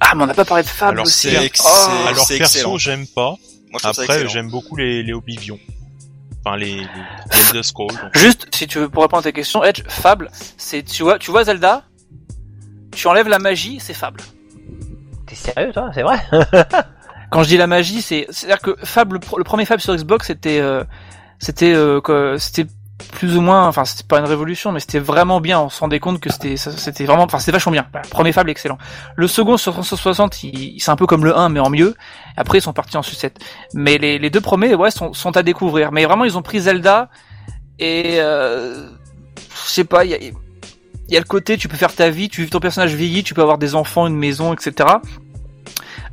[0.00, 1.28] Ah, mais on n'a pas parlé de Fable Alors, aussi.
[1.30, 1.42] c'est hein.
[1.42, 1.68] ex- Oh.
[1.68, 3.34] c'est- Alors, perso, j'aime pas.
[3.70, 5.58] Moi, Après, j'aime beaucoup les, les Oblivion.
[6.44, 7.88] Enfin, les, les, les Elder Scrolls.
[8.02, 8.16] donc.
[8.16, 11.30] Juste, si tu veux, pour répondre à ta question, Edge, Fable, c'est, tu vois, tu
[11.30, 11.84] vois Zelda,
[12.92, 14.20] tu enlèves la magie, c'est Fable.
[15.26, 15.90] T'es sérieux toi?
[15.94, 16.18] C'est vrai?
[17.30, 20.60] Quand je dis la magie, c'est, c'est-à-dire que Fable, le, premier Fable sur Xbox, c'était,
[20.60, 20.82] euh,
[21.38, 22.66] c'était, euh, que- c'était
[23.12, 25.60] plus ou moins, enfin, c'était pas une révolution, mais c'était vraiment bien.
[25.60, 27.86] On se rendait compte que c'était, c'était vraiment, enfin, c'était vachement bien.
[27.92, 28.78] Voilà, premier Fable, excellent.
[29.16, 31.94] Le second sur 360, il, c'est un peu comme le 1, mais en mieux.
[32.36, 33.38] Après, ils sont partis en sucette.
[33.74, 35.92] Mais les, les deux premiers, ouais, sont, sont à découvrir.
[35.92, 37.08] Mais vraiment, ils ont pris Zelda
[37.78, 38.88] et, euh,
[39.36, 42.28] je sais pas, il y a, y a le côté, tu peux faire ta vie,
[42.28, 44.88] tu vis ton personnage vieillit, tu peux avoir des enfants, une maison, etc.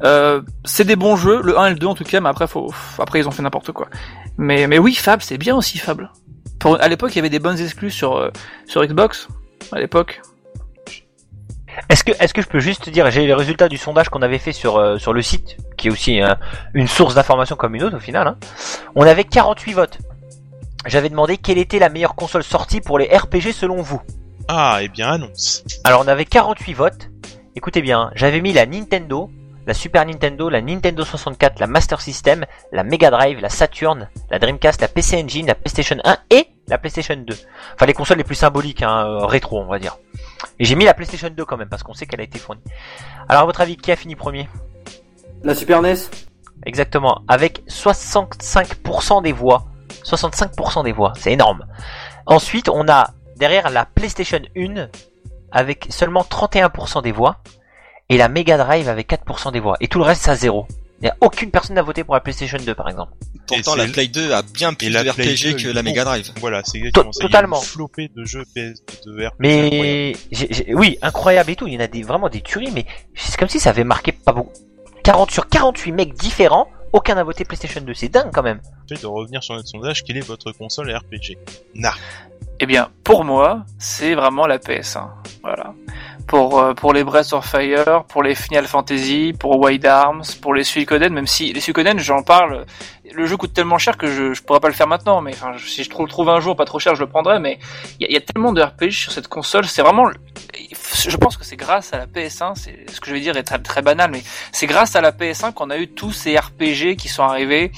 [0.04, 2.48] Euh, c'est des bons jeux, le 1 et le 2 en tout cas, mais après,
[2.48, 3.90] faut, après ils ont fait n'importe quoi.
[4.38, 6.12] Mais, mais oui, Fable, c'est bien aussi Fable.
[6.60, 8.32] Pour, à l'époque, il y avait des bonnes exclus sur, euh,
[8.66, 9.28] sur Xbox,
[9.72, 10.22] à l'époque.
[11.90, 14.24] Est-ce que, est-ce que je peux juste te dire, j'ai les résultats du sondage qu'on
[14.24, 16.34] avait fait sur, euh, sur le site, qui est aussi euh,
[16.74, 18.28] une source d'information comme une autre au final.
[18.28, 18.38] hein.
[18.96, 20.00] On avait 48 votes.
[20.88, 24.02] J'avais demandé quelle était la meilleure console sortie pour les RPG selon vous.
[24.48, 25.64] Ah, eh bien, annonce.
[25.84, 27.10] Alors on avait 48 votes.
[27.56, 29.30] Écoutez bien, hein, j'avais mis la Nintendo,
[29.68, 34.40] la Super Nintendo, la Nintendo 64, la Master System, la Mega Drive, la Saturn, la
[34.40, 37.36] Dreamcast, la PC Engine, la PlayStation 1 et la PlayStation 2.
[37.74, 39.98] Enfin les consoles les plus symboliques, hein, euh, rétro on va dire.
[40.58, 42.64] Et j'ai mis la PlayStation 2 quand même parce qu'on sait qu'elle a été fournie.
[43.28, 44.48] Alors à votre avis, qui a fini premier?
[45.44, 45.96] La Super NES
[46.66, 49.66] Exactement, avec 65% des voix.
[50.04, 51.66] 65% des voix, c'est énorme.
[52.26, 54.88] Ensuite, on a derrière la PlayStation 1
[55.52, 57.42] avec seulement 31% des voix
[58.10, 60.68] et la Mega Drive avec 4% des voix et tout le reste ça zéro.
[61.02, 63.14] Il y a aucune personne n'a voté pour la PlayStation 2 par exemple.
[63.48, 65.84] Pourtant, la c'est- Play 2 a bien plus de RPG 2, que la.
[65.84, 66.32] Mega Drive.
[66.40, 67.20] Voilà, c'est exactement ça.
[67.20, 67.62] Il y a totalement.
[67.62, 69.36] de jeux PS de RPG.
[69.40, 70.14] Mais
[70.74, 71.68] oui, incroyable et tout.
[71.68, 72.86] Il y en a des vraiment des tueries, mais
[73.16, 74.52] c'est comme si ça avait marqué pas beaucoup.
[75.04, 77.94] 40 sur 48 mecs différents, aucun n'a voté PlayStation 2.
[77.94, 78.60] C'est dingue quand même.
[78.90, 81.38] Fait de revenir sur notre sondage, quelle est votre console RPG
[81.76, 81.94] Nah.
[82.60, 85.10] Eh bien, pour moi, c'est vraiment la PS1.
[85.44, 85.74] Voilà.
[86.28, 90.54] Pour, euh, pour les Breath of Fire, pour les Final Fantasy, pour Wild Arms, pour
[90.54, 92.66] les Suikoden, même si les Suikoden, j'en parle,
[93.14, 95.54] le jeu coûte tellement cher que je, je pourrais pas le faire maintenant, mais enfin,
[95.58, 97.60] si je trouve, trouve un jour pas trop cher, je le prendrai, mais
[98.00, 100.10] il y, y a tellement de RPG sur cette console, c'est vraiment,
[101.08, 103.44] je pense que c'est grâce à la PS1, c'est, ce que je vais dire est
[103.44, 106.98] très, très banal, mais c'est grâce à la PS1 qu'on a eu tous ces RPG
[106.98, 107.72] qui sont arrivés,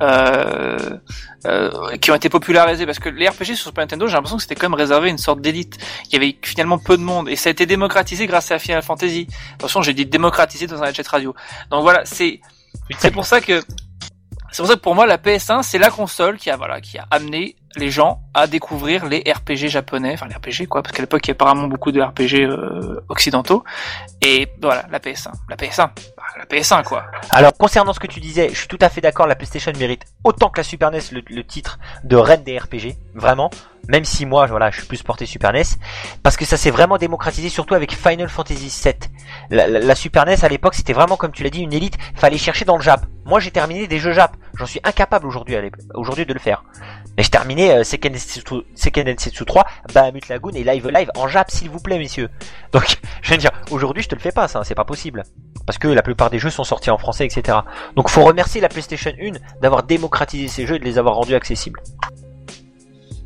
[0.00, 2.86] qui ont été popularisés.
[2.86, 5.10] Parce que les RPG sur Super Nintendo j'ai l'impression que c'était quand même réservé à
[5.10, 5.78] une sorte d'élite.
[6.06, 7.28] Il y avait finalement peu de monde.
[7.28, 9.26] Et ça a été démocratisé grâce à Final Fantasy.
[9.54, 11.34] Attention j'ai dit démocratisé dans un chat radio.
[11.70, 12.40] Donc voilà c'est
[12.98, 13.62] c'est pour ça que
[14.50, 16.98] c'est pour ça que pour moi la PS1 c'est la console qui a voilà qui
[16.98, 20.14] a amené les gens à découvrir les RPG japonais.
[20.14, 23.04] Enfin les RPG quoi parce qu'à l'époque il y avait apparemment beaucoup de RPG euh,
[23.08, 23.64] occidentaux.
[24.22, 27.04] Et voilà la PS1 la PS1 Bah, la PS1 quoi.
[27.30, 29.26] Alors concernant ce que tu disais, je suis tout à fait d'accord.
[29.26, 33.50] La PlayStation mérite autant que la Super NES le titre de reine des RPG, vraiment.
[33.88, 35.62] Même si moi, voilà, je suis plus porté Super NES,
[36.22, 38.94] parce que ça s'est vraiment démocratisé, surtout avec Final Fantasy VII.
[39.50, 41.96] La, Super NES à l'époque, c'était vraiment comme tu l'as dit, une élite.
[42.14, 43.06] Fallait chercher dans le Jap.
[43.24, 44.36] Moi, j'ai terminé des jeux Jap.
[44.54, 45.56] J'en suis incapable aujourd'hui,
[45.94, 46.64] aujourd'hui de le faire.
[47.16, 51.70] Mais j'ai terminé euh, Seiken Densetsu 3, Bahamut Lagoon et Live Live en Jap, s'il
[51.70, 52.28] vous plaît, messieurs.
[52.72, 55.24] Donc, je viens de dire, aujourd'hui, je te le fais pas, ça, c'est pas possible
[55.68, 57.58] parce que la plupart des jeux sont sortis en français, etc.
[57.94, 61.34] Donc faut remercier la PlayStation 1 d'avoir démocratisé ces jeux et de les avoir rendus
[61.34, 61.82] accessibles.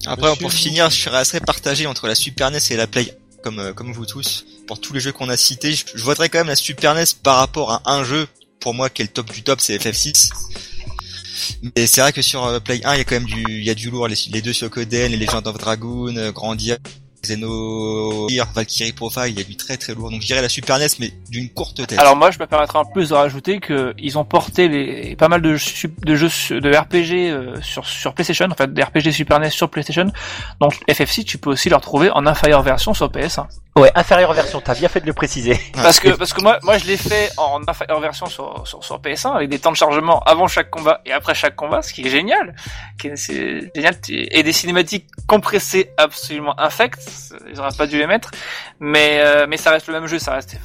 [0.07, 3.17] Après, Monsieur pour finir, je serais assez partagé entre la Super NES et la Play,
[3.43, 4.45] comme euh, comme vous tous.
[4.67, 7.05] Pour tous les jeux qu'on a cités, je, je voterais quand même la Super NES
[7.23, 8.27] par rapport à un jeu,
[8.61, 10.31] pour moi, qui est le top du top, c'est FF6.
[11.77, 13.65] Mais c'est vrai que sur euh, Play 1, il y a quand même du, il
[13.65, 16.79] y a du lourd, les, les deux Shokoden, les Legend of Dragoon, euh, Grandia,
[17.23, 20.11] Xenogears, Valkyrie Profile, il a du très très lourd.
[20.11, 21.99] Donc je dirais la Super NES, mais d'une courte tête.
[21.99, 25.29] Alors moi, je me permettrai en plus de rajouter que ils ont porté les pas
[25.29, 25.89] mal de, jeux
[26.61, 30.11] de RPG euh, sur sur PlayStation, en fait, des RPG Super NES sur PlayStation.
[30.61, 33.47] Donc FF6, tu peux aussi le retrouver en inférieure version sur PS1.
[33.75, 35.59] Ouais, inférieure version, t'as bien fait de le préciser.
[35.75, 39.01] Parce que parce que moi moi je l'ai fait en inférieure version sur, sur sur
[39.01, 42.07] PS1 avec des temps de chargement avant chaque combat et après chaque combat, ce qui
[42.07, 42.55] est génial.
[43.15, 47.33] C'est génial et des cinématiques compressées absolument infectes.
[47.51, 48.31] Ils auraient pas dû les mettre,
[48.79, 50.59] mais euh, mais ça reste le même jeu, ça reste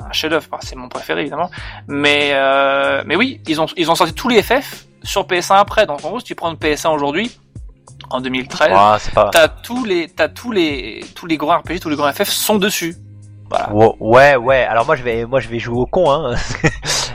[0.00, 0.46] un chef-d'œuvre.
[0.50, 1.50] Enfin, C'est mon préféré évidemment.
[1.88, 5.84] Mais euh, mais oui, ils ont ils ont sorti tous les FF sur PS1 après.
[5.84, 7.30] Donc en gros, si tu prends une PS1 aujourd'hui
[8.10, 9.30] en 2013, Ah, pas.
[9.32, 12.56] t'as tous les t'as tous les tous les grands RPG, tous les grands FF sont
[12.56, 12.94] dessus.
[13.48, 13.70] Voilà.
[14.00, 14.64] Ouais, ouais.
[14.64, 16.10] Alors moi je vais, moi je vais jouer au con.
[16.10, 16.34] Hein.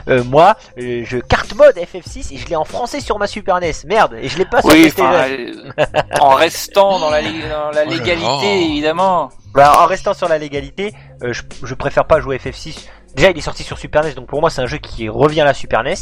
[0.08, 3.60] Euh, moi, euh, je carte mode FF6 et je l'ai en français sur ma Super
[3.60, 3.70] NES.
[3.86, 5.06] Merde, et je l'ai pas sur Oui, PlayStation.
[5.06, 5.84] enfin, euh,
[6.20, 9.28] en restant dans la, dans la Oh légalité, évidemment.
[9.54, 12.88] Bah, en restant sur la légalité, euh, je, je préfère pas jouer FF6.
[13.14, 15.42] Déjà, il est sorti sur Super NES, donc pour moi, c'est un jeu qui revient
[15.42, 15.94] à la Super NES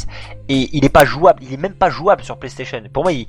[0.47, 1.43] et il est pas jouable.
[1.43, 2.81] Il est même pas jouable sur PlayStation.
[2.93, 3.27] Pour moi, il-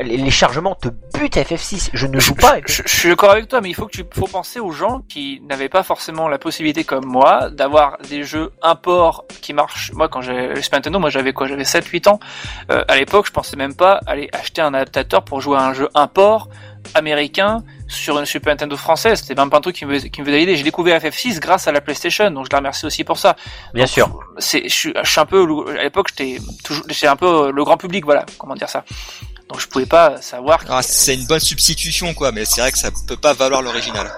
[0.00, 1.90] les chargements te butent à FF6.
[1.92, 2.54] Je ne joue pas.
[2.56, 4.72] à Je, je suis d'accord avec toi, mais il faut que tu faut penser aux
[4.72, 9.92] gens qui n'avaient pas forcément la possibilité comme moi d'avoir des jeux import qui marchent.
[9.92, 11.46] Moi, quand j'ai Nintendo, moi j'avais quoi?
[11.46, 12.20] J'avais 7-8 ans.
[12.70, 15.74] Euh, à l'époque, je pensais même pas aller acheter un adaptateur pour jouer à un
[15.74, 16.48] jeu import
[16.94, 19.20] américain sur une Super Nintendo française.
[19.20, 20.56] C'était même pas un truc qui me, qui me faisait l'idée.
[20.56, 23.36] J'ai découvert FF6 grâce à la PlayStation, donc je la remercie aussi pour ça.
[23.74, 24.20] Bien Donc, sûr.
[24.38, 25.46] C'est, je suis, je suis un peu,
[25.78, 28.84] à l'époque, j'étais toujours, j'étais un peu le grand public, voilà, comment dire ça.
[29.48, 30.60] Donc je pouvais pas savoir.
[30.68, 34.10] Ah, c'est une bonne substitution, quoi, mais c'est vrai que ça peut pas valoir l'original.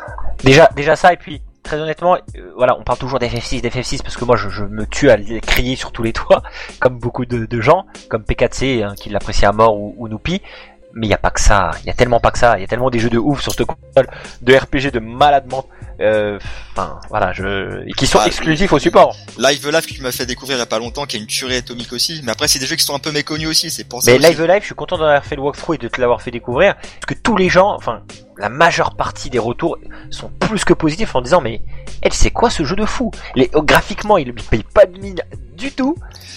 [0.42, 4.16] Déjà, déjà ça, et puis très honnêtement, euh, voilà, on parle toujours d'FF6, d'FF6 parce
[4.16, 6.42] que moi, je, je me tue à crier sur tous les toits,
[6.80, 10.42] comme beaucoup de, de gens, comme P4C hein, qui l'apprécie à mort ou, ou Noupi.
[10.94, 12.62] Mais il y a pas que ça, il y a tellement pas que ça, il
[12.62, 14.08] y a tellement des jeux de ouf sur cette console,
[14.42, 15.70] de RPG de malade mental,
[16.00, 19.14] enfin voilà, je, et qui sont Ah, exclusifs au support.
[19.38, 21.26] Live Live que tu m'as fait découvrir il y a pas longtemps, qui est une
[21.26, 22.20] tuerie atomique aussi.
[22.24, 24.10] Mais après, c'est des jeux qui sont un peu méconnus aussi, c'est pour ça.
[24.10, 24.28] Mais aussi.
[24.28, 26.30] Live Live, je suis content d'en avoir fait le walkthrough et de te l'avoir fait
[26.30, 28.02] découvrir, parce que tous les gens, enfin,
[28.38, 29.76] la majeure partie des retours
[30.10, 31.60] sont plus que positifs en disant, mais,
[32.02, 33.10] elle, c'est quoi ce jeu de fou?
[33.34, 35.20] Les, oh, Graphiquement, il ne paye pas de mine
[35.56, 35.94] du tout.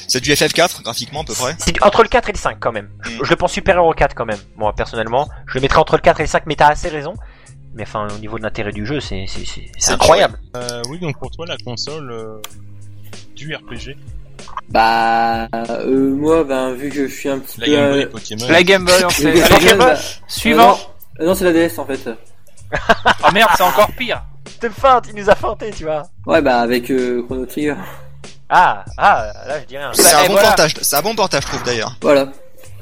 [0.07, 1.55] C'est du FF4, graphiquement, à peu près.
[1.57, 2.89] C'est entre le 4 et le 5 quand même.
[3.03, 3.19] Je, Mm.
[3.23, 5.29] je le pense supérieur au 4 quand même, moi personnellement.
[5.47, 7.13] Je le mettrais entre le 4 et le 5, mais t'as assez raison.
[7.75, 9.25] Mais enfin, au niveau de l'intérêt du jeu, c'est
[9.89, 10.39] incroyable.
[10.55, 12.39] Euh, oui, donc pour toi, la console euh,
[13.35, 13.95] du RPG,
[14.69, 17.71] Bah, euh, moi, ben, vu que je suis un petit la peu...
[17.73, 18.47] Game Boy euh, Pokémon.
[18.49, 19.31] La Game Boy, on sait.
[19.33, 19.95] Le Game Boy,
[20.27, 20.77] Suivant.
[21.19, 22.09] euh, non, c'est la DS en fait.
[23.23, 24.23] Oh merde, c'est encore pire.
[24.59, 26.03] Te feinte, il nous a feinté, tu vois.
[26.25, 27.75] Ouais, bah avec euh, Chrono Trigger.
[28.49, 29.91] Ah, ah, là je dis rien.
[29.93, 30.47] C'est un bon voilà.
[30.49, 31.95] portage, c'est un bon portage, je trouve d'ailleurs.
[32.01, 32.31] Voilà.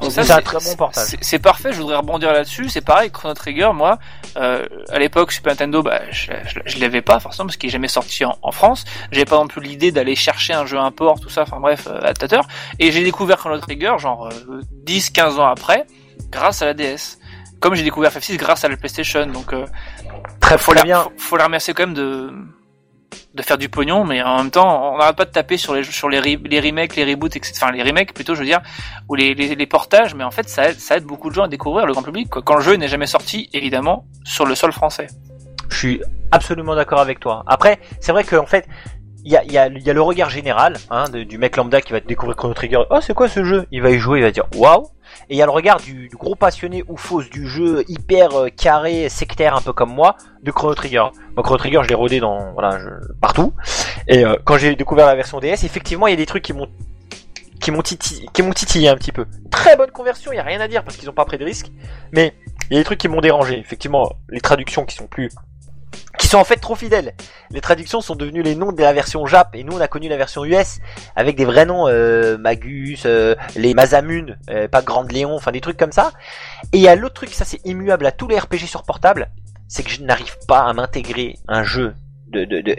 [0.09, 1.05] C'est un très bon portage.
[1.07, 2.69] c'est- C'est parfait, je voudrais rebondir là-dessus.
[2.69, 3.99] C'est pareil, Chrono Trigger, moi,
[4.37, 7.71] euh, à l'époque, Super Nintendo, bah, je, je, je l'avais pas forcément parce qu'il est
[7.71, 8.85] jamais sorti en, en France.
[9.11, 11.99] J'avais pas non plus l'idée d'aller chercher un jeu import, tout ça, enfin bref, euh,
[12.01, 12.47] à tâteur.
[12.79, 15.85] Et j'ai découvert Chrono Trigger, genre euh, 10-15 ans après,
[16.29, 17.17] grâce à la DS.
[17.59, 19.65] Comme j'ai découvert FF6 grâce à la PlayStation, donc euh,
[20.39, 21.03] Très, faut, très la, bien.
[21.03, 22.33] faut, faut la remercier quand même de
[23.33, 25.83] de faire du pognon, mais en même temps, on n'arrête pas de taper sur les
[25.83, 27.53] sur les, re- les remakes, les reboots, etc.
[27.55, 28.59] Enfin, les remakes plutôt, je veux dire,
[29.07, 31.43] ou les, les, les portages, mais en fait, ça aide, ça aide beaucoup de gens
[31.43, 32.29] à découvrir le grand public.
[32.29, 32.41] Quoi.
[32.41, 35.07] Quand le jeu n'est jamais sorti, évidemment, sur le sol français.
[35.69, 36.01] Je suis
[36.31, 37.43] absolument d'accord avec toi.
[37.47, 38.67] Après, c'est vrai qu'en fait,
[39.23, 41.99] il y a, y, y a le regard général hein, du mec lambda qui va
[41.99, 42.79] découvrir Chrono Trigger.
[42.89, 43.65] Oh, c'est quoi ce jeu?
[43.71, 44.87] Il va y jouer, il va dire waouh.
[45.29, 48.49] Et il y a le regard du, gros passionné ou fausse du jeu hyper euh,
[48.49, 51.03] carré, sectaire, un peu comme moi, de Chrono Trigger.
[51.35, 53.53] Moi, Chrono Trigger, je l'ai rodé dans voilà je- partout.
[54.07, 56.53] Et euh, quand j'ai découvert la version DS, effectivement, il y a des trucs qui
[56.53, 56.67] m'ont
[57.59, 57.81] qui m'ont
[58.53, 59.25] titillé, un petit peu.
[59.51, 61.45] Très bonne conversion, il y a rien à dire parce qu'ils ont pas pris de
[61.45, 61.67] risque.
[62.11, 62.33] Mais
[62.69, 63.59] il y a des trucs qui m'ont dérangé.
[63.59, 65.29] Effectivement, les traductions qui sont plus
[66.17, 67.13] qui sont en fait trop fidèles.
[67.49, 70.07] Les traductions sont devenues les noms de la version Jap et nous on a connu
[70.07, 70.79] la version US
[71.15, 75.61] avec des vrais noms euh, Magus, euh, les Mazamun, euh, pas Grande Léon, enfin des
[75.61, 76.11] trucs comme ça.
[76.73, 79.29] Et il y a l'autre truc, ça c'est immuable à tous les RPG sur portable,
[79.67, 81.93] c'est que je n'arrive pas à m'intégrer un jeu
[82.31, 82.75] de, de, de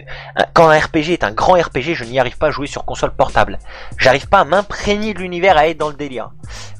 [0.54, 3.14] quand un RPG est un grand RPG, je n'y arrive pas à jouer sur console
[3.14, 3.58] portable.
[3.98, 6.30] J'arrive pas à m'imprégner de l'univers, à être dans le délire.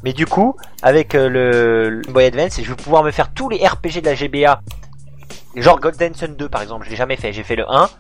[0.05, 3.49] Mais du coup, avec euh, le, le Boy Advance, je vais pouvoir me faire tous
[3.49, 4.61] les RPG de la GBA
[5.57, 7.33] Genre Golden Sun 2 par exemple, je l'ai jamais fait.
[7.33, 7.91] J'ai fait le 1,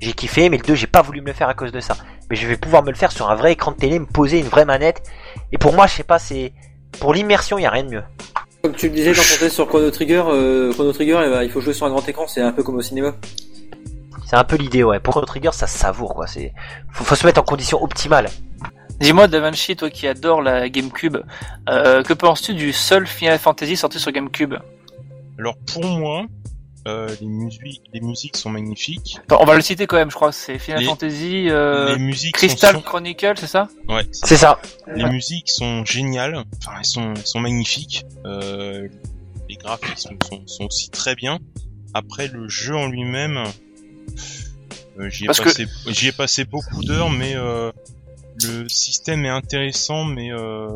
[0.00, 1.96] j'ai kiffé, mais le 2 j'ai pas voulu me le faire à cause de ça.
[2.30, 4.38] Mais je vais pouvoir me le faire sur un vrai écran de télé, me poser
[4.38, 5.02] une vraie manette.
[5.52, 6.52] Et pour moi, je sais pas, c'est
[7.00, 8.02] pour l'immersion, il y a rien de mieux.
[8.62, 11.42] Comme tu le disais dans ton test sur Chrono Trigger, euh, Chrono Trigger, eh ben,
[11.42, 13.14] il faut jouer sur un grand écran, c'est un peu comme au cinéma.
[14.26, 15.00] C'est un peu l'idée, ouais.
[15.00, 16.26] Pour Chrono Trigger, ça se savoure quoi.
[16.26, 16.52] C'est
[16.92, 18.28] faut, faut se mettre en condition optimale.
[19.00, 21.18] Dis-moi, Da Vinci, toi qui adore la GameCube,
[21.68, 24.54] euh, que penses-tu du seul Final Fantasy sorti sur GameCube?
[25.38, 26.24] Alors pour moi,
[27.20, 29.18] les, musiques, les musiques sont magnifiques.
[29.30, 30.32] On va le citer quand même, je crois.
[30.32, 33.68] C'est Final Les- Fantasy euh, les musiques Crystal sont, Chronicle, c'est ça?
[33.88, 34.60] Ouais, C'est ça.
[34.94, 36.44] les musiques sont géniales.
[36.58, 38.04] Enfin, elles sont, elles sont magnifiques.
[38.24, 38.88] Euh,
[39.48, 41.38] les graphismes sont, sont aussi très bien.
[41.94, 43.38] Après le jeu en lui-même,
[44.98, 45.62] euh, j'y ai que-
[46.08, 47.72] ai passé beaucoup d'heures, mais euh,
[48.46, 50.68] le système est intéressant, mais euh,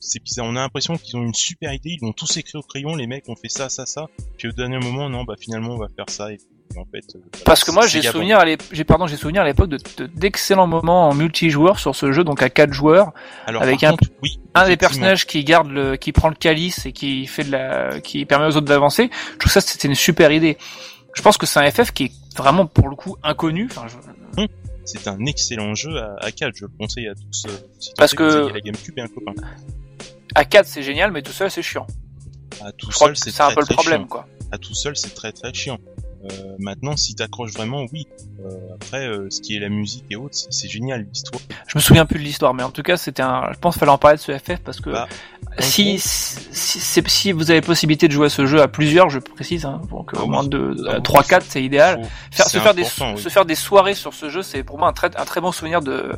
[0.00, 0.46] c'est bizarre.
[0.46, 1.90] On a l'impression qu'ils ont une super idée.
[1.90, 2.94] Ils l'ont tous écrit au crayon.
[2.96, 4.06] Les mecs ont fait ça, ça, ça.
[4.38, 6.32] Puis au dernier moment, non, bah finalement on va faire ça.
[6.32, 6.36] Et
[6.68, 8.40] puis, en fait, euh, Parce que moi, j'ai souvenir,
[8.72, 12.24] j'ai pardon, j'ai souvenir à l'époque de de- d'excellents moments en multijoueur sur ce jeu,
[12.24, 13.12] donc à quatre joueurs.
[13.46, 16.86] Alors, avec un- contre, oui, un des personnages qui garde le, qui prend le calice
[16.86, 19.10] et qui fait de la, qui permet aux autres d'avancer.
[19.34, 20.58] Je trouve ça c'était une super idée.
[21.14, 23.68] Je pense que c'est un FF qui est vraiment pour le coup inconnu.
[23.70, 24.46] Enfin, je-
[24.86, 27.44] C'est un excellent jeu à, à 4, je le conseille à tous.
[27.46, 27.50] euh,
[27.80, 29.32] si Parce que- la GameCube et un copain.
[30.34, 31.86] à 4 c'est génial, mais tout seul c'est chiant.
[32.64, 34.06] À tout Je seul, c'est un peu le problème, chiant.
[34.08, 34.28] quoi.
[34.52, 35.78] À tout seul, c'est très très chiant.
[36.32, 38.06] Euh, maintenant, si t'accroches vraiment, oui.
[38.44, 41.40] Euh, après, euh, ce qui est la musique et autres, c'est- génial l'histoire.
[41.68, 43.52] Je me souviens plus de l'histoire, mais en tout cas c'était un.
[43.52, 45.06] Je pense qu'il fallait en parler de ce FF parce que Bah,
[45.60, 49.18] si, si, si, si vous avez possibilité de jouer à ce jeu à plusieurs, je
[49.20, 51.00] précise, hein, donc Ah au moins de oui.
[51.02, 52.02] 3-4 c'est idéal.
[52.32, 53.18] Faire, se faire des oui.
[53.18, 55.52] se faire des soirées sur ce jeu, c'est pour moi un très un très bon
[55.52, 56.12] souvenir de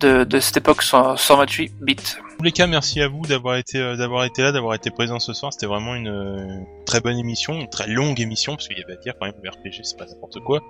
[0.00, 1.96] de, de cette époque 128 bits.
[2.38, 5.18] Tous les cas, merci à vous d'avoir été euh, d'avoir été là, d'avoir été présent
[5.18, 5.52] ce soir.
[5.52, 8.92] C'était vraiment une euh, très bonne émission, une très longue émission parce qu'il y avait
[8.92, 10.60] à dire quand même le RPG, c'est pas n'importe quoi.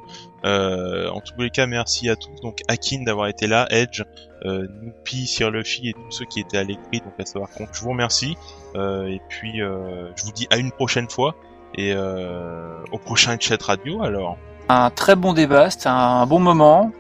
[0.47, 2.40] Euh, en tous les cas, merci à tous.
[2.40, 4.03] Donc Akin d'avoir été là, Edge,
[4.47, 7.01] euh, Noupi, Sir Luffy et tous ceux qui étaient à l'écrit.
[7.01, 8.39] Donc à savoir qu'on, je vous remercie.
[8.74, 11.35] Euh, et puis euh, je vous dis à une prochaine fois
[11.74, 14.03] et euh, au prochain chat radio.
[14.03, 14.39] Alors
[14.70, 16.93] Un très bon débat, c'était un bon moment.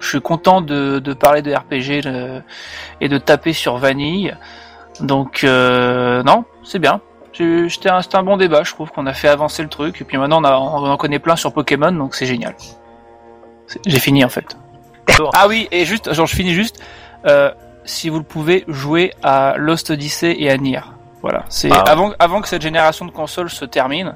[0.00, 2.42] Je suis content de, de parler de RPG le-
[3.00, 4.36] et de taper sur Vanille.
[5.00, 7.00] Donc euh, non, c'est bien.
[7.68, 10.00] C'était un, un bon débat, je trouve qu'on a fait avancer le truc.
[10.00, 12.54] Et puis maintenant on, a, on en connaît plein sur Pokémon, donc c'est génial.
[13.86, 14.56] J'ai fini en fait.
[15.34, 16.82] Ah oui, et juste, genre je finis juste.
[17.26, 17.50] Euh,
[17.84, 20.80] si vous le pouvez, jouer à Lost Odyssey et à Nier.
[21.22, 21.44] Voilà.
[21.48, 24.14] C'est Ah avant, avant que cette génération de consoles se termine.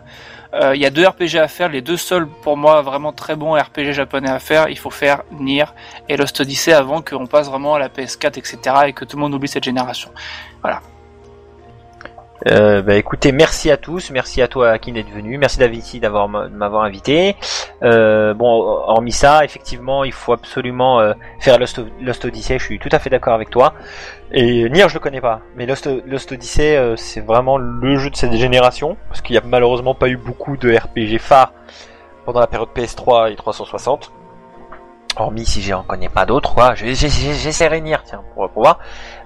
[0.55, 3.37] Euh, Il y a deux RPG à faire, les deux seuls pour moi vraiment très
[3.37, 4.69] bons RPG japonais à faire.
[4.69, 5.65] Il faut faire Nier
[6.09, 8.59] et Lost Odyssey avant qu'on passe vraiment à la PS4, etc.
[8.87, 10.11] et que tout le monde oublie cette génération.
[12.49, 16.29] Euh, bah écoutez, merci à tous, merci à toi Akin d'être venu, merci David d'avoir
[16.29, 17.37] de m'avoir invité.
[17.83, 22.59] Euh, bon, hormis ça, effectivement, il faut absolument euh, faire Lost, Odyssey.
[22.59, 23.75] Je suis tout à fait d'accord avec toi.
[24.33, 28.11] Et Nier, je le connais pas, mais Lost, Lost Odyssey, euh, c'est vraiment le jeu
[28.11, 31.53] de cette génération parce qu'il y a malheureusement pas eu beaucoup de RPG phares
[32.25, 34.13] pendant la période PS3 et 360.
[35.17, 36.75] Hormis si j'en connais pas d'autres, quoi.
[36.75, 38.79] J'essaierai venir, tiens, pour, pour voir.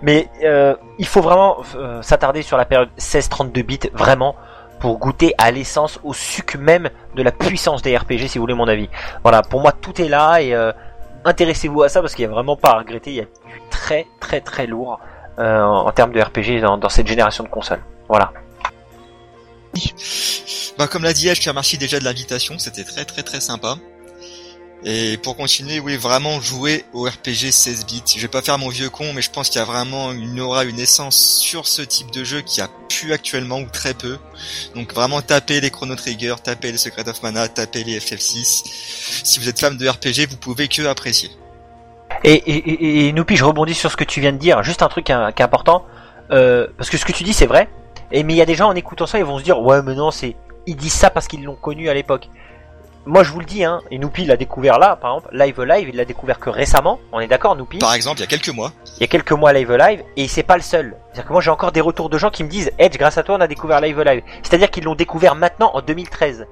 [0.02, 4.34] Mais euh, il faut vraiment euh, s'attarder sur la période 16-32 bits, vraiment,
[4.80, 8.54] pour goûter à l'essence, au sucre même de la puissance des RPG, si vous voulez
[8.54, 8.88] mon avis.
[9.22, 10.72] Voilà, pour moi, tout est là et euh,
[11.24, 13.10] intéressez-vous à ça parce qu'il y a vraiment pas à regretter.
[13.10, 15.00] Il y a du très très très lourd
[15.38, 17.82] euh, en termes de RPG dans, dans cette génération de consoles.
[18.08, 18.32] Voilà.
[20.78, 23.40] Bah comme l'a dit H, je te remercie déjà de l'invitation, c'était très très très
[23.40, 23.76] sympa.
[24.86, 28.02] Et pour continuer, oui, vraiment jouer au RPG 16 bits.
[28.16, 30.38] Je vais pas faire mon vieux con, mais je pense qu'il y a vraiment une
[30.40, 34.18] aura, une essence sur ce type de jeu qui a plus actuellement ou très peu.
[34.74, 38.62] Donc vraiment taper les Chrono Trigger, taper les Secret of Mana, taper les FF6.
[39.24, 41.30] Si vous êtes fan de RPG, vous pouvez que apprécier.
[42.22, 44.62] Et, et, et, Noupi, je rebondis sur ce que tu viens de dire.
[44.62, 45.86] Juste un truc qui est, qui est important.
[46.30, 47.70] Euh, parce que ce que tu dis, c'est vrai.
[48.12, 49.82] Et, mais il y a des gens en écoutant ça, ils vont se dire Ouais,
[49.82, 50.36] mais non, c'est.
[50.66, 52.28] Ils disent ça parce qu'ils l'ont connu à l'époque.
[53.06, 53.82] Moi, je vous le dis, hein.
[53.90, 55.36] Et Noupi l'a découvert là, par exemple.
[55.36, 56.98] Live Live, il l'a découvert que récemment.
[57.12, 58.72] On est d'accord, Noupi Par exemple, il y a quelques mois.
[58.96, 60.02] Il y a quelques mois, Live Live.
[60.16, 60.96] Et c'est pas le seul.
[61.08, 63.22] C'est-à-dire que moi, j'ai encore des retours de gens qui me disent Edge, grâce à
[63.22, 64.22] toi, on a découvert Live Live.
[64.42, 66.46] C'est-à-dire qu'ils l'ont découvert maintenant en 2013.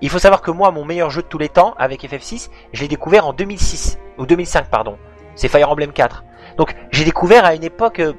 [0.00, 2.82] Il faut savoir que moi, mon meilleur jeu de tous les temps, avec FF6, je
[2.82, 3.98] l'ai découvert en 2006.
[4.18, 4.98] Ou 2005, pardon.
[5.36, 6.24] C'est Fire Emblem 4.
[6.56, 8.00] Donc j'ai découvert à une époque.
[8.00, 8.12] euh,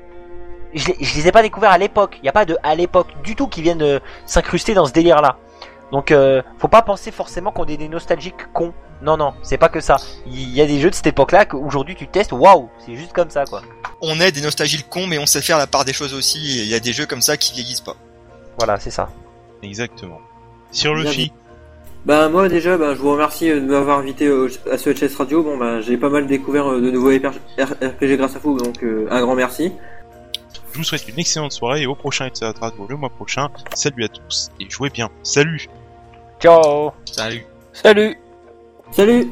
[0.74, 2.16] je, les, je les ai pas découverts à l'époque.
[2.20, 4.94] Il n'y a pas de à l'époque du tout qui viennent euh, s'incruster dans ce
[4.94, 5.38] délire là.
[5.94, 8.74] Donc euh, faut pas penser forcément qu'on est des nostalgiques cons.
[9.04, 9.98] Non non, c'est pas que ça.
[10.26, 12.32] Il y a des jeux de cette époque là qu'aujourd'hui tu testes.
[12.32, 13.62] Waouh, c'est juste comme ça quoi.
[14.02, 16.60] On est des nostalgiques cons, mais on sait faire la part des choses aussi.
[16.60, 17.96] Et il y a des jeux comme ça qui vieillissent pas.
[18.58, 19.10] Voilà, c'est ça.
[19.62, 20.20] Exactement.
[20.72, 21.32] Sur le fi,
[22.06, 25.16] Bah moi déjà, bah, je vous remercie euh, de m'avoir invité euh, à ce HS
[25.16, 25.44] Radio.
[25.44, 29.08] Bon bah j'ai pas mal découvert euh, de nouveaux RPG grâce à vous, donc euh,
[29.12, 29.72] un grand merci.
[30.72, 32.52] je vous souhaite une excellente soirée et au prochain etc.
[32.60, 33.50] Radio le mois prochain.
[33.76, 35.10] Salut à tous et jouez bien.
[35.22, 35.70] Salut
[36.44, 36.94] Ciao.
[37.06, 37.42] Salut.
[37.72, 38.18] Salut.
[38.92, 39.32] Salut